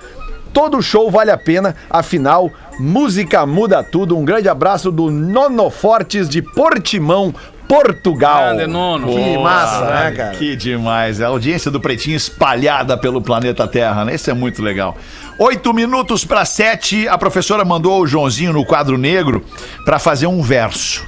Todo 0.54 0.82
show 0.82 1.10
vale 1.12 1.32
a 1.32 1.38
pena, 1.38 1.76
afinal, 1.90 2.52
música 2.80 3.46
muda 3.46 3.84
tudo. 3.84 4.18
Um 4.18 4.26
grande 4.26 4.50
abraço 4.50 4.92
do 4.92 5.12
Nono 5.12 5.70
Fortes 5.70 6.28
de 6.28 6.42
Portimão, 6.42 7.34
Portugal. 7.68 8.56
Grande 8.56 8.66
Nono. 8.66 9.08
Que 9.08 9.36
Boa, 9.36 9.44
massa, 9.44 9.86
né, 9.86 10.12
cara? 10.12 10.36
Que 10.36 10.56
demais. 10.56 11.22
A 11.22 11.28
audiência 11.28 11.70
do 11.70 11.80
Pretinho 11.80 12.18
espalhada 12.18 12.98
pelo 12.98 13.22
planeta 13.22 13.68
Terra, 13.68 14.06
né? 14.06 14.16
Isso 14.16 14.32
é 14.32 14.34
muito 14.34 14.64
legal. 14.64 14.98
Oito 15.38 15.72
minutos 15.72 16.26
para 16.26 16.44
sete, 16.46 17.08
a 17.08 17.18
professora 17.18 17.64
mandou 17.64 18.02
o 18.02 18.08
Joãozinho 18.08 18.52
no 18.52 18.66
quadro 18.66 18.98
negro 18.98 19.46
para 19.86 20.00
fazer 20.00 20.26
um 20.26 20.42
verso. 20.42 21.08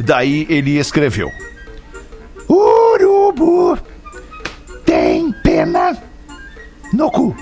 Daí 0.00 0.44
ele 0.50 0.76
escreveu: 0.76 1.30
Urubu 2.48 3.78
tem 4.84 5.32
pena 5.44 5.96
no 6.92 7.10
cu. 7.12 7.36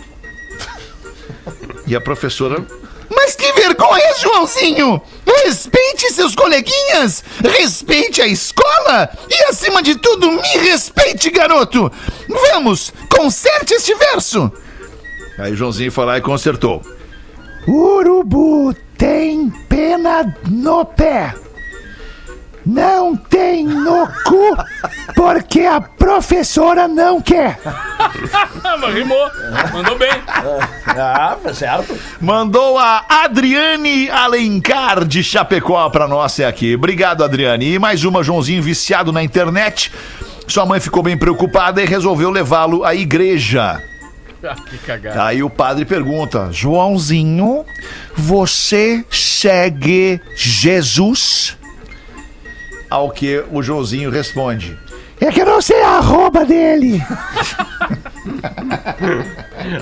E 1.88 1.96
a 1.96 2.00
professora 2.00 2.62
Mas 3.10 3.34
que 3.34 3.50
vergonha, 3.52 4.14
Joãozinho! 4.20 5.00
Respeite 5.44 6.12
seus 6.12 6.34
coleguinhas, 6.34 7.24
respeite 7.42 8.20
a 8.20 8.26
escola 8.26 9.08
e, 9.30 9.44
acima 9.44 9.82
de 9.82 9.94
tudo, 9.96 10.30
me 10.30 10.58
respeite, 10.58 11.30
garoto! 11.30 11.90
Vamos, 12.52 12.92
conserte 13.10 13.72
este 13.72 13.94
verso! 13.94 14.52
Aí 15.38 15.54
Joãozinho 15.54 15.90
foi 15.90 16.04
lá 16.04 16.18
e 16.18 16.20
consertou. 16.20 16.82
Urubu 17.66 18.74
tem 18.98 19.48
pena 19.68 20.34
no 20.46 20.84
pé. 20.84 21.34
Não 22.68 23.16
tem 23.16 23.64
no 23.64 24.06
cu, 24.24 24.54
porque 25.14 25.62
a 25.62 25.80
professora 25.80 26.86
não 26.86 27.18
quer. 27.18 27.58
Mas 28.78 28.94
rimou. 28.94 29.26
Mandou 29.72 29.96
bem. 29.96 30.10
Ah, 30.86 31.34
certo. 31.54 31.98
Mandou 32.20 32.76
a 32.76 33.06
Adriane 33.08 34.10
Alencar 34.10 35.06
de 35.06 35.24
Chapecó 35.24 35.88
pra 35.88 36.06
nós 36.06 36.38
é 36.40 36.44
aqui. 36.44 36.74
Obrigado, 36.74 37.24
Adriane. 37.24 37.72
E 37.72 37.78
mais 37.78 38.04
uma, 38.04 38.22
Joãozinho 38.22 38.62
viciado 38.62 39.14
na 39.14 39.22
internet. 39.22 39.90
Sua 40.46 40.66
mãe 40.66 40.78
ficou 40.78 41.02
bem 41.02 41.16
preocupada 41.16 41.82
e 41.82 41.86
resolveu 41.86 42.28
levá-lo 42.28 42.84
à 42.84 42.94
igreja. 42.94 43.82
Ah, 44.44 44.54
que 44.68 44.76
cagada. 44.76 45.24
Aí 45.24 45.42
o 45.42 45.48
padre 45.48 45.86
pergunta: 45.86 46.50
Joãozinho, 46.52 47.64
você 48.14 49.02
segue 49.10 50.20
Jesus? 50.36 51.56
Ao 52.90 53.10
que 53.10 53.42
o 53.52 53.62
Joãozinho 53.62 54.10
responde: 54.10 54.78
É 55.20 55.30
que 55.30 55.40
eu 55.42 55.46
não 55.46 55.60
sei 55.60 55.80
a 55.82 55.98
arroba 55.98 56.44
dele. 56.44 57.02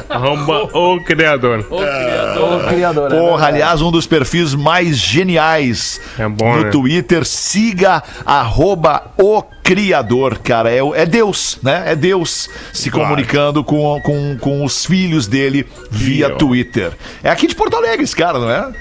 Arromba 0.09 0.65
o 0.77 1.01
criador. 1.05 1.67
Ô, 1.71 1.77
criador. 1.79 2.69
Criador, 2.69 3.11
Porra, 3.11 3.47
aliás, 3.49 3.83
um 3.83 3.91
dos 3.91 4.07
perfis 4.07 4.55
mais 4.55 4.97
geniais 4.97 6.01
É 6.19 6.29
bom, 6.29 6.57
no 6.57 6.63
né? 6.65 6.71
Twitter. 6.71 7.25
Siga 7.25 8.03
arroba 8.25 9.13
o 9.19 9.43
Criador, 9.63 10.39
cara. 10.39 10.71
É, 10.71 10.83
o- 10.83 10.95
é 10.95 11.05
Deus, 11.05 11.59
né? 11.63 11.85
É 11.87 11.97
Deus 11.97 12.49
se 12.73 12.91
Claro. 12.91 13.09
comunicando 13.09 13.63
com, 13.65 14.01
com, 14.01 14.37
com 14.39 14.65
os 14.65 14.85
filhos 14.87 15.27
dele 15.27 15.67
via. 15.91 16.31
Twitter. 16.31 16.93
É 17.23 17.31
aqui 17.31 17.47
de 17.47 17.55
Porto 17.55 17.77
Alegre 17.77 18.05
esse 18.05 18.15
cara, 18.17 18.39
não 18.39 18.51
é? 18.51 18.73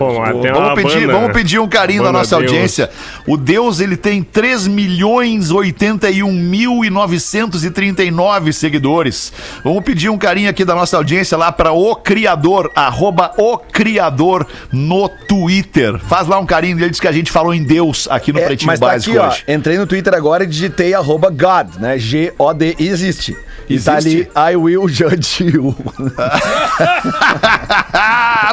Pô, 0.00 0.14
Vamos 0.14 0.82
pedir, 0.82 1.00
banda, 1.06 1.12
vamos 1.12 1.32
pedir 1.34 1.58
um 1.58 1.68
carinho 1.68 2.02
da 2.02 2.10
nossa 2.10 2.38
Deus. 2.38 2.50
audiência. 2.50 2.88
O 3.26 3.36
Deus, 3.36 3.80
ele 3.80 3.98
tem 3.98 4.22
3 4.22 4.66
milhões 4.66 5.50
81 5.50 6.32
mil 6.32 6.82
e 6.82 6.88
939 6.88 8.50
seguidores. 8.54 9.30
Vamos 9.62 9.84
pedir 9.84 10.08
um 10.08 10.16
carinho 10.16 10.48
aqui 10.48 10.64
da 10.64 10.74
nossa 10.74 10.96
audiência 10.96 11.36
lá 11.36 11.52
para 11.52 11.72
o 11.72 11.94
Criador, 11.96 12.72
arroba 12.74 13.32
o 13.36 13.58
Criador 13.58 14.46
no 14.72 15.06
Twitter. 15.28 15.98
Faz 15.98 16.26
lá 16.26 16.38
um 16.38 16.46
carinho, 16.46 16.78
ele 16.78 16.88
diz 16.88 16.98
que 16.98 17.06
a 17.08 17.12
gente 17.12 17.30
falou 17.30 17.52
em 17.52 17.62
Deus 17.62 18.08
aqui 18.10 18.32
no 18.32 18.38
É, 18.38 18.46
Pretinho 18.46 18.68
mas 18.68 18.80
tá 18.80 18.86
Básico 18.86 19.10
aqui, 19.10 19.18
ó. 19.20 19.28
hoje. 19.28 19.44
Entrei 19.46 19.76
no 19.76 19.86
Twitter 19.86 20.14
agora 20.14 20.44
e 20.44 20.46
digitei 20.46 20.94
arroba 20.94 21.28
God, 21.28 21.74
né? 21.78 21.98
G-O-D, 21.98 22.76
existe. 22.78 23.36
E 23.68 23.78
tá 23.78 23.96
ali? 23.98 24.26
I 24.34 24.56
will 24.56 24.88
judge 24.88 25.44
you. 25.44 25.76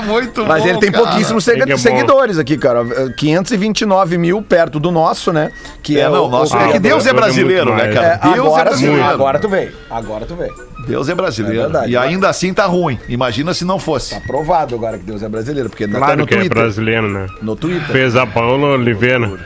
Muito 0.06 0.46
Mas 0.46 0.64
bom, 0.64 0.70
ele 0.70 0.80
tem 0.80 0.92
cara. 0.92 1.06
pouquíssimos 1.06 1.37
Ele 1.48 1.74
é 1.74 1.78
seguidores 1.78 2.38
aqui, 2.38 2.58
cara. 2.58 2.84
529 3.18 4.18
mil 4.18 4.42
perto 4.42 4.80
do 4.80 4.92
nosso, 4.92 5.32
né? 5.34 5.52
Que 5.84 5.98
É, 6.00 6.04
é, 6.04 6.10
não, 6.10 6.26
o, 6.26 6.30
nosso, 6.30 6.56
o 6.56 6.60
é 6.60 6.72
que. 6.74 6.80
Deus 6.80 7.06
é 7.06 7.10
é 7.10 7.14
brasileiro, 7.14 7.76
né, 7.76 7.88
cara? 7.94 8.08
É, 8.08 8.18
Deus 8.18 8.36
é 8.36 8.40
agora, 8.40 8.64
sim, 8.76 8.86
brasileiro. 8.86 9.04
agora 9.10 9.40
tu 9.40 9.50
veio. 9.50 9.72
Agora 9.90 10.26
tu 10.26 10.36
veio. 10.36 10.54
Deus 10.88 11.10
é 11.10 11.16
brasileiro. 11.16 11.60
É 11.60 11.64
verdade. 11.64 11.92
e 11.92 11.98
ainda 11.98 12.30
assim 12.30 12.54
tá 12.54 12.66
ruim. 12.66 12.98
Imagina 13.10 13.54
se 13.54 13.66
não 13.66 13.78
fosse. 13.80 14.16
Tá 14.16 14.22
provado 14.26 14.74
agora 14.76 14.98
que 14.98 15.04
Deus 15.04 15.22
é 15.22 15.28
brasileiro, 15.30 15.70
porque 15.70 15.86
não 15.88 16.00
tá 16.00 16.06
Claro 16.06 16.22
no 16.22 16.28
que 16.28 16.34
é 16.34 16.38
Twitter. 16.38 16.58
brasileiro, 16.58 17.10
né? 17.10 17.28
No 17.42 17.56
Twitter. 17.56 17.88
Fez 17.88 18.16
a 18.16 18.26
Paula 18.26 18.70
Oliveira. 18.70 19.38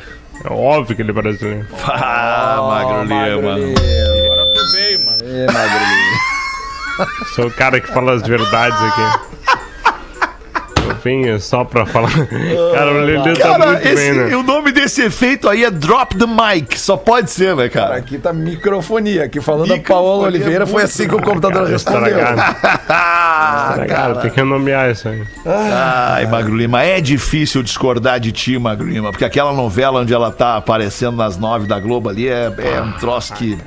É 0.43 0.51
óbvio 0.51 0.95
que 0.95 1.01
ele 1.01 1.11
é 1.11 1.13
brasileiro. 1.13 1.65
Ah, 1.85 2.57
Magro 2.61 3.03
Lima. 3.03 3.25
Agora 3.25 4.53
tu 4.53 4.71
veio, 4.73 5.05
mano. 5.05 5.17
É, 5.23 5.45
Magro 5.51 5.77
Lima. 5.79 7.07
Sou 7.35 7.47
o 7.47 7.51
cara 7.51 7.79
que 7.79 7.87
fala 7.87 8.13
as 8.13 8.21
verdades 8.21 8.77
aqui. 8.79 9.31
Rafinha 11.01 11.39
só 11.39 11.63
pra 11.63 11.85
falar. 11.85 12.11
Cara, 12.73 12.91
o 12.91 13.01
Lelê 13.01 13.33
tá 13.33 13.41
Cara, 13.41 13.65
muito 13.71 13.87
esse- 13.87 13.95
bem, 13.95 14.13
né? 14.13 14.35
o 14.35 14.43
nome 14.43 14.71
desse 14.71 15.01
efeito 15.01 15.49
aí 15.49 15.63
é 15.63 15.71
drop 15.71 16.15
the 16.15 16.25
mic. 16.27 16.79
Só 16.79 16.95
pode 16.95 17.31
ser, 17.31 17.55
né, 17.55 17.67
cara? 17.69 17.95
Aqui 17.95 18.19
tá 18.19 18.31
microfonia. 18.31 19.23
Aqui 19.23 19.41
falando 19.41 19.63
Microfonia 19.73 19.87
Paola 19.87 20.23
é 20.25 20.27
Oliveira, 20.27 20.65
foi 20.67 20.81
muito 20.81 20.85
assim 20.85 21.07
que 21.07 21.15
o 21.15 21.21
computador 21.21 21.63
Cara, 21.63 21.69
respondeu. 21.69 22.17
Ah, 23.43 23.67
Estragado, 23.71 24.21
tem 24.21 24.29
que 24.29 24.35
renomear 24.37 24.91
isso 24.91 25.07
aí. 25.09 25.23
Ai, 25.45 26.27
Magro 26.27 26.55
Lima, 26.55 26.83
é 26.83 27.01
difícil 27.01 27.63
discordar 27.63 28.19
de 28.19 28.31
ti, 28.31 28.57
Magro 28.59 28.87
Lima, 28.87 29.11
porque 29.11 29.25
aquela 29.25 29.51
novela 29.53 29.99
onde 30.01 30.13
ela 30.13 30.31
tá 30.31 30.57
aparecendo 30.57 31.17
nas 31.17 31.37
nove 31.37 31.65
da 31.67 31.79
Globo 31.79 32.09
ali 32.09 32.27
é, 32.27 32.51
é 32.57 32.81
um 32.81 32.91
troço 32.93 33.33
que. 33.33 33.57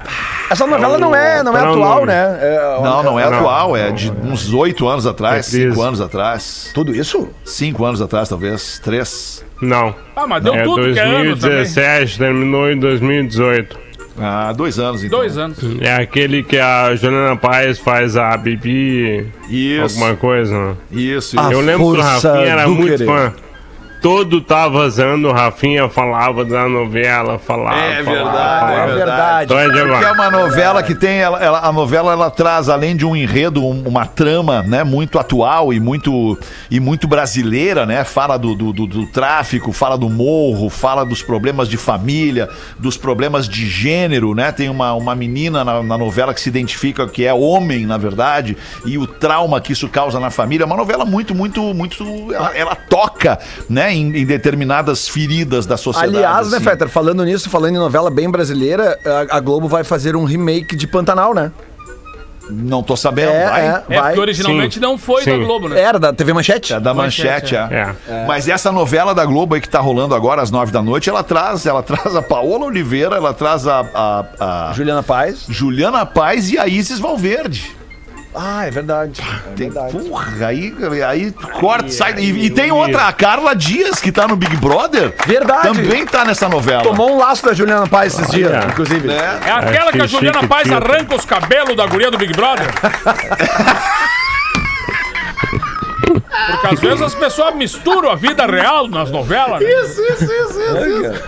Essa 0.51 0.67
novela 0.67 0.99
não 0.99 1.15
é, 1.15 1.43
não 1.43 1.57
é 1.57 1.61
é 1.61 1.65
atual, 1.65 2.07
né? 2.07 2.39
É, 2.41 2.79
Não, 2.83 3.03
não 3.03 3.19
é 3.19 3.29
Não. 3.29 3.39
atual, 3.39 3.77
é 3.77 3.91
de 3.91 4.11
uns 4.23 4.53
oito 4.53 4.87
anos 4.87 5.07
atrás, 5.07 5.47
Reprise. 5.47 5.71
cinco 5.71 5.83
anos 5.83 6.01
atrás. 6.01 6.71
Tudo 6.75 6.95
isso? 6.95 7.29
Cinco 7.45 7.85
anos 7.85 8.01
atrás, 8.01 8.29
talvez. 8.29 8.79
Três. 8.79 9.45
Não. 9.61 9.95
Ah, 10.15 10.27
mas 10.27 10.43
deu 10.45 10.55
É 10.55 10.63
tudo 10.63 10.93
que 10.93 10.99
é 10.99 11.03
ano 11.03 11.37
também. 11.37 11.37
2017, 11.37 12.19
terminou 12.19 12.71
em 12.71 12.79
2018. 12.79 13.84
Ah, 14.19 14.53
dois 14.53 14.79
anos, 14.79 15.03
então. 15.03 15.19
Dois 15.19 15.37
anos. 15.37 15.59
É 15.81 15.95
aquele 15.95 16.43
que 16.43 16.59
a 16.59 16.95
Juliana 16.95 17.37
Paz 17.37 17.79
faz 17.79 18.17
a 18.17 18.37
Bibi, 18.37 19.27
Isso. 19.51 19.83
alguma 19.99 20.15
coisa. 20.17 20.55
né? 20.57 20.77
Isso, 20.93 21.35
Ah, 21.39 21.51
Eu 21.51 21.61
lembro 21.61 21.93
que 21.93 21.99
o 21.99 22.01
Rafinha 22.03 22.33
era 22.47 22.69
muito 22.69 22.91
querer. 22.93 23.07
fã. 23.07 23.33
Todo 24.05 24.43
tá 24.43 24.69
vazando, 24.69 25.29
o 25.29 25.33
Rafinha 25.33 25.89
falava 25.89 26.45
da 26.45 26.69
novela, 26.69 27.39
falava. 27.39 27.79
É 27.81 28.05
falava, 28.05 28.13
verdade, 28.23 28.61
falava. 28.61 28.91
é 28.91 28.95
verdade. 28.95 29.45
Então 29.47 29.59
é 29.59 29.65
de 29.71 29.89
Porque 29.89 30.05
é 30.05 30.13
uma 30.13 30.31
novela 30.31 30.83
que 30.83 30.95
tem. 30.95 31.21
Ela, 31.21 31.43
ela- 31.43 31.61
a 31.67 31.73
novela 31.73 32.13
ela 32.13 32.31
traz, 32.31 32.69
além 32.69 32.95
de 32.95 33.07
um 33.07 33.17
enredo, 33.17 33.65
um- 33.65 33.83
uma 33.89 34.05
trama 34.05 34.63
né, 34.63 34.85
muito 34.85 35.19
atual 35.19 35.73
e 35.73 35.81
muito, 35.81 36.39
e 36.71 36.79
muito 36.81 37.09
brasileira, 37.09 37.87
né? 37.87 38.05
Fala 38.05 38.37
do, 38.37 38.55
do, 38.55 38.75
do- 38.75 38.87
do 38.87 39.07
tráfico, 39.07 39.73
fala 39.73 39.97
do 39.97 40.11
morro, 40.11 40.69
fala 40.69 41.03
dos 41.03 41.23
problemas 41.23 41.67
de 41.67 41.79
família, 41.79 42.51
dos 42.79 42.99
problemas 42.99 43.49
de 43.49 43.67
gênero, 43.67 44.35
né? 44.35 44.53
Tem 44.53 44.69
uma, 44.69 44.93
uma 44.93 45.15
menina 45.15 45.65
na, 45.65 45.83
na 45.83 45.97
novela 45.97 46.35
que 46.35 46.43
se 46.43 46.51
identifica 46.51 47.09
que 47.09 47.25
é 47.25 47.33
homem, 47.33 47.87
na 47.87 47.97
verdade, 47.97 48.55
e 48.85 48.99
o 48.99 49.07
trauma 49.07 49.63
que 49.63 49.73
isso 49.73 49.89
causa 49.89 50.21
na 50.21 50.29
família. 50.29 50.65
É 50.65 50.67
uma 50.67 50.77
novela 50.77 51.07
muito, 51.07 51.35
muito, 51.35 51.63
muito. 51.73 52.05
Ela, 52.35 52.55
ela 52.55 52.75
toca, 52.75 53.39
né, 53.67 53.94
em, 53.95 54.17
em 54.17 54.27
determinadas 54.27 55.09
feridas 55.09 55.67
da 55.67 55.77
sociedade. 55.77 56.17
Aliás, 56.17 56.51
né, 56.51 56.57
assim. 56.59 56.65
Fetter, 56.67 56.89
falando 56.89 57.25
nisso, 57.25 57.49
falando 57.49 57.75
em 57.75 57.79
novela 57.79 58.11
bem 58.11 58.31
brasileira, 58.31 58.99
a, 59.31 59.37
a 59.37 59.41
Globo 59.41 59.69
vai 59.69 59.85
fazer 59.85 60.17
um 60.17 60.25
remake 60.25 60.77
de 60.77 60.87
Pantanal, 60.87 61.35
né? 61.35 61.53
Não 62.51 62.83
tô 62.83 62.95
sabendo, 62.95 63.31
É, 63.31 63.49
vai. 63.49 63.63
é, 63.63 63.83
É, 63.89 63.97
vai. 64.01 64.05
porque 64.09 64.21
originalmente 64.21 64.75
Sim. 64.75 64.81
não 64.81 64.99
foi 64.99 65.25
da 65.25 65.33
Sim. 65.33 65.45
Globo, 65.45 65.67
né? 65.67 65.81
Era 65.81 65.99
da 65.99 66.13
TV 66.13 66.35
Manchete? 66.35 66.75
É 66.75 66.79
da 66.81 66.93
manchete, 66.93 67.55
Manchete, 67.55 67.75
é. 67.75 67.95
É. 68.07 68.27
Mas 68.27 68.47
essa 68.49 68.71
novela 68.71 69.15
da 69.15 69.25
Globo 69.25 69.55
aí 69.55 69.63
que 69.63 69.69
tá 69.69 69.81
rolando 69.81 70.15
agora 70.15 70.43
às 70.43 70.51
nove 70.51 70.71
da 70.71 70.83
noite, 70.83 71.09
ela 71.09 71.23
traz, 71.25 71.65
ela 71.65 71.81
traz 71.83 72.15
a 72.15 72.21
Paola 72.21 72.67
Oliveira, 72.67 73.17
ela 73.17 73.33
traz 73.33 73.67
a, 73.67 73.81
a- 73.95 74.69
a 74.69 74.73
Juliana 74.75 75.03
Paz. 75.03 75.47
Juliana 75.49 76.05
Paz 76.05 76.51
e 76.51 76.59
a 76.59 76.67
Isis 76.69 76.99
Valverde. 76.99 77.75
Ah, 78.35 78.67
é 78.67 78.71
verdade. 78.71 79.21
É 79.23 79.55
Tem, 79.55 79.71
verdade. 79.71 79.97
porra, 79.97 80.47
aí, 80.47 80.75
aí 81.07 81.33
corta, 81.61 81.89
sai. 81.91 82.15
E, 82.19 82.47
e 82.47 82.51
tem 82.51 82.73
outra, 82.73 83.07
a 83.07 83.13
Carla 83.13 83.55
Dias, 83.55 84.01
que 84.01 84.11
tá 84.11 84.27
no 84.27 84.35
Big 84.37 84.57
Brother. 84.57 85.15
Verdade. 85.27 85.69
Também 85.69 86.05
tá 86.05 86.25
nessa 86.25 86.49
novela. 86.49 86.83
Tomou 86.83 87.13
um 87.15 87.19
laço 87.19 87.45
da 87.45 87.53
Juliana 87.55 87.87
Paz 87.87 88.15
esses 88.19 88.31
dias, 88.33 88.51
Olha. 88.51 88.67
inclusive. 88.67 89.07
né? 89.07 89.17
É 89.47 89.51
aquela 89.53 89.93
que 89.93 90.01
a 90.01 90.05
Achei 90.05 90.19
Juliana 90.19 90.47
Paz 90.49 90.71
arranca 90.71 91.15
os 91.15 91.25
cabelos 91.25 91.77
da 91.77 91.87
guria 91.87 92.11
do 92.11 92.19
Big 92.19 92.33
Brother? 92.33 92.67
Porque 96.51 96.67
às 96.75 96.81
vezes 96.81 97.03
as 97.03 97.15
pessoas 97.15 97.55
misturam 97.55 98.11
a 98.11 98.15
vida 98.15 98.45
real 98.47 98.89
nas 98.89 99.11
novelas. 99.11 99.61
Né? 99.61 99.67
Isso, 99.71 100.01
isso, 100.01 100.25
isso, 100.25 100.61
isso. 100.61 101.23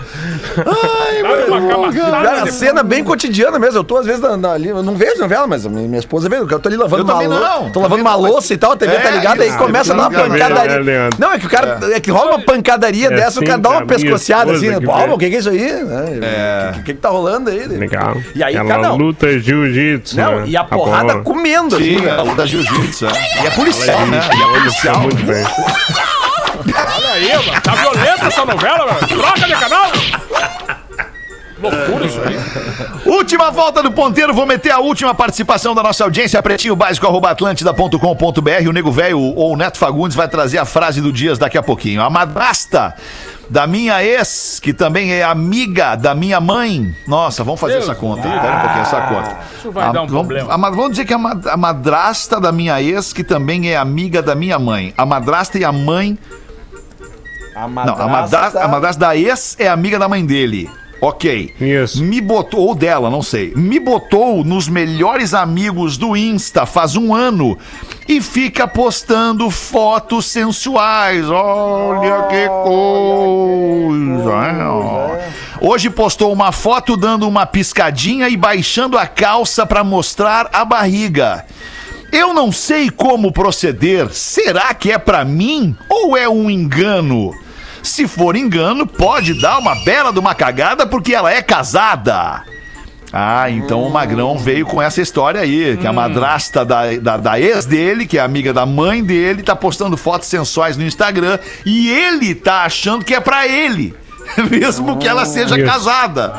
Ai, 0.65 1.21
uma 1.47 1.67
camaçada 1.67 2.11
Cara, 2.11 2.43
a 2.43 2.47
cena 2.47 2.83
bem 2.83 3.03
cotidiana 3.03 3.59
mesmo. 3.59 3.79
Eu 3.79 3.83
tô, 3.83 3.97
às 3.97 4.05
vezes, 4.05 4.21
na, 4.21 4.35
na- 4.37 4.53
ali. 4.53 4.69
Eu 4.69 4.83
não 4.83 4.95
vejo 4.95 5.19
novela, 5.19 5.47
mas 5.47 5.65
a 5.65 5.69
minha, 5.69 5.87
minha 5.87 5.99
esposa 5.99 6.29
vê. 6.29 6.37
Eu 6.37 6.47
tô 6.59 6.67
ali 6.69 6.77
lavando 6.77 7.01
Eu 7.01 7.05
uma 7.05 7.13
também 7.13 7.27
louça. 7.27 7.43
não, 7.43 7.71
Tô 7.71 7.79
lavando 7.79 8.01
também 8.01 8.01
uma 8.01 8.11
não, 8.11 8.31
louça 8.33 8.53
e 8.53 8.57
tal, 8.57 8.71
a 8.71 8.77
TV 8.77 8.93
É, 8.95 8.99
tá 8.99 9.11
ligada, 9.11 9.43
aí 9.43 9.49
isso, 9.49 9.57
começa 9.57 9.93
a 9.93 9.95
dar 9.95 10.01
uma 10.03 10.09
né, 10.09 10.27
pancadaria. 10.39 10.77
Leandro? 10.79 11.19
Não, 11.19 11.31
é 11.33 11.39
que 11.39 11.45
o 11.45 11.49
cara. 11.49 11.79
É 11.93 11.99
que 11.99 12.11
rola 12.11 12.31
uma 12.37 12.45
pancadaria 12.45 13.07
É 13.07 13.09
dessa, 13.11 13.39
o 13.39 13.43
cara 13.43 13.53
assim 13.53 13.61
dá 13.61 13.69
que 13.69 13.75
uma 13.75 13.81
a 13.81 13.85
minha 13.85 13.97
pescoceada 13.97 14.51
assim, 14.53 14.69
né? 14.69 14.79
Pô, 14.79 15.13
o 15.13 15.17
que 15.17 15.29
que 15.29 15.35
é 15.35 15.39
isso 15.39 15.49
aí? 15.49 15.69
É. 15.69 16.69
O 16.69 16.73
que, 16.73 16.83
que 16.83 16.93
que 16.93 16.99
tá 16.99 17.09
rolando 17.09 17.49
aí? 17.49 17.65
Legal. 17.67 18.17
E 18.35 18.43
aí, 18.43 18.55
Ela 18.55 18.67
cara, 18.67 18.81
não. 18.83 18.97
luta 18.97 19.37
jiu-jitsu. 19.39 20.17
Não, 20.17 20.39
né? 20.39 20.43
e 20.47 20.57
a 20.57 20.63
porrada 20.63 21.07
Paola. 21.07 21.23
comendo, 21.23 21.75
assim, 21.75 21.97
Sim, 21.99 22.01
né? 22.05 22.09
ela 22.11 22.35
da 22.35 22.45
jiu-jitsu. 22.45 23.05
é. 23.07 23.43
E 23.43 23.47
é 23.47 23.51
policial, 23.51 24.05
né? 24.07 24.19
E 24.35 24.41
é 24.41 24.59
policial. 24.59 25.06
Muito 25.07 25.25
bem. 25.25 25.43
Olha 26.95 27.09
aí, 27.13 27.45
mano. 27.45 27.61
Tá 27.61 27.75
violenta 27.75 28.25
essa 28.25 28.45
novela, 28.45 28.85
mano. 28.85 29.07
Troca 29.07 29.47
de 29.47 29.55
canal. 29.55 29.91
Loucura 31.59 32.05
isso 32.05 32.21
aí. 32.21 32.37
Última 33.05 33.49
volta 33.49 33.81
do 33.81 33.91
ponteiro, 33.91 34.33
vou 34.33 34.45
meter 34.45 34.71
a 34.71 34.79
última 34.79 35.15
participação 35.15 35.73
da 35.73 35.81
nossa 35.81 36.03
audiência, 36.03 36.41
pretinho 36.43 36.75
básico, 36.75 37.07
atlântida.com.br. 37.25 38.69
O 38.69 38.71
Nego 38.71 38.91
Velho 38.91 39.19
ou 39.19 39.53
o 39.53 39.57
Neto 39.57 39.77
Fagundes 39.77 40.15
vai 40.15 40.27
trazer 40.27 40.57
a 40.57 40.65
frase 40.65 41.01
do 41.01 41.11
Dias 41.11 41.39
daqui 41.39 41.57
a 41.57 41.63
pouquinho. 41.63 42.01
A 42.01 42.09
madrasta 42.09 42.93
da 43.49 43.65
minha 43.65 44.03
ex, 44.03 44.59
que 44.61 44.73
também 44.73 45.11
é 45.13 45.23
amiga 45.23 45.95
da 45.95 46.13
minha 46.13 46.39
mãe. 46.41 46.93
Nossa, 47.07 47.43
vamos 47.43 47.59
fazer 47.59 47.73
Deus 47.73 47.85
essa 47.85 47.95
conta. 47.95 48.23
Pera 48.23 48.57
um 48.57 48.59
pouquinho, 48.61 48.81
essa 48.81 49.01
conta. 49.01 49.37
Isso 49.57 49.71
vai 49.71 49.87
A- 49.87 49.91
dar 49.91 50.01
um 50.01 50.07
vamos, 50.07 50.27
problema. 50.27 50.53
a 50.53 50.57
ma- 50.57 50.69
vamos 50.69 50.91
dizer 50.91 51.05
que 51.05 51.13
a, 51.13 51.17
a 51.17 51.57
madrasta 51.57 52.39
da 52.41 52.51
minha 52.51 52.81
ex, 52.81 53.13
que 53.13 53.23
também 53.23 53.69
é 53.69 53.77
amiga 53.77 54.21
da 54.21 54.35
minha 54.35 54.59
mãe. 54.59 54.93
A 54.97 55.05
madrasta 55.05 55.57
e 55.57 55.63
a 55.63 55.71
mãe 55.71 56.17
A 57.55 57.67
não, 57.67 57.95
a 57.95 58.07
madrasta, 58.07 58.59
a 58.63 58.67
madrasta 58.67 58.99
da 58.99 59.15
ex 59.15 59.55
é 59.59 59.67
amiga 59.67 59.97
da 59.97 60.07
mãe 60.07 60.25
dele. 60.25 60.69
Ok. 60.99 61.53
Isso. 61.59 62.03
Me 62.03 62.19
botou, 62.19 62.61
ou 62.61 62.75
dela, 62.75 63.09
não 63.09 63.21
sei. 63.21 63.53
Me 63.55 63.79
botou 63.79 64.43
nos 64.43 64.67
melhores 64.67 65.33
amigos 65.33 65.97
do 65.97 66.15
Insta 66.17 66.65
faz 66.65 66.95
um 66.95 67.13
ano 67.13 67.57
e 68.07 68.19
fica 68.21 68.67
postando 68.67 69.49
fotos 69.49 70.25
sensuais. 70.25 71.29
Olha 71.29 72.23
que 72.23 72.47
coisa. 72.63 74.31
é, 74.31 74.63
ó. 74.65 75.17
Hoje 75.59 75.89
postou 75.89 76.31
uma 76.31 76.51
foto 76.51 76.95
dando 76.95 77.27
uma 77.27 77.45
piscadinha 77.45 78.29
e 78.29 78.37
baixando 78.37 78.97
a 78.97 79.07
calça 79.07 79.65
pra 79.65 79.83
mostrar 79.83 80.49
a 80.53 80.63
barriga. 80.63 81.45
Eu 82.11 82.33
não 82.33 82.51
sei 82.51 82.89
como 82.89 83.31
proceder. 83.31 84.09
Será 84.13 84.73
que 84.73 84.91
é 84.91 84.97
pra 84.97 85.25
mim 85.25 85.75
ou 85.89 86.15
é 86.15 86.29
um 86.29 86.49
engano? 86.49 87.33
Se 87.87 88.07
for 88.07 88.35
engano, 88.35 88.85
pode 88.85 89.33
dar 89.33 89.57
uma 89.57 89.73
bela 89.83 90.11
de 90.11 90.19
uma 90.19 90.35
cagada 90.35 90.85
porque 90.85 91.13
ela 91.13 91.31
é 91.31 91.41
casada. 91.41 92.43
Ah, 93.11 93.49
então 93.49 93.81
o 93.81 93.89
Magrão 93.89 94.37
veio 94.37 94.65
com 94.65 94.81
essa 94.81 95.01
história 95.01 95.39
aí, 95.39 95.77
que 95.77 95.87
a 95.87 95.93
madrasta 95.93 96.65
da, 96.65 96.93
da, 96.97 97.17
da 97.17 97.39
ex 97.39 97.65
dele, 97.65 98.05
que 98.05 98.17
é 98.17 98.21
amiga 98.21 98.51
da 98.51 98.65
mãe 98.65 99.01
dele, 99.01 99.41
tá 99.41 99.55
postando 99.55 99.95
fotos 99.95 100.27
sensuais 100.27 100.75
no 100.75 100.83
Instagram 100.83 101.39
e 101.65 101.89
ele 101.89 102.35
tá 102.35 102.63
achando 102.63 103.05
que 103.05 103.15
é 103.15 103.19
pra 103.21 103.47
ele, 103.47 103.95
mesmo 104.51 104.97
que 104.97 105.07
ela 105.07 105.25
seja 105.25 105.57
Isso. 105.57 105.65
casada. 105.65 106.33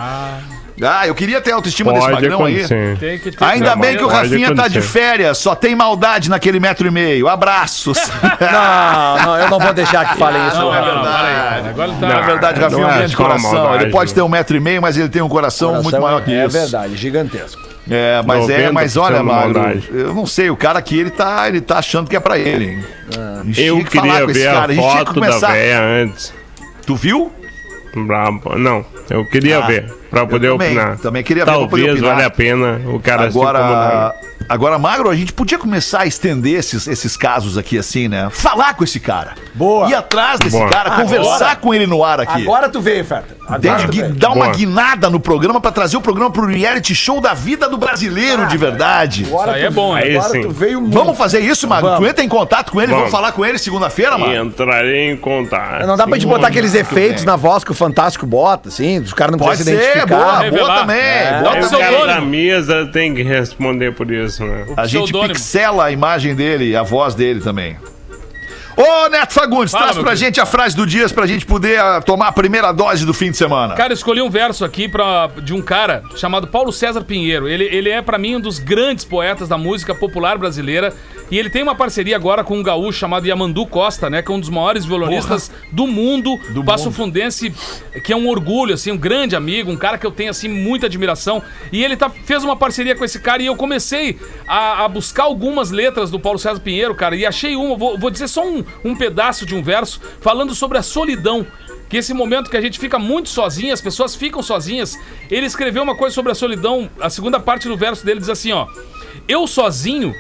Ah, 0.83 1.07
eu 1.07 1.15
queria 1.15 1.41
ter 1.41 1.53
a 1.53 1.55
autoestima 1.57 1.93
desse 1.93 2.07
Pode 2.07 2.15
Magrão 2.23 2.45
aí. 2.45 2.67
Tem 2.99 3.19
que 3.19 3.31
ter 3.33 3.45
Ainda 3.45 3.75
bem 3.77 3.97
que 3.97 4.05
o 4.05 4.09
Pode 4.09 4.29
Rafinha 4.29 4.55
tá 4.55 4.69
de 4.69 4.81
férias, 4.81 5.39
só 5.39 5.55
tem 5.55 5.75
maldade 5.75 6.31
naquele 6.31 6.61
metro 6.61 6.87
e 6.87 6.91
meio. 6.91 7.29
Abraços. 7.29 7.99
Não, 8.41 9.25
não, 9.27 9.37
eu 9.39 9.51
não 9.51 9.59
vou 9.59 9.73
deixar 9.73 10.09
que 10.13 10.19
falem 10.19 10.47
isso. 10.49 10.57
Não, 10.57 10.75
é 10.75 10.79
Rafa. 10.79 10.93
verdade. 10.95 11.69
Agora 11.69 11.91
ele 11.91 12.01
tá. 12.01 12.07
Na 12.09 12.21
verdade, 12.21 12.61
Não 12.61 12.69
Rafinha 12.69 12.83
é 12.83 12.87
um 12.87 12.91
é 12.91 12.99
grande 12.99 13.17
coração. 13.17 13.75
ele 13.81 13.91
pode 13.91 14.15
ter 14.15 14.23
um 14.23 14.29
metro 14.29 14.57
e 14.57 14.61
meio, 14.61 14.81
mas 14.83 14.97
ele 14.97 15.09
tem 15.09 15.23
um 15.23 15.29
coração, 15.29 15.83
muito 15.83 16.01
maior 16.01 16.23
que 16.25 16.33
é 16.33 16.45
isso. 16.47 16.57
verdade, 16.59 16.97
gigantesco. 16.97 17.61
É, 17.91 18.21
mas 18.27 18.49
é, 18.51 18.69
90% 18.69 18.73
mas 18.73 18.97
olha, 18.99 19.23
Magro, 19.23 19.55
maldade. 19.61 19.89
eu 19.91 20.13
não 20.15 20.27
sei, 20.27 20.51
o 20.51 20.57
cara 20.57 20.79
aqui, 20.79 20.99
ele 21.01 21.11
tá, 21.11 21.49
ele 21.49 21.61
tá 21.61 21.79
achando 21.79 22.09
que 22.09 22.15
é 22.15 22.21
pra 22.21 22.39
ele, 22.39 22.65
hein? 22.73 22.85
A 23.41 23.45
gente 23.45 23.63
Eu 23.63 23.77
tinha 23.77 23.85
que 23.87 23.97
falar 23.97 24.09
queria 24.13 24.25
com 24.27 24.31
esse 24.31 24.41
ver 24.41 24.53
cara, 24.53 24.59
a 24.73 24.75
gente 24.75 24.83
tinha 24.83 24.93
que 24.93 24.99
foto 25.07 25.21
da 25.21 25.27
começar- 25.27 25.53
véia 25.53 25.81
antes. 25.81 26.35
Tu 26.87 26.97
viu? 26.97 27.33
Brabo. 28.07 28.59
Não, 28.59 28.85
eu 29.11 29.25
queria 29.27 29.59
Ah, 29.59 29.67
ver, 29.67 29.91
pra 30.11 30.27
poder 30.27 30.51
também, 30.51 30.69
opinar. 30.77 30.99
também 30.99 31.23
queria 31.23 31.45
ver 31.45 31.51
pra 31.51 31.61
poder 31.67 31.71
Talvez 31.87 31.93
opinar. 31.99 32.15
valha 32.17 32.27
a 32.27 32.31
pena 32.31 32.81
o 32.87 33.01
cara 33.01 33.31
se 33.31 33.37
Agora, 33.39 33.59
incomodar. 33.59 34.15
agora, 34.49 34.79
Magro, 34.79 35.11
a 35.11 35.15
gente 35.17 35.33
podia 35.33 35.59
começar 35.59 36.01
a 36.03 36.07
estender 36.07 36.59
esses, 36.59 36.87
esses 36.87 37.17
casos 37.17 37.57
aqui 37.59 37.79
assim, 37.79 38.09
né? 38.09 38.29
Falar 38.31 38.75
com 38.75 38.85
esse 38.85 39.01
cara. 39.01 39.35
Boa. 39.55 39.89
Ir 39.89 39.95
atrás 39.95 40.39
desse 40.41 40.57
Boa. 40.57 40.69
cara, 40.71 40.91
conversar 40.93 41.57
com 41.57 41.73
ele 41.75 41.87
no 41.87 42.05
ar 42.05 42.21
aqui. 42.21 42.43
Agora 42.43 42.69
tu 42.69 42.81
veio, 42.81 43.05
Feta. 43.05 43.38
Veio. 43.61 44.15
Dar 44.15 44.29
uma 44.31 44.45
Boa. 44.47 44.57
guinada 44.57 45.09
no 45.09 45.19
programa 45.21 45.61
pra 45.61 45.71
trazer 45.73 45.97
o 45.97 46.01
programa 46.01 46.31
pro 46.31 46.47
reality 46.47 46.95
show 46.95 47.21
da 47.21 47.33
vida 47.35 47.69
do 47.69 47.79
brasileiro 47.79 48.47
de 48.47 48.57
verdade. 48.59 49.25
Agora 49.27 49.53
Isso 49.53 49.57
aí 49.57 49.63
tu- 49.63 49.67
é 49.67 49.71
bom, 49.71 50.53
veio 50.53 50.81
muito. 50.81 50.95
Vamos 50.95 51.17
fazer 51.17 51.41
isso, 51.41 51.67
Magro? 51.67 51.89
Vamos. 51.91 52.05
Tu 52.05 52.11
entra 52.11 52.25
em 52.25 52.29
contato 52.29 52.71
com 52.73 52.79
ele, 52.81 52.89
vamos, 52.89 53.05
Vamos. 53.05 53.13
falar 53.13 53.33
com 53.33 53.45
ele 53.45 53.59
segunda-feira, 53.59 54.19
mano? 54.19 54.35
Entrarei 54.49 55.11
em 55.11 55.17
contato. 55.17 55.87
Não 55.87 55.97
dá 55.97 56.07
pra 56.07 56.17
gente 56.17 56.27
botar 56.27 56.49
aqueles 56.49 56.75
efeitos 56.75 57.23
bem. 57.23 57.27
na 57.27 57.37
voz 57.37 57.65
que 57.65 57.71
o 57.71 57.75
Fantástico 57.75 58.27
bota, 58.27 58.69
assim, 58.69 58.99
os 58.99 59.13
caras 59.13 59.33
não 59.33 59.39
Pode 59.39 59.57
precisam 59.57 59.79
se 59.79 59.85
ser, 59.85 59.91
identificar. 59.99 60.51
boa, 60.51 60.51
boa 60.51 60.79
também. 60.81 60.99
É. 60.99 61.41
Bota 61.43 61.67
o 61.67 61.79
cara 61.79 62.07
da 62.07 62.21
mesa 62.21 62.87
tem 62.93 63.15
que 63.15 63.23
responder 63.23 63.95
por 63.95 64.11
isso, 64.11 64.45
né? 64.45 64.67
A 64.77 64.87
gente 64.87 65.13
pixela 65.13 65.85
a 65.87 65.91
imagem 65.91 66.35
dele, 66.35 66.77
a 66.77 66.83
voz 66.83 67.15
dele 67.15 67.41
também. 67.41 67.77
Ô, 68.79 69.09
Neto 69.09 69.35
Fagundes, 69.35 69.73
Fala, 69.73 69.87
traz 69.87 69.97
pra 69.97 70.05
querido. 70.05 70.25
gente 70.25 70.41
a 70.41 70.47
frase 70.47 70.77
do 70.77 70.87
dia 70.87 71.09
pra 71.09 71.27
gente 71.27 71.45
poder 71.45 71.81
ah, 71.81 72.01
tomar 72.01 72.29
a 72.29 72.33
primeira 72.33 72.71
dose 72.71 73.05
do 73.05 73.13
fim 73.13 73.33
de 73.33 73.37
semana. 73.37 73.75
Cara, 73.75 73.93
eu 73.93 73.95
escolhi 73.95 74.23
um 74.23 74.31
verso 74.31 74.65
aqui 74.65 74.89
pra, 74.89 75.29
de 75.43 75.53
um 75.53 75.61
cara 75.61 76.05
chamado 76.15 76.47
Paulo 76.47 76.73
César 76.73 77.03
Pinheiro. 77.03 77.49
Ele, 77.49 77.65
ele 77.65 77.91
é, 77.91 78.01
pra 78.01 78.19
mim, 78.19 78.37
um 78.37 78.41
dos 78.41 78.61
grandes 78.61 79.05
poetas 79.05 79.49
da 79.49 79.59
música 79.59 79.97
popular 79.97 80.39
brasileira. 80.39 80.95
E 81.31 81.39
ele 81.39 81.51
tem 81.51 81.63
uma 81.63 81.75
parceria 81.75 82.17
agora 82.17 82.43
com 82.43 82.57
um 82.57 82.63
gaúcho 82.63 82.99
chamado 82.99 83.27
Yamandu 83.27 83.67
Costa, 83.67 84.09
né? 84.09 84.23
Que 84.23 84.31
é 84.31 84.35
um 84.35 84.41
dos 84.41 84.49
maiores 84.49 84.85
violonistas 84.85 85.51
do 85.73 85.87
mundo, 85.87 86.39
do 86.51 86.65
Passo 86.65 86.91
Fundense, 86.91 87.53
que 88.03 88.13
é 88.13 88.17
um 88.17 88.29
orgulho, 88.29 88.73
assim, 88.73 88.93
um 88.93 88.97
grande 88.97 89.37
amigo, 89.37 89.71
um 89.71 89.77
cara 89.77 89.99
que 89.99 90.07
eu 90.07 90.11
tenho, 90.11 90.31
assim, 90.31 90.49
muita 90.49 90.87
admiração. 90.87 91.43
E 91.71 91.85
ele 91.85 91.97
tá, 91.97 92.09
fez 92.09 92.45
uma 92.45 92.57
parceria 92.57 92.97
com 92.97 93.05
esse 93.05 93.19
cara 93.19 93.43
e 93.43 93.47
eu 93.47 93.57
comecei 93.57 94.19
a, 94.47 94.85
a 94.85 94.89
buscar 94.89 95.25
algumas 95.25 95.71
letras 95.71 96.11
do 96.11 96.19
Paulo 96.19 96.39
César 96.39 96.61
Pinheiro, 96.61 96.95
cara, 96.95 97.15
e 97.15 97.27
achei 97.27 97.57
uma, 97.57 97.77
vou, 97.77 97.99
vou 97.99 98.11
dizer 98.11 98.29
só 98.29 98.47
um, 98.47 98.65
um 98.85 98.95
pedaço 98.95 99.45
de 99.45 99.55
um 99.55 99.63
verso, 99.63 100.01
falando 100.21 100.55
sobre 100.55 100.79
a 100.79 100.83
solidão 100.83 101.47
que 101.89 101.97
esse 101.97 102.13
momento 102.13 102.51
que 102.51 102.57
a 102.57 102.61
gente 102.61 102.79
fica 102.79 102.99
muito 102.99 103.29
sozinho, 103.29 103.73
as 103.73 103.81
pessoas 103.81 104.15
ficam 104.15 104.43
sozinhas. 104.43 104.99
Ele 105.31 105.47
escreveu 105.47 105.83
uma 105.83 105.97
coisa 105.97 106.15
sobre 106.15 106.33
a 106.33 106.35
solidão, 106.35 106.91
a 107.01 107.09
segunda 107.09 107.41
parte 107.41 107.67
do 107.67 107.77
verso 107.77 108.05
dele 108.05 108.21
diz 108.21 108.29
assim, 108.29 108.53
ó: 108.53 108.67
Eu 109.27 109.47
sozinho, 109.47 110.15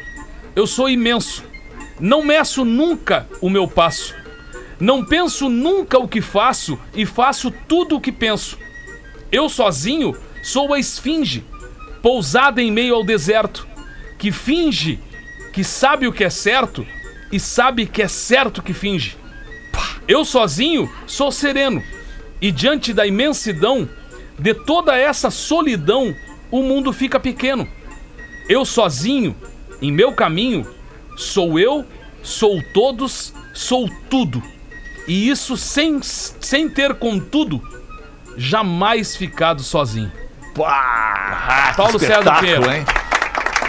eu 0.57 0.66
sou 0.66 0.88
imenso. 0.88 1.44
Não 2.01 2.22
meço 2.22 2.64
nunca 2.64 3.28
o 3.40 3.51
meu 3.51 3.66
passo. 3.66 4.14
Não 4.80 5.05
penso 5.05 5.49
nunca 5.49 5.99
o 5.99 6.07
que 6.07 6.20
faço 6.20 6.78
e 6.94 7.05
faço 7.05 7.51
tudo 7.66 7.96
o 7.96 8.01
que 8.01 8.12
penso. 8.12 8.57
Eu 9.30 9.49
sozinho 9.49 10.16
sou 10.42 10.72
a 10.72 10.78
esfinge, 10.78 11.44
pousada 12.01 12.62
em 12.62 12.70
meio 12.70 12.94
ao 12.94 13.05
deserto, 13.05 13.66
que 14.16 14.30
finge 14.30 15.01
que 15.53 15.64
sabe 15.64 16.07
o 16.07 16.12
que 16.12 16.22
é 16.22 16.30
certo 16.30 16.86
e 17.30 17.38
sabe 17.38 17.86
que 17.86 18.02
é 18.02 18.08
certo 18.08 18.62
que 18.62 18.72
finge. 18.72 19.16
Eu 20.06 20.24
sozinho 20.24 20.90
sou 21.06 21.30
sereno, 21.30 21.82
e 22.40 22.50
diante 22.50 22.92
da 22.92 23.06
imensidão 23.06 23.88
de 24.38 24.54
toda 24.54 24.96
essa 24.96 25.30
solidão, 25.30 26.14
o 26.50 26.62
mundo 26.62 26.92
fica 26.92 27.18
pequeno. 27.18 27.68
Eu 28.48 28.64
sozinho, 28.64 29.36
em 29.82 29.92
meu 29.92 30.12
caminho, 30.12 30.66
sou 31.16 31.58
eu, 31.58 31.84
sou 32.22 32.62
todos, 32.72 33.34
sou 33.52 33.90
tudo. 34.08 34.42
E 35.06 35.28
isso 35.28 35.56
sem, 35.56 36.00
sem 36.02 36.68
ter, 36.68 36.94
contudo, 36.94 37.60
jamais 38.36 39.16
ficado 39.16 39.62
sozinho. 39.62 40.12
Pá, 40.54 41.74
Paulo 41.76 41.98
César 41.98 42.40
Pinheiro. 42.40 42.70
hein? 42.70 42.84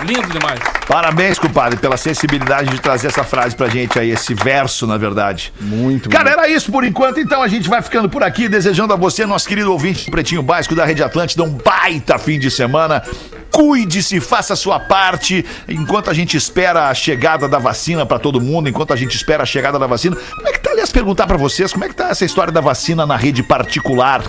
Lindo 0.06 0.28
demais. 0.30 0.60
Parabéns, 0.88 1.38
compadre, 1.38 1.78
pela 1.78 1.98
sensibilidade 1.98 2.70
de 2.72 2.80
trazer 2.80 3.08
essa 3.08 3.24
frase 3.24 3.56
pra 3.56 3.68
gente 3.68 4.00
aí, 4.00 4.10
esse 4.10 4.34
verso, 4.34 4.88
na 4.88 4.98
verdade. 4.98 5.54
Muito 5.60 6.10
Cara, 6.10 6.32
era 6.32 6.50
isso 6.50 6.72
por 6.72 6.84
enquanto, 6.84 7.20
então 7.20 7.44
a 7.44 7.48
gente 7.48 7.70
vai 7.70 7.82
ficando 7.82 8.10
por 8.10 8.24
aqui, 8.24 8.50
desejando 8.50 8.94
a 8.94 8.96
você, 8.96 9.26
nosso 9.26 9.48
querido 9.48 9.72
ouvinte 9.72 10.06
do 10.06 10.12
Pretinho 10.12 10.42
Básico 10.42 10.74
da 10.74 10.86
Rede 10.86 11.04
Atlântida, 11.04 11.44
um 11.44 11.52
baita 11.52 12.18
fim 12.18 12.40
de 12.40 12.50
semana. 12.50 13.04
Cuide-se, 13.52 14.20
faça 14.20 14.54
a 14.54 14.56
sua 14.56 14.80
parte, 14.80 15.46
enquanto 15.68 16.10
a 16.10 16.14
gente 16.14 16.38
espera 16.38 16.90
a 16.90 16.94
chegada 16.94 17.48
da 17.48 17.60
vacina 17.60 18.06
pra 18.06 18.18
todo 18.18 18.42
mundo, 18.42 18.70
enquanto 18.70 18.94
a 18.94 18.96
gente 18.96 19.16
espera 19.16 19.44
a 19.44 19.46
chegada 19.46 19.78
da 19.78 19.86
vacina. 19.86 20.16
Como 20.16 20.48
é 20.48 20.52
que 20.54 20.60
tá, 20.60 20.72
aliás, 20.72 20.92
perguntar 20.92 21.28
pra 21.28 21.38
vocês, 21.38 21.72
como 21.72 21.86
é 21.86 21.90
que 21.90 21.96
tá 21.96 22.10
essa 22.10 22.26
história 22.26 22.52
da 22.54 22.62
vacina 22.62 23.06
na 23.06 23.16
rede 23.16 23.44
particular? 23.44 24.24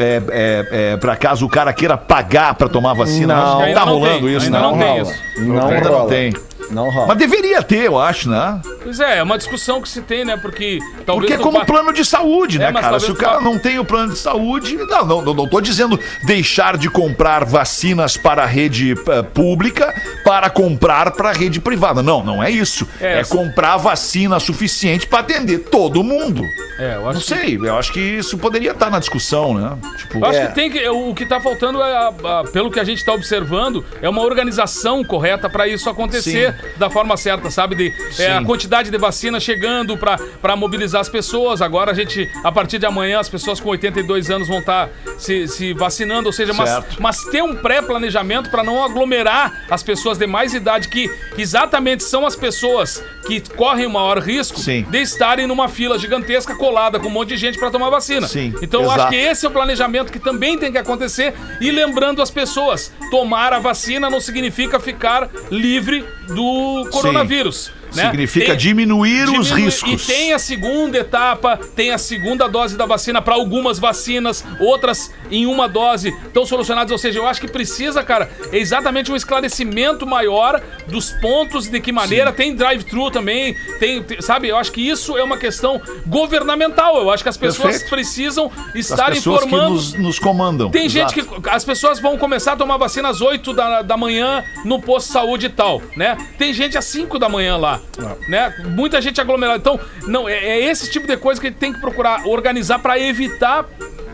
É, 0.00 0.22
é, 0.30 0.92
é, 0.92 0.96
pra 0.96 1.16
caso 1.16 1.44
o 1.44 1.48
cara 1.48 1.72
queira 1.72 1.96
pagar 1.96 2.54
pra 2.54 2.68
tomar 2.68 2.92
a 2.92 2.94
vacina. 2.94 3.34
Não. 3.34 3.60
não 3.60 3.74
tá 3.74 3.86
não 3.86 3.92
rolando 3.94 4.26
tem, 4.26 4.36
isso, 4.36 4.46
ainda 4.46 4.60
não. 4.60 4.72
não 4.72 4.78
tem 4.78 4.88
rola. 4.88 5.02
isso. 5.02 5.22
Não, 5.44 5.60
rola. 5.68 5.80
não 5.80 6.06
tem. 6.06 6.32
Não 6.70 6.88
rola. 6.90 7.08
Mas 7.08 7.18
deveria 7.18 7.62
ter, 7.62 7.84
eu 7.86 7.98
acho, 7.98 8.28
né? 8.30 8.60
Pois 8.82 9.00
é, 9.00 9.18
é 9.18 9.22
uma 9.22 9.36
discussão 9.36 9.80
que 9.82 9.88
se 9.88 10.00
tem, 10.02 10.24
né? 10.24 10.36
Porque 10.36 10.78
talvez. 11.04 11.28
Porque 11.30 11.32
é 11.32 11.44
como 11.44 11.58
pa- 11.60 11.64
plano 11.64 11.92
de 11.92 12.04
saúde, 12.04 12.56
É, 12.56 12.60
né, 12.60 12.70
mas 12.70 12.84
cara? 12.84 13.00
Se 13.00 13.10
o 13.10 13.14
cara 13.14 13.38
vá- 13.38 13.40
não 13.42 13.58
tem 13.58 13.78
o 13.78 13.84
plano 13.84 14.12
de 14.12 14.18
saúde. 14.18 14.76
Não, 14.76 15.04
não, 15.06 15.22
não, 15.22 15.34
não 15.34 15.48
tô 15.48 15.60
dizendo 15.60 15.98
deixar 16.24 16.76
de 16.76 16.88
comprar 16.88 17.44
vacinas 17.44 18.16
para 18.16 18.42
a 18.44 18.46
rede 18.46 18.92
eh, 18.92 19.22
pública 19.22 19.92
para 20.24 20.48
comprar 20.48 21.10
para 21.12 21.30
a 21.30 21.32
rede 21.32 21.60
privada. 21.60 22.02
Não, 22.02 22.22
não 22.22 22.42
é 22.42 22.50
isso. 22.50 22.86
É, 23.00 23.20
É, 23.20 23.24
comprar 23.24 23.76
vacina 23.76 24.38
suficiente 24.38 25.06
para 25.06 25.20
atender 25.20 25.58
todo 25.58 26.02
mundo. 26.04 26.42
É, 26.78 26.94
eu 26.96 27.08
acho 27.08 27.14
Não 27.30 27.36
que- 27.38 27.46
sei, 27.46 27.56
eu 27.62 27.76
acho 27.78 27.92
que 27.92 28.00
isso 28.00 28.38
poderia 28.38 28.70
estar 28.70 28.90
na 28.90 28.98
discussão, 28.98 29.54
né? 29.54 29.76
Tipo, 29.98 30.18
Eu 30.18 30.24
acho 30.26 30.38
É. 30.38 30.46
que 30.46 30.54
tem 30.54 30.70
que. 30.70 30.88
O 30.88 31.14
que 31.14 31.26
tá 31.26 31.40
faltando 31.40 31.82
é, 31.82 31.92
a- 31.96 32.08
a- 32.40 32.44
pelo 32.52 32.70
que 32.70 32.78
a 32.80 32.84
gente 32.84 32.98
está 32.98 33.12
observando, 33.12 33.84
é 34.00 34.08
uma 34.08 34.22
organização 34.22 35.02
correta 35.04 35.48
para 35.48 35.66
isso 35.68 35.88
acontecer 35.90 36.54
da 36.76 36.90
forma 36.90 37.16
certa, 37.16 37.50
sabe? 37.50 37.74
De, 37.74 37.92
é, 38.18 38.32
a 38.32 38.44
quantidade 38.44 38.90
de 38.90 38.98
vacina 38.98 39.38
chegando 39.40 39.96
para 39.96 40.56
mobilizar 40.56 41.00
as 41.00 41.08
pessoas. 41.08 41.62
Agora 41.62 41.92
a 41.92 41.94
gente, 41.94 42.30
a 42.42 42.52
partir 42.52 42.78
de 42.78 42.86
amanhã, 42.86 43.20
as 43.20 43.28
pessoas 43.28 43.60
com 43.60 43.70
82 43.70 44.30
anos 44.30 44.48
vão 44.48 44.58
estar 44.58 44.88
se, 45.18 45.46
se 45.48 45.72
vacinando, 45.72 46.26
ou 46.26 46.32
seja, 46.32 46.52
mas, 46.52 46.84
mas 46.98 47.24
ter 47.24 47.42
um 47.42 47.54
pré-planejamento 47.56 48.50
para 48.50 48.62
não 48.62 48.82
aglomerar 48.84 49.64
as 49.70 49.82
pessoas 49.82 50.18
de 50.18 50.26
mais 50.26 50.54
idade, 50.54 50.88
que, 50.88 51.10
exatamente 51.36 52.04
são 52.04 52.26
as 52.26 52.36
pessoas 52.36 53.02
que 53.26 53.40
correm 53.54 53.86
o 53.86 53.90
maior 53.90 54.18
risco 54.18 54.58
Sim. 54.58 54.84
de 54.88 54.98
estarem 54.98 55.46
numa 55.46 55.68
fila 55.68 55.98
gigantesca 55.98 56.54
colada 56.54 56.98
com 56.98 57.08
um 57.08 57.10
monte 57.10 57.30
de 57.30 57.36
gente 57.36 57.58
para 57.58 57.70
tomar 57.70 57.90
vacina. 57.90 58.26
Sim, 58.26 58.54
Então 58.62 58.82
eu 58.82 58.90
acho 58.90 59.08
que 59.08 59.16
esse 59.16 59.46
é 59.46 59.48
o 59.48 59.52
planejamento 59.52 60.12
que 60.12 60.18
também 60.18 60.58
tem 60.58 60.72
que 60.72 60.78
acontecer. 60.78 61.34
E 61.60 61.70
lembrando 61.70 62.22
as 62.22 62.30
pessoas: 62.30 62.92
tomar 63.10 63.52
a 63.52 63.58
vacina 63.58 64.10
não 64.10 64.20
significa 64.20 64.78
ficar 64.78 65.28
livre 65.50 66.04
do 66.28 66.44
coronavírus. 66.90 67.72
Né? 67.94 68.04
significa 68.06 68.46
Tem- 68.48 68.56
diminuir 68.56 69.28
os 69.30 69.50
riscos. 69.50 70.04
E 70.04 70.06
tem 70.06 70.32
a 70.32 70.38
segunda 70.38 70.98
etapa, 70.98 71.56
tem 71.76 71.92
a 71.92 71.98
segunda 71.98 72.48
dose 72.48 72.76
da 72.76 72.86
vacina 72.86 73.20
para 73.22 73.34
algumas 73.34 73.78
vacinas, 73.78 74.44
outras 74.60 75.12
em 75.30 75.46
uma 75.46 75.68
dose 75.68 76.08
estão 76.26 76.44
solucionadas. 76.44 76.90
Ou 76.92 76.98
seja, 76.98 77.18
eu 77.18 77.26
acho 77.26 77.40
que 77.40 77.48
precisa, 77.48 78.02
cara, 78.02 78.30
exatamente 78.52 79.10
um 79.12 79.16
esclarecimento 79.16 80.06
maior 80.06 80.60
dos 80.86 81.10
pontos, 81.12 81.68
de 81.68 81.80
que 81.80 81.92
maneira. 81.92 82.32
Tem 82.32 82.54
drive-thru 82.54 83.10
também, 83.10 83.54
tem, 83.78 84.02
tem- 84.02 84.20
sabe? 84.20 84.48
Eu 84.48 84.56
acho 84.56 84.72
que 84.72 84.80
isso 84.80 85.16
é 85.16 85.22
uma 85.22 85.36
questão 85.36 85.80
governamental. 86.06 87.00
Eu 87.00 87.10
acho 87.10 87.22
que 87.22 87.28
as 87.28 87.36
pessoas 87.36 87.72
Perfeito. 87.72 87.90
precisam 87.90 88.50
as 88.68 88.74
estar 88.74 89.10
pessoas 89.10 89.44
informando. 89.44 89.66
que 89.66 89.72
nos, 89.72 89.94
nos 89.94 90.18
comandam. 90.18 90.70
Tem 90.70 90.86
Exato. 90.86 91.14
gente 91.14 91.26
que. 91.28 91.48
As 91.50 91.64
pessoas 91.64 91.98
vão 91.98 92.16
começar 92.18 92.52
a 92.52 92.56
tomar 92.56 92.76
vacina 92.76 93.08
às 93.08 93.20
8 93.20 93.52
da, 93.52 93.82
da 93.82 93.96
manhã 93.96 94.44
no 94.64 94.80
posto 94.80 95.06
de 95.08 95.12
saúde 95.12 95.46
e 95.46 95.48
tal, 95.48 95.80
né? 95.96 96.16
Tem 96.38 96.52
gente 96.52 96.76
às 96.76 96.84
5 96.84 97.18
da 97.18 97.28
manhã 97.28 97.56
lá, 97.56 97.79
né? 98.28 98.54
Muita 98.66 99.00
gente 99.00 99.20
aglomerada. 99.20 99.58
Então, 99.58 99.78
não, 100.06 100.28
é, 100.28 100.34
é 100.34 100.64
esse 100.64 100.90
tipo 100.90 101.06
de 101.06 101.16
coisa 101.16 101.40
que 101.40 101.46
a 101.46 101.50
gente 101.50 101.58
tem 101.58 101.72
que 101.72 101.80
procurar 101.80 102.26
organizar 102.26 102.78
pra 102.78 102.98
evitar 102.98 103.68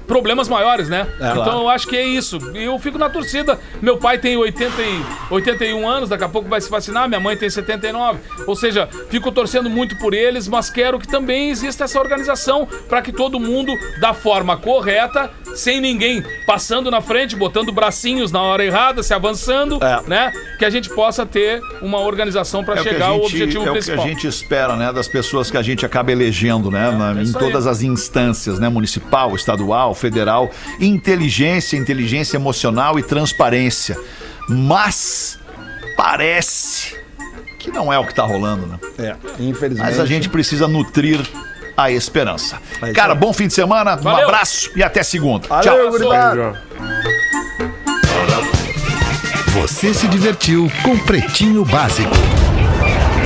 problemas 0.06 0.48
maiores, 0.48 0.88
né? 0.88 1.06
então 1.20 1.60
eu 1.62 1.68
acho 1.68 1.86
que 1.88 1.96
é 1.96 2.04
isso. 2.04 2.38
Eu 2.54 2.78
fico 2.78 2.98
na 2.98 3.08
torcida. 3.08 3.58
Meu 3.82 3.96
pai 3.98 4.18
tem 4.18 4.36
80 4.36 4.82
e, 4.82 5.02
81 5.30 5.88
anos, 5.88 6.08
daqui 6.08 6.24
a 6.24 6.28
pouco 6.28 6.48
vai 6.48 6.60
se 6.60 6.70
vacinar, 6.70 7.08
minha 7.08 7.20
mãe 7.20 7.36
tem 7.36 7.50
79. 7.50 8.18
Ou 8.46 8.54
seja, 8.56 8.88
fico 9.10 9.30
torcendo 9.32 9.68
muito 9.68 9.96
por 9.98 10.14
eles, 10.14 10.46
mas 10.48 10.70
quero 10.70 10.98
que 10.98 11.08
também 11.08 11.50
exista 11.50 11.84
essa 11.84 11.98
organização 12.00 12.66
para 12.88 13.02
que 13.02 13.12
todo 13.12 13.38
mundo, 13.40 13.72
da 14.00 14.14
forma 14.14 14.56
correta, 14.56 15.30
sem 15.54 15.80
ninguém 15.80 16.22
passando 16.46 16.90
na 16.90 17.00
frente, 17.00 17.34
botando 17.34 17.72
bracinhos 17.72 18.30
na 18.30 18.42
hora 18.42 18.64
errada, 18.64 19.02
se 19.02 19.12
avançando, 19.14 19.78
É. 19.82 20.00
né? 20.08 20.32
Que 20.58 20.64
a 20.64 20.70
gente 20.70 20.88
possa 20.90 21.24
ter 21.26 21.60
uma 21.82 21.98
organização 22.00 22.62
para 22.64 22.80
É 22.80 22.82
chegar 22.82 23.06
ao 23.08 23.14
gente- 23.22 23.26
objetivo 23.42 23.68
é 23.68 23.70
principal. 23.72 23.98
o 23.98 24.02
que 24.02 24.04
a 24.10 24.12
gente 24.14 24.26
espera, 24.26 24.76
né, 24.76 24.92
das 24.92 25.08
pessoas 25.08 25.50
que 25.50 25.56
a 25.56 25.62
gente 25.62 25.84
acaba 25.84 26.12
elegendo, 26.12 26.70
né, 26.70 26.90
na- 26.90 27.18
é 27.20 27.22
em 27.24 27.32
todas 27.32 27.66
as 27.66 27.82
instâncias, 27.82 28.58
né, 28.58 28.68
municipal, 28.68 29.34
estadual, 29.34 29.94
federal, 29.96 30.50
inteligência, 30.80 31.76
inteligência 31.76 32.36
emocional 32.36 32.98
e 32.98 33.02
transparência. 33.02 33.96
Mas 34.48 35.38
parece 35.96 36.96
que 37.58 37.70
não 37.70 37.92
é 37.92 37.98
o 37.98 38.06
que 38.06 38.14
tá 38.14 38.22
rolando, 38.22 38.66
né? 38.66 38.78
É, 38.98 39.16
infelizmente. 39.42 39.86
Mas 39.88 39.98
a 39.98 40.06
gente 40.06 40.28
precisa 40.28 40.68
nutrir 40.68 41.20
a 41.76 41.90
esperança. 41.90 42.60
É 42.80 42.86
isso 42.86 42.94
Cara, 42.94 43.12
aí. 43.12 43.18
bom 43.18 43.32
fim 43.32 43.48
de 43.48 43.54
semana, 43.54 43.94
um 43.96 44.02
Valeu. 44.02 44.28
abraço 44.28 44.70
e 44.76 44.82
até 44.82 45.02
segunda. 45.02 45.48
Valeu, 45.48 45.74
Tchau. 45.74 45.90
gurizada. 45.90 46.62
Você 49.52 49.92
se 49.94 50.06
divertiu 50.06 50.70
com 50.82 50.98
Pretinho 50.98 51.64
Básico. 51.64 52.14